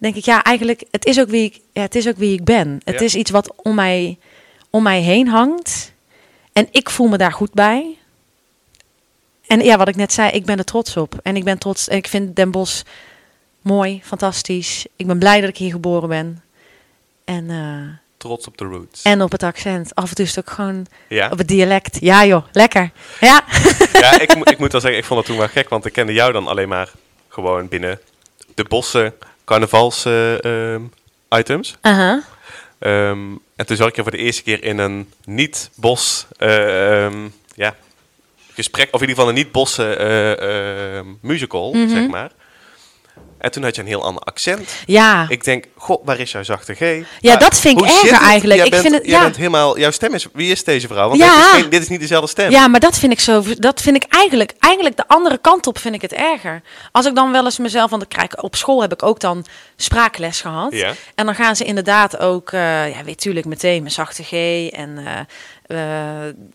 denk 0.00 0.14
ik, 0.16 0.24
ja, 0.24 0.42
eigenlijk, 0.42 0.84
het 0.90 1.04
is 1.04 1.20
ook 1.20 1.28
wie 1.28 1.44
ik, 1.44 1.60
ja, 1.72 1.80
het 1.82 1.94
is 1.94 2.08
ook 2.08 2.16
wie 2.16 2.32
ik 2.32 2.44
ben. 2.44 2.80
Het 2.84 2.98
Ja. 2.98 3.04
is 3.04 3.14
iets 3.14 3.30
wat 3.30 3.52
om 3.56 3.74
mij, 3.74 4.18
om 4.70 4.82
mij 4.82 5.00
heen 5.00 5.28
hangt. 5.28 5.92
En 6.52 6.68
ik 6.70 6.90
voel 6.90 7.08
me 7.08 7.16
daar 7.16 7.32
goed 7.32 7.52
bij. 7.52 7.96
En 9.46 9.60
ja, 9.60 9.76
wat 9.76 9.88
ik 9.88 9.96
net 9.96 10.12
zei, 10.12 10.30
ik 10.30 10.44
ben 10.44 10.58
er 10.58 10.64
trots 10.64 10.96
op. 10.96 11.14
En 11.22 11.36
ik 11.36 11.44
ben 11.44 11.58
trots, 11.58 11.88
en 11.88 11.96
ik 11.96 12.06
vind 12.08 12.36
Den 12.36 12.50
Bosch 12.50 12.82
mooi, 13.62 14.00
fantastisch. 14.04 14.86
Ik 14.96 15.06
ben 15.06 15.18
blij 15.18 15.40
dat 15.40 15.48
ik 15.50 15.56
hier 15.56 15.70
geboren 15.70 16.08
ben. 16.08 16.42
En, 17.24 17.50
eh, 17.50 17.98
Trots 18.16 18.46
op 18.46 18.56
de 18.58 18.64
roots. 18.64 19.02
en 19.02 19.22
op 19.22 19.32
het 19.32 19.42
accent. 19.42 19.94
Af 19.94 20.08
en 20.08 20.14
toe 20.14 20.24
is 20.24 20.34
het 20.34 20.48
ook 20.48 20.54
gewoon 20.54 20.86
ja? 21.08 21.28
op 21.30 21.38
het 21.38 21.48
dialect. 21.48 21.98
Ja 22.00 22.24
joh, 22.26 22.44
lekker. 22.52 22.90
Ja. 23.20 23.44
ja, 23.92 24.20
ik, 24.20 24.34
moet- 24.36 24.50
ik 24.50 24.58
moet 24.58 24.72
wel 24.72 24.80
zeggen, 24.80 25.00
ik 25.00 25.06
vond 25.06 25.18
het 25.20 25.28
toen 25.28 25.38
wel 25.38 25.48
gek, 25.48 25.68
want 25.68 25.84
ik 25.86 25.92
kende 25.92 26.12
jou 26.12 26.32
dan 26.32 26.46
alleen 26.46 26.68
maar 26.68 26.92
gewoon 27.28 27.68
binnen 27.68 28.00
de 28.54 28.64
bossen 28.64 29.14
carnavals 29.50 30.04
eh, 30.04 30.44
ehm. 30.44 30.82
Ehm, 32.78 33.18
en 33.56 33.66
toen 33.66 33.76
zag 33.76 33.88
ik 33.88 33.94
voor 34.02 34.10
de 34.10 34.16
eerste 34.16 34.42
keer 34.42 34.64
in 34.64 34.78
een 34.78 35.12
niet-bos 35.24 36.26
eh, 36.38 37.04
ehm, 37.04 37.28
ja, 37.54 37.74
gesprek, 38.54 38.88
of 38.90 39.00
in 39.02 39.08
ieder 39.08 39.14
geval 39.14 39.28
een 39.28 39.34
niet-bosse 39.34 39.94
eh, 39.94 41.00
musical, 41.20 41.72
Mhm. 41.72 41.88
zeg 41.88 42.08
maar. 42.08 42.30
En 43.40 43.50
toen 43.50 43.62
had 43.62 43.74
je 43.74 43.80
een 43.80 43.86
heel 43.86 44.04
ander 44.04 44.22
accent. 44.22 44.68
Ja. 44.86 45.26
Ik 45.28 45.44
denk, 45.44 45.64
god, 45.76 46.00
waar 46.04 46.18
is 46.18 46.32
jouw 46.32 46.42
zachte 46.42 46.74
G? 46.74 46.78
Ja, 46.80 47.04
Maar 47.20 47.38
dat 47.38 47.60
vind 47.60 47.80
ik 47.80 47.84
erger 47.86 48.20
eigenlijk. 48.20 48.64
Ik 48.64 48.70
bent, 48.70 48.82
vind 48.82 48.94
het- 48.94 49.06
ja. 49.06 49.22
bent 49.22 49.36
helemaal, 49.36 49.78
jouw 49.78 49.90
stem 49.90 50.14
is, 50.14 50.26
wie 50.32 50.50
is 50.50 50.64
deze 50.64 50.86
vrouw? 50.86 51.08
Want 51.08 51.20
Ja. 51.20 51.36
dit, 51.36 51.44
is 51.44 51.50
geen- 51.60 51.70
dit 51.70 51.82
is 51.82 51.88
niet 51.88 52.00
dezelfde 52.00 52.28
stem. 52.28 52.50
Ja, 52.50 52.68
maar 52.68 52.80
dat 52.80 52.98
vind 52.98 53.12
ik 53.12 53.20
zo. 53.20 53.42
Dat 53.58 53.80
vind 53.80 53.96
ik 53.96 54.04
eigenlijk, 54.08 54.52
eigenlijk 54.58 54.96
de 54.96 55.08
andere 55.08 55.38
kant 55.38 55.66
op 55.66 55.78
vind 55.78 55.94
ik 55.94 56.02
het 56.02 56.12
erger. 56.12 56.62
Als 56.92 57.06
ik 57.06 57.14
dan 57.14 57.32
wel 57.32 57.44
eens 57.44 57.58
mezelf, 57.58 57.90
want 57.90 58.08
krijg 58.08 58.36
op 58.42 58.56
school 58.56 58.80
heb 58.80 58.92
ik 58.92 59.02
ook 59.02 59.20
dan 59.20 59.44
spraakles 59.76 60.40
gehad. 60.40 60.72
Ja. 60.72 60.92
En 61.14 61.24
dan 61.26 61.34
gaan 61.34 61.56
ze 61.56 61.64
inderdaad 61.64 62.18
ook, 62.18 62.52
eh 62.52 62.60
ja, 62.96 63.04
weet 63.04 63.20
tuurlijk 63.20 63.46
meteen 63.46 63.80
mijn 63.82 63.94
zachte 63.94 64.22
G 64.22 64.32
en 64.70 64.98
eh, 65.06 65.12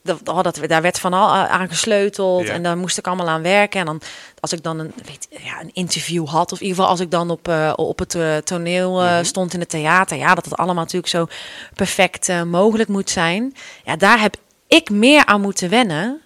dat, 0.04 0.20
oh, 0.30 0.42
dat, 0.42 0.60
daar 0.68 0.82
werd 0.82 1.00
van 1.00 1.14
al 1.14 1.30
aan 1.30 1.68
gesleuteld 1.70 2.48
Ja. 2.48 2.54
en 2.54 2.64
daar 2.64 2.78
moest 2.78 2.98
ik 2.98 3.08
allemaal 3.08 3.30
aan 3.30 3.42
werken. 3.42 3.80
En 3.80 3.86
dan 3.86 4.02
als 4.40 4.54
ik 4.54 4.64
dan 4.64 4.80
een, 4.80 4.94
weet, 5.06 5.28
ja, 5.44 5.62
een 5.62 5.74
interview 5.74 6.28
had 6.28 6.52
of 6.52 6.60
in 6.60 6.64
ieder 6.66 6.76
geval 6.76 6.92
als 6.92 7.00
ik 7.00 7.12
dan 7.12 7.30
op, 7.30 7.48
eh, 7.48 7.74
op 7.76 8.00
het 8.00 8.16
eh, 8.16 8.38
toneel 8.38 9.02
eh, 9.02 9.12
Mhm. 9.12 9.24
stond 9.24 9.54
in 9.54 9.60
het 9.60 9.70
theater, 9.70 10.18
ja, 10.18 10.36
dat 10.36 10.46
het 10.46 10.58
allemaal 10.58 10.84
natuurlijk 10.84 11.08
zo 11.12 11.28
perfect 11.74 12.30
eh, 12.30 12.42
mogelijk 12.44 12.90
moet 12.90 13.10
zijn. 13.10 13.54
Ja, 13.84 13.96
daar 13.96 14.20
heb 14.20 14.36
ik 14.68 14.90
meer 14.90 15.26
aan 15.26 15.42
moeten 15.42 15.70
wennen. 15.70 16.22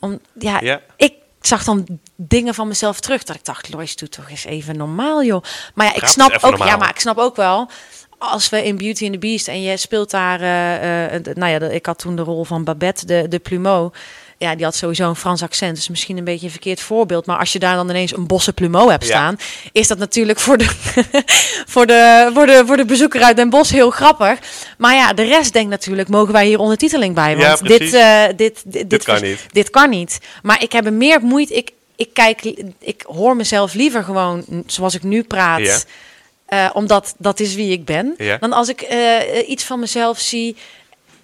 Om, 0.00 0.20
ja, 0.38 0.60
Ja. 0.60 0.80
ik 0.96 1.12
zag 1.40 1.64
dan 1.64 1.86
dingen 2.16 2.54
van 2.54 2.68
mezelf 2.68 3.00
terug 3.00 3.22
dat 3.24 3.36
ik 3.36 3.44
dacht, 3.44 3.72
Lois, 3.72 3.96
doe 3.96 4.08
toch 4.08 4.30
eens 4.30 4.44
even 4.44 4.76
normaal, 4.76 5.24
joh. 5.24 5.42
Maar 5.74 5.86
ja, 5.86 5.94
ik 5.94 6.06
snap 6.06 6.38
ook, 6.40 6.56
ja, 6.58 6.76
maar 6.76 6.88
ik 6.88 7.00
snap 7.00 7.18
ook 7.18 7.36
wel. 7.36 7.70
Als 8.30 8.48
we 8.48 8.64
in 8.64 8.76
Beauty 8.76 9.04
and 9.04 9.12
the 9.12 9.18
Beast 9.18 9.48
en 9.48 9.62
je 9.62 9.76
speelt 9.76 10.10
daar, 10.10 10.40
eh, 10.40 11.14
eh, 11.14 11.22
nou 11.34 11.52
ja, 11.52 11.68
ik 11.70 11.86
had 11.86 11.98
toen 11.98 12.16
de 12.16 12.22
rol 12.22 12.44
van 12.44 12.64
Babette, 12.64 13.06
de, 13.06 13.26
de 13.28 13.38
plumeau. 13.38 13.90
Ja, 14.38 14.54
die 14.54 14.64
had 14.64 14.74
sowieso 14.74 15.08
een 15.08 15.16
Frans 15.16 15.42
accent, 15.42 15.74
dus 15.76 15.88
misschien 15.88 16.16
een 16.16 16.24
beetje 16.24 16.44
een 16.46 16.50
verkeerd 16.52 16.80
voorbeeld. 16.80 17.26
Maar 17.26 17.38
als 17.38 17.52
je 17.52 17.58
daar 17.58 17.76
dan 17.76 17.88
ineens 17.90 18.16
een 18.16 18.26
bosse 18.26 18.52
plumeau 18.52 18.90
hebt 18.90 19.02
Ja. 19.06 19.08
staan, 19.10 19.36
is 19.72 19.88
dat 19.88 19.98
natuurlijk 19.98 20.38
voor 20.40 20.58
de, 20.58 20.64
voor, 21.72 21.86
de, 21.86 22.30
voor, 22.34 22.46
de, 22.46 22.62
voor 22.66 22.76
de 22.76 22.84
bezoeker 22.84 23.22
uit 23.22 23.36
Den 23.36 23.50
Bosch 23.50 23.72
heel 23.72 23.90
grappig. 23.90 24.38
Maar 24.78 24.94
ja, 24.94 25.12
de 25.12 25.22
rest 25.22 25.52
denkt 25.52 25.70
natuurlijk, 25.70 26.08
mogen 26.08 26.32
wij 26.32 26.46
hier 26.46 26.58
ondertiteling 26.58 27.14
bij? 27.14 27.36
Ja, 27.36 27.46
Want 27.46 27.66
dit, 27.66 27.76
precies. 27.76 27.94
eh, 27.94 28.22
dit, 28.36 28.62
dit, 28.66 28.90
Dit 28.90 29.02
kan 29.04 29.22
niet. 29.22 29.46
dit 29.52 29.70
kan 29.70 29.90
niet. 29.90 30.18
Maar 30.42 30.62
ik 30.62 30.72
heb 30.72 30.86
er 30.86 30.92
meer 30.92 31.20
moeite. 31.20 31.54
Ik, 31.54 31.70
ik 31.96 32.08
kijk, 32.12 32.42
ik 32.80 33.02
hoor 33.06 33.36
mezelf 33.36 33.74
liever 33.74 34.04
gewoon 34.04 34.44
zoals 34.66 34.94
ik 34.94 35.02
nu 35.02 35.22
praat. 35.22 35.60
Ja. 35.60 35.78
Eh, 36.54 36.70
omdat 36.72 37.14
dat 37.18 37.40
is 37.40 37.54
wie 37.54 37.72
ik 37.72 37.84
ben. 37.84 38.14
Ja. 38.18 38.36
Dan 38.38 38.52
als 38.52 38.68
ik 38.68 38.80
eh, 38.80 39.48
iets 39.48 39.64
van 39.64 39.80
mezelf 39.80 40.18
zie 40.18 40.56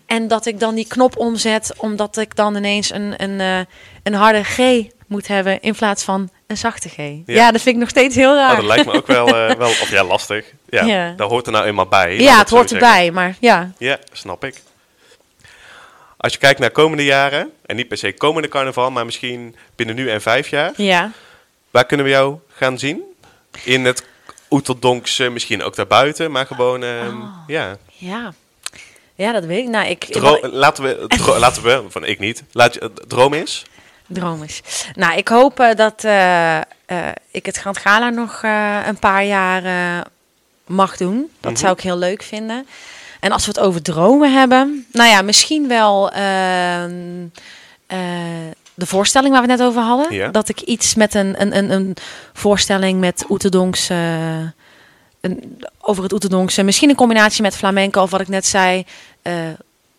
en 0.06 0.28
dat 0.28 0.46
ik 0.46 0.60
dan 0.60 0.74
die 0.74 0.86
knop 0.86 1.16
omzet, 1.16 1.72
omdat 1.76 2.16
ik 2.16 2.36
dan 2.36 2.56
ineens 2.56 2.90
een, 2.92 3.14
een, 3.22 3.40
eh, 3.40 3.60
een 4.02 4.14
harde 4.14 4.44
G 4.44 4.58
moet 5.06 5.26
hebben 5.28 5.60
in 5.60 5.74
plaats 5.74 6.02
van 6.04 6.30
een 6.46 6.56
zachte 6.56 6.88
G. 6.88 6.96
Ja, 7.26 7.50
dat 7.52 7.60
vind 7.60 7.74
ik 7.74 7.80
nog 7.80 7.88
steeds 7.88 8.14
heel 8.14 8.34
raar. 8.34 8.50
Oh, 8.50 8.56
dat 8.56 8.64
lijkt 8.64 8.86
me 8.86 8.92
ook 8.92 9.06
wel, 9.06 9.26
wel 9.56 9.68
of 9.68 9.90
ja, 9.90 10.04
lastig. 10.04 10.44
Ja, 10.68 10.84
Ja. 10.84 11.14
daar 11.16 11.28
hoort 11.28 11.46
er 11.46 11.52
nou 11.52 11.64
eenmaal 11.64 11.86
bij. 11.86 12.18
ja, 12.18 12.38
het 12.38 12.50
hoort 12.50 12.68
zeggen. 12.68 12.88
erbij, 12.88 13.10
maar 13.10 13.36
ja. 13.40 13.70
Ja, 13.78 13.98
snap 14.12 14.44
ik. 14.44 14.62
Als 16.16 16.32
je 16.32 16.38
kijkt 16.38 16.60
naar 16.60 16.70
komende 16.70 17.04
jaren, 17.04 17.50
en 17.66 17.76
niet 17.76 17.88
per 17.88 17.96
se 17.96 18.12
komende 18.12 18.48
carnaval, 18.48 18.90
maar 18.90 19.04
misschien 19.04 19.56
binnen 19.76 19.94
nu 19.96 20.10
en 20.10 20.20
vijf 20.20 20.48
jaar, 20.48 20.72
Ja. 20.76 21.10
waar 21.70 21.84
kunnen 21.86 22.06
we 22.06 22.12
jou 22.12 22.38
gaan 22.48 22.78
zien? 22.78 23.02
In 23.64 23.84
het 23.84 24.04
Oeterdonkse, 24.50 25.28
misschien 25.30 25.62
ook 25.62 25.76
daarbuiten, 25.76 26.30
maar 26.30 26.46
gewoon, 26.46 26.82
ehm, 26.82 27.20
Oh. 27.20 27.28
ja. 27.46 27.76
Ja. 27.96 28.32
Ja, 29.14 29.32
dat 29.32 29.44
weet 29.44 29.58
ik. 29.64 29.68
Nou, 29.68 29.86
ik... 29.88 30.04
Dro- 30.04 30.40
laten 30.52 30.84
we, 30.84 31.06
laten 31.38 31.62
we, 31.62 31.84
van 31.88 32.04
ik 32.04 32.18
niet, 32.18 32.42
laat 32.52 32.74
je, 32.74 32.92
droom 33.08 33.34
is. 33.34 33.64
Droom 34.06 34.42
is. 34.42 34.60
Nou, 34.94 35.16
ik 35.16 35.28
hoop 35.28 35.60
eh, 35.60 35.74
dat 35.76 36.04
eh, 36.04 36.56
eh, 36.56 36.62
ik 37.30 37.46
het 37.46 37.56
Grand 37.56 37.78
Gala 37.78 38.08
nog 38.08 38.42
een 38.86 38.98
paar 38.98 39.24
jaar 39.24 39.62
mag 40.66 40.96
doen. 40.96 41.30
Dat 41.40 41.52
Mhm. 41.52 41.60
zou 41.60 41.72
ik 41.72 41.80
heel 41.80 41.98
leuk 41.98 42.22
vinden. 42.22 42.66
En 43.20 43.32
als 43.32 43.44
we 43.46 43.50
het 43.50 43.60
over 43.60 43.82
dromen 43.82 44.32
hebben, 44.32 44.86
nou 44.92 45.08
ja, 45.08 45.22
misschien 45.22 45.68
wel 45.68 46.10
ehm, 46.10 47.26
eh, 47.86 47.98
de 48.80 48.86
voorstelling 48.86 49.32
waar 49.32 49.42
we 49.42 49.50
het 49.50 49.58
net 49.58 49.68
over 49.68 49.82
hadden. 49.82 50.14
Ja. 50.14 50.28
Dat 50.28 50.48
ik 50.48 50.60
iets 50.60 50.94
met 50.94 51.14
een, 51.14 51.40
een, 51.40 51.56
een, 51.56 51.70
een 51.70 51.96
voorstelling 52.32 53.00
met 53.00 53.24
Oeterdonkse, 53.28 53.94
een, 55.20 55.62
over 55.80 56.02
het 56.02 56.12
Oeterdonkse, 56.12 56.62
misschien 56.62 56.88
een 56.90 56.96
combinatie 56.96 57.42
met 57.42 57.56
flamenco 57.56 58.02
of 58.02 58.10
wat 58.10 58.20
ik 58.20 58.28
net 58.28 58.46
zei, 58.46 58.84
eh 59.22 59.34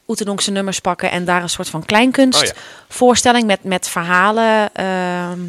Oeterdonkse 0.08 0.52
nummers 0.52 0.80
pakken 0.80 1.12
en 1.12 1.26
daar 1.26 1.42
een 1.42 1.50
soort 1.50 1.70
van 1.70 1.86
kleinkunst 1.86 2.40
Oh 2.42 2.46
ja. 2.48 2.54
voorstelling 2.88 3.46
met, 3.46 3.64
met 3.64 3.88
verhalen. 3.88 4.70
ehm, 4.74 5.40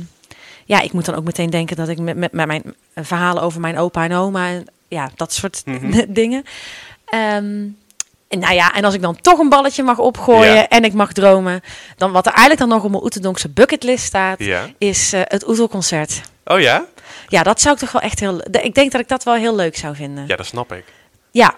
ja, 0.65 0.81
ik 0.81 0.93
moet 0.93 1.05
dan 1.05 1.15
ook 1.15 1.25
meteen 1.25 1.51
denken 1.51 1.77
dat 1.77 1.89
ik 1.89 1.99
met, 1.99 2.17
met, 2.17 2.33
met 2.33 2.47
mijn 2.47 2.63
eh, 2.95 3.05
verhalen 3.05 3.43
over 3.43 3.61
mijn 3.61 3.79
opa 3.79 4.05
en 4.05 4.13
oma 4.15 4.49
en 4.49 4.65
ja, 4.89 5.11
dat 5.17 5.33
soort 5.33 5.63
Mhm. 5.65 6.05
dingen. 6.21 6.45
Ehm, 7.05 7.67
en 8.33 8.39
nou 8.39 8.55
ja, 8.55 8.75
en 8.75 8.85
als 8.85 8.95
ik 8.95 9.03
dan 9.03 9.17
toch 9.21 9.39
een 9.39 9.49
balletje 9.49 9.83
mag 9.83 9.99
opgooien 9.99 10.55
Ja. 10.55 10.69
en 10.69 10.85
ik 10.85 10.93
mag 10.93 11.13
dromen, 11.13 11.61
dan 11.97 12.13
wat 12.13 12.27
er 12.27 12.33
eigenlijk 12.33 12.61
dan 12.61 12.69
nog 12.69 12.85
op 12.85 12.91
mijn 12.91 13.03
Oeterdonkse 13.03 13.49
bucketlist 13.49 14.05
staat, 14.05 14.39
Ja. 14.39 14.69
is 14.79 15.13
eh, 15.13 15.21
het 15.25 15.49
Oetelconcert. 15.49 16.21
Oh 16.45 16.61
ja? 16.61 16.85
Ja, 17.29 17.43
dat 17.43 17.61
zou 17.61 17.75
ik 17.75 17.81
toch 17.81 17.93
wel 17.93 18.03
echt 18.03 18.21
heel. 18.21 18.41
Ik 18.63 18.75
denk 18.75 18.93
dat 18.93 19.01
ik 19.01 19.09
dat 19.09 19.23
wel 19.25 19.35
heel 19.35 19.55
leuk 19.57 19.77
zou 19.77 19.95
vinden. 19.97 20.23
Ja, 20.23 20.29
Ja, 20.29 20.37
dat 20.37 20.47
snap 20.47 20.73
ik. 20.73 20.85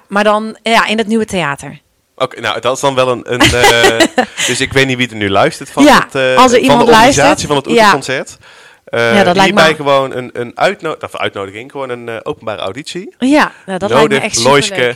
maar 0.09 0.25
dan 0.25 0.57
ja, 0.63 0.87
in 0.87 0.99
het 0.99 1.07
nieuwe 1.07 1.25
theater. 1.25 1.81
Oké, 2.17 2.41
nou, 2.41 2.61
dat 2.61 2.75
is 2.75 2.81
dan 2.81 2.95
wel 2.95 3.09
een... 3.09 3.33
een 3.33 3.41
eh, 3.41 4.25
dus 4.47 4.61
ik 4.61 4.73
weet 4.73 4.87
niet 4.87 4.97
wie 4.97 5.09
er 5.11 5.17
nu 5.17 5.31
luistert 5.31 5.71
van, 5.71 5.85
Ja, 5.85 6.01
het, 6.05 6.15
eh, 6.15 6.37
als 6.37 6.53
er 6.53 6.59
van 6.59 6.59
iemand 6.59 6.81
de 6.81 6.87
organisatie 6.87 7.23
luistert, 7.23 7.47
van 7.47 7.57
het 7.57 7.67
ja. 7.67 7.73
Oeterconcert. 7.73 8.37
Eh 8.85 9.15
Ja, 9.15 9.23
dat 9.25 9.37
lijkt 9.37 9.55
me- 9.55 9.75
gewoon 9.75 10.15
een, 10.17 10.31
een, 10.33 10.53
uitno 10.59 10.97
of 11.01 11.17
uitnodiging, 11.17 11.71
gewoon 11.71 11.91
een 11.91 12.25
openbare 12.25 12.61
auditie. 12.61 13.15
Ja, 13.19 13.53
nou, 13.67 13.79
dat 13.79 13.91
lijkt 13.91 14.09
me 14.09 14.19
echt 14.21 14.43
Loiske 14.45 14.95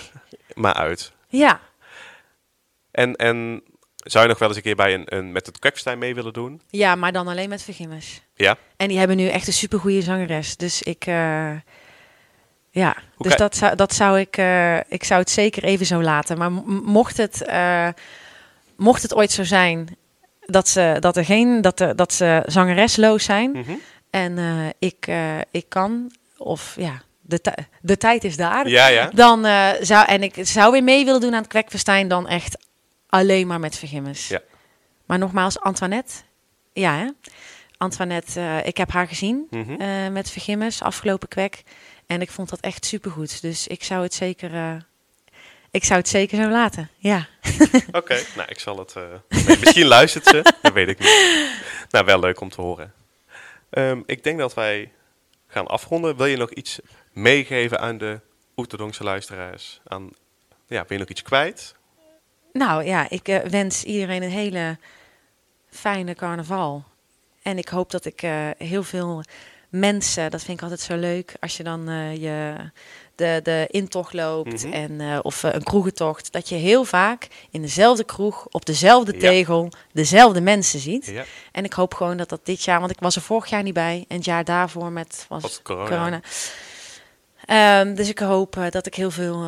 maar 0.54 0.74
uit. 0.74 1.12
Ja, 1.28 1.60
En, 2.98 3.16
en 3.16 3.62
zou 3.96 4.24
je 4.24 4.30
nog 4.30 4.38
wel 4.38 4.48
eens 4.48 4.56
een 4.56 4.62
keer 4.62 4.76
bij 4.76 4.94
een, 4.94 5.16
een 5.16 5.32
met 5.32 5.46
het 5.46 5.58
Kwekfestijn 5.58 5.98
mee 5.98 6.14
willen 6.14 6.32
doen? 6.32 6.60
ja, 6.70 6.94
maar 6.94 7.12
dan 7.12 7.28
alleen 7.28 7.48
met 7.48 7.62
vergimmers. 7.62 8.20
Ja? 8.34 8.56
En 8.76 8.88
die 8.88 8.98
hebben 8.98 9.16
nu 9.16 9.28
echt 9.28 9.46
een 9.46 9.52
supergoeie 9.52 10.02
zangeres. 10.02 10.56
Dus 10.56 10.82
ik, 10.82 11.06
eh, 11.06 11.50
ja, 12.70 12.96
Hoe 13.14 13.28
dus 13.28 13.36
dat 13.36 13.56
zou, 13.56 13.76
dat 13.76 13.94
zou 13.94 14.20
ik, 14.20 14.36
eh, 14.36 14.76
ik 14.76 15.04
zou 15.04 15.20
het 15.20 15.30
zeker 15.30 15.64
even 15.64 15.86
zo 15.86 16.02
laten. 16.02 16.38
Maar 16.38 16.52
mocht 16.82 17.16
het, 17.16 17.42
eh, 17.44 17.88
mocht 18.76 19.02
het 19.02 19.14
ooit 19.14 19.30
zo 19.30 19.44
zijn 19.44 19.96
dat 20.40 20.68
ze, 20.68 20.96
dat 21.00 21.16
er 21.16 21.24
geen, 21.24 21.60
dat, 21.60 21.78
de, 21.78 21.94
dat 21.94 22.12
ze 22.12 22.42
zangeresloos 22.46 23.24
zijn 23.24 23.50
Mhm. 23.50 23.72
en 24.10 24.38
ik, 24.78 25.06
ik 25.50 25.68
kan, 25.68 26.12
of 26.36 26.74
ja, 26.78 27.02
de, 27.20 27.40
de 27.80 27.96
tijd 27.96 28.24
is 28.24 28.36
daar. 28.36 28.68
Ja, 28.68 28.86
ja. 28.86 29.10
Dan 29.14 29.46
zou, 29.80 30.06
en 30.06 30.22
ik 30.22 30.34
zou 30.42 30.72
weer 30.72 30.84
mee 30.84 31.04
willen 31.04 31.20
doen 31.20 31.34
aan 31.34 31.40
het 31.40 31.48
Kwekfestijn, 31.48 32.08
dan 32.08 32.28
echt 32.28 32.66
alleen 33.08 33.46
maar 33.46 33.60
met 33.60 33.76
vergimmers. 33.76 34.28
Ja. 34.28 34.40
Maar 35.06 35.18
nogmaals, 35.18 35.60
Antoinette, 35.60 36.14
ja 36.72 36.96
hè? 36.96 37.08
Antoinette, 37.76 38.40
eh, 38.40 38.66
ik 38.66 38.76
heb 38.76 38.90
haar 38.90 39.08
gezien 39.08 39.46
Mhm. 39.50 39.80
eh, 39.80 40.08
met 40.08 40.30
vergimmers 40.30 40.82
afgelopen 40.82 41.28
kwek. 41.28 41.62
En 42.06 42.20
ik 42.20 42.30
vond 42.30 42.48
dat 42.48 42.60
echt 42.60 42.84
supergoed. 42.84 43.40
Dus 43.42 43.66
ik 43.66 43.84
zou 43.84 44.02
het 44.02 44.14
zeker, 44.14 44.54
eh, 44.54 44.74
ik 45.70 45.84
zou 45.84 45.98
het 45.98 46.08
zeker 46.08 46.42
zo 46.42 46.48
laten. 46.50 46.90
Ja. 46.96 47.26
Oké, 47.92 48.22
nou 48.36 48.48
ik 48.48 48.58
zal 48.58 48.78
het... 48.78 48.94
nee, 49.28 49.58
misschien 49.58 49.86
luistert 49.96 50.26
ze, 50.26 50.54
dat 50.62 50.72
weet 50.72 50.88
ik 50.88 50.98
niet. 50.98 51.50
Nou, 51.90 52.04
wel 52.04 52.18
leuk 52.20 52.40
om 52.40 52.48
te 52.48 52.60
horen. 52.60 52.92
Ehm, 53.70 54.00
ik 54.06 54.24
denk 54.24 54.38
dat 54.38 54.54
wij 54.54 54.92
gaan 55.46 55.66
afronden. 55.66 56.16
Wil 56.16 56.26
je 56.26 56.36
nog 56.36 56.50
iets 56.52 56.78
meegeven 57.12 57.80
aan 57.80 57.98
de 57.98 58.20
Oeterdonkse 58.56 59.04
luisteraars? 59.04 59.80
Aan, 59.86 60.10
ja, 60.66 60.78
wil 60.80 60.86
je 60.88 60.98
nog 60.98 61.08
iets 61.08 61.22
kwijt? 61.22 61.74
Nou 62.52 62.84
ja, 62.84 63.06
ik 63.10 63.28
eh, 63.28 63.38
wens 63.38 63.84
iedereen 63.84 64.22
een 64.22 64.30
hele 64.30 64.76
fijne 65.70 66.14
carnaval. 66.14 66.84
En 67.42 67.58
ik 67.58 67.68
hoop 67.68 67.90
dat 67.90 68.04
ik 68.04 68.22
eh, 68.22 68.46
heel 68.58 68.82
veel 68.82 69.22
mensen, 69.68 70.30
dat 70.30 70.42
vind 70.42 70.56
ik 70.56 70.62
altijd 70.62 70.80
zo 70.80 70.96
leuk, 70.96 71.34
als 71.40 71.56
je 71.56 71.62
dan 71.62 71.88
eh, 71.88 72.16
je, 72.16 72.54
de, 73.14 73.40
de 73.42 73.66
intocht 73.70 74.12
loopt 74.12 74.64
Mhm. 74.64 74.72
en, 74.72 75.24
of 75.24 75.42
een 75.42 75.62
kroegentocht, 75.62 76.32
dat 76.32 76.48
je 76.48 76.54
heel 76.54 76.84
vaak 76.84 77.28
in 77.50 77.62
dezelfde 77.62 78.04
kroeg, 78.04 78.46
op 78.50 78.66
dezelfde 78.66 79.12
Ja. 79.12 79.18
tegel, 79.18 79.70
dezelfde 79.92 80.40
mensen 80.40 80.80
ziet. 80.80 81.06
Ja, 81.06 81.24
En 81.52 81.64
ik 81.64 81.72
hoop 81.72 81.94
gewoon 81.94 82.16
dat 82.16 82.28
dat 82.28 82.40
dit 82.46 82.64
jaar, 82.64 82.78
want 82.80 82.90
ik 82.92 83.00
was 83.00 83.16
er 83.16 83.22
vorig 83.22 83.50
jaar 83.50 83.62
niet 83.62 83.74
bij 83.74 84.04
en 84.08 84.16
het 84.16 84.24
jaar 84.24 84.44
daarvoor 84.44 84.92
met 84.92 85.24
was 85.28 85.62
corona. 85.62 85.88
corona. 85.88 86.20
Ehm, 87.46 87.94
dus 87.94 88.08
ik 88.08 88.18
hoop 88.18 88.56
dat 88.70 88.86
ik 88.86 88.94
heel 88.94 89.10
veel 89.10 89.46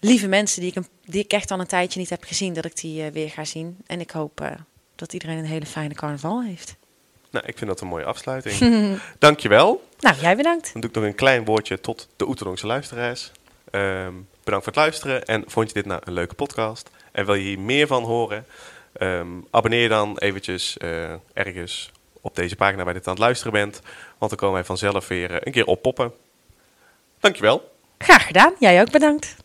lieve 0.00 0.28
mensen 0.28 0.60
die 0.60 0.72
ik, 0.74 0.82
die 1.04 1.24
ik 1.24 1.32
echt 1.32 1.50
al 1.50 1.60
een 1.60 1.66
tijdje 1.66 2.00
niet 2.00 2.10
heb 2.10 2.24
gezien, 2.24 2.54
dat 2.54 2.64
ik 2.64 2.76
die 2.76 3.02
eh, 3.02 3.12
weer 3.12 3.30
ga 3.30 3.44
zien. 3.44 3.78
En 3.86 4.00
ik 4.00 4.10
hoop 4.10 4.40
eh, 4.40 4.50
dat 4.94 5.12
iedereen 5.12 5.38
een 5.38 5.44
hele 5.44 5.66
fijne 5.66 5.94
carnaval 5.94 6.42
heeft. 6.42 6.76
Nou, 7.30 7.46
ik 7.46 7.58
vind 7.58 7.70
dat 7.70 7.80
een 7.80 7.88
mooie 7.88 8.04
afsluiting. 8.04 8.56
Dankjewel. 9.18 9.88
Nou, 9.98 10.16
jij 10.20 10.36
bedankt. 10.36 10.72
Dan 10.72 10.80
doe 10.80 10.90
ik 10.90 10.96
nog 10.96 11.04
een 11.04 11.14
klein 11.14 11.44
woordje 11.44 11.80
tot 11.80 12.08
de 12.16 12.28
Oeterdonkse 12.28 12.66
luisteraars. 12.66 13.32
Ehm, 13.70 14.12
bedankt 14.44 14.64
voor 14.64 14.72
het 14.72 14.82
luisteren. 14.82 15.24
En 15.24 15.44
vond 15.46 15.68
je 15.68 15.74
dit 15.74 15.86
nou 15.86 16.00
een 16.04 16.12
leuke 16.12 16.34
podcast? 16.34 16.90
En 17.12 17.26
wil 17.26 17.34
je 17.34 17.42
hier 17.42 17.58
meer 17.58 17.86
van 17.86 18.02
horen? 18.02 18.46
Ehm, 18.92 19.28
abonneer 19.50 19.88
dan 19.88 20.18
eventjes 20.18 20.76
eh, 20.78 21.12
ergens 21.32 21.90
op 22.20 22.36
deze 22.36 22.56
pagina 22.56 22.84
waar 22.84 22.92
je 22.92 22.98
dit 22.98 23.08
aan 23.08 23.14
het 23.14 23.22
luisteren 23.22 23.52
bent. 23.52 23.80
Want 24.18 24.30
dan 24.30 24.40
komen 24.40 24.54
wij 24.54 24.64
vanzelf 24.64 25.08
weer 25.08 25.46
een 25.46 25.52
keer 25.52 25.66
oppoppen. 25.66 26.12
Dankjewel. 27.20 27.72
Graag 27.98 28.26
gedaan. 28.26 28.52
Jij 28.58 28.80
ook 28.80 28.90
bedankt. 28.90 29.36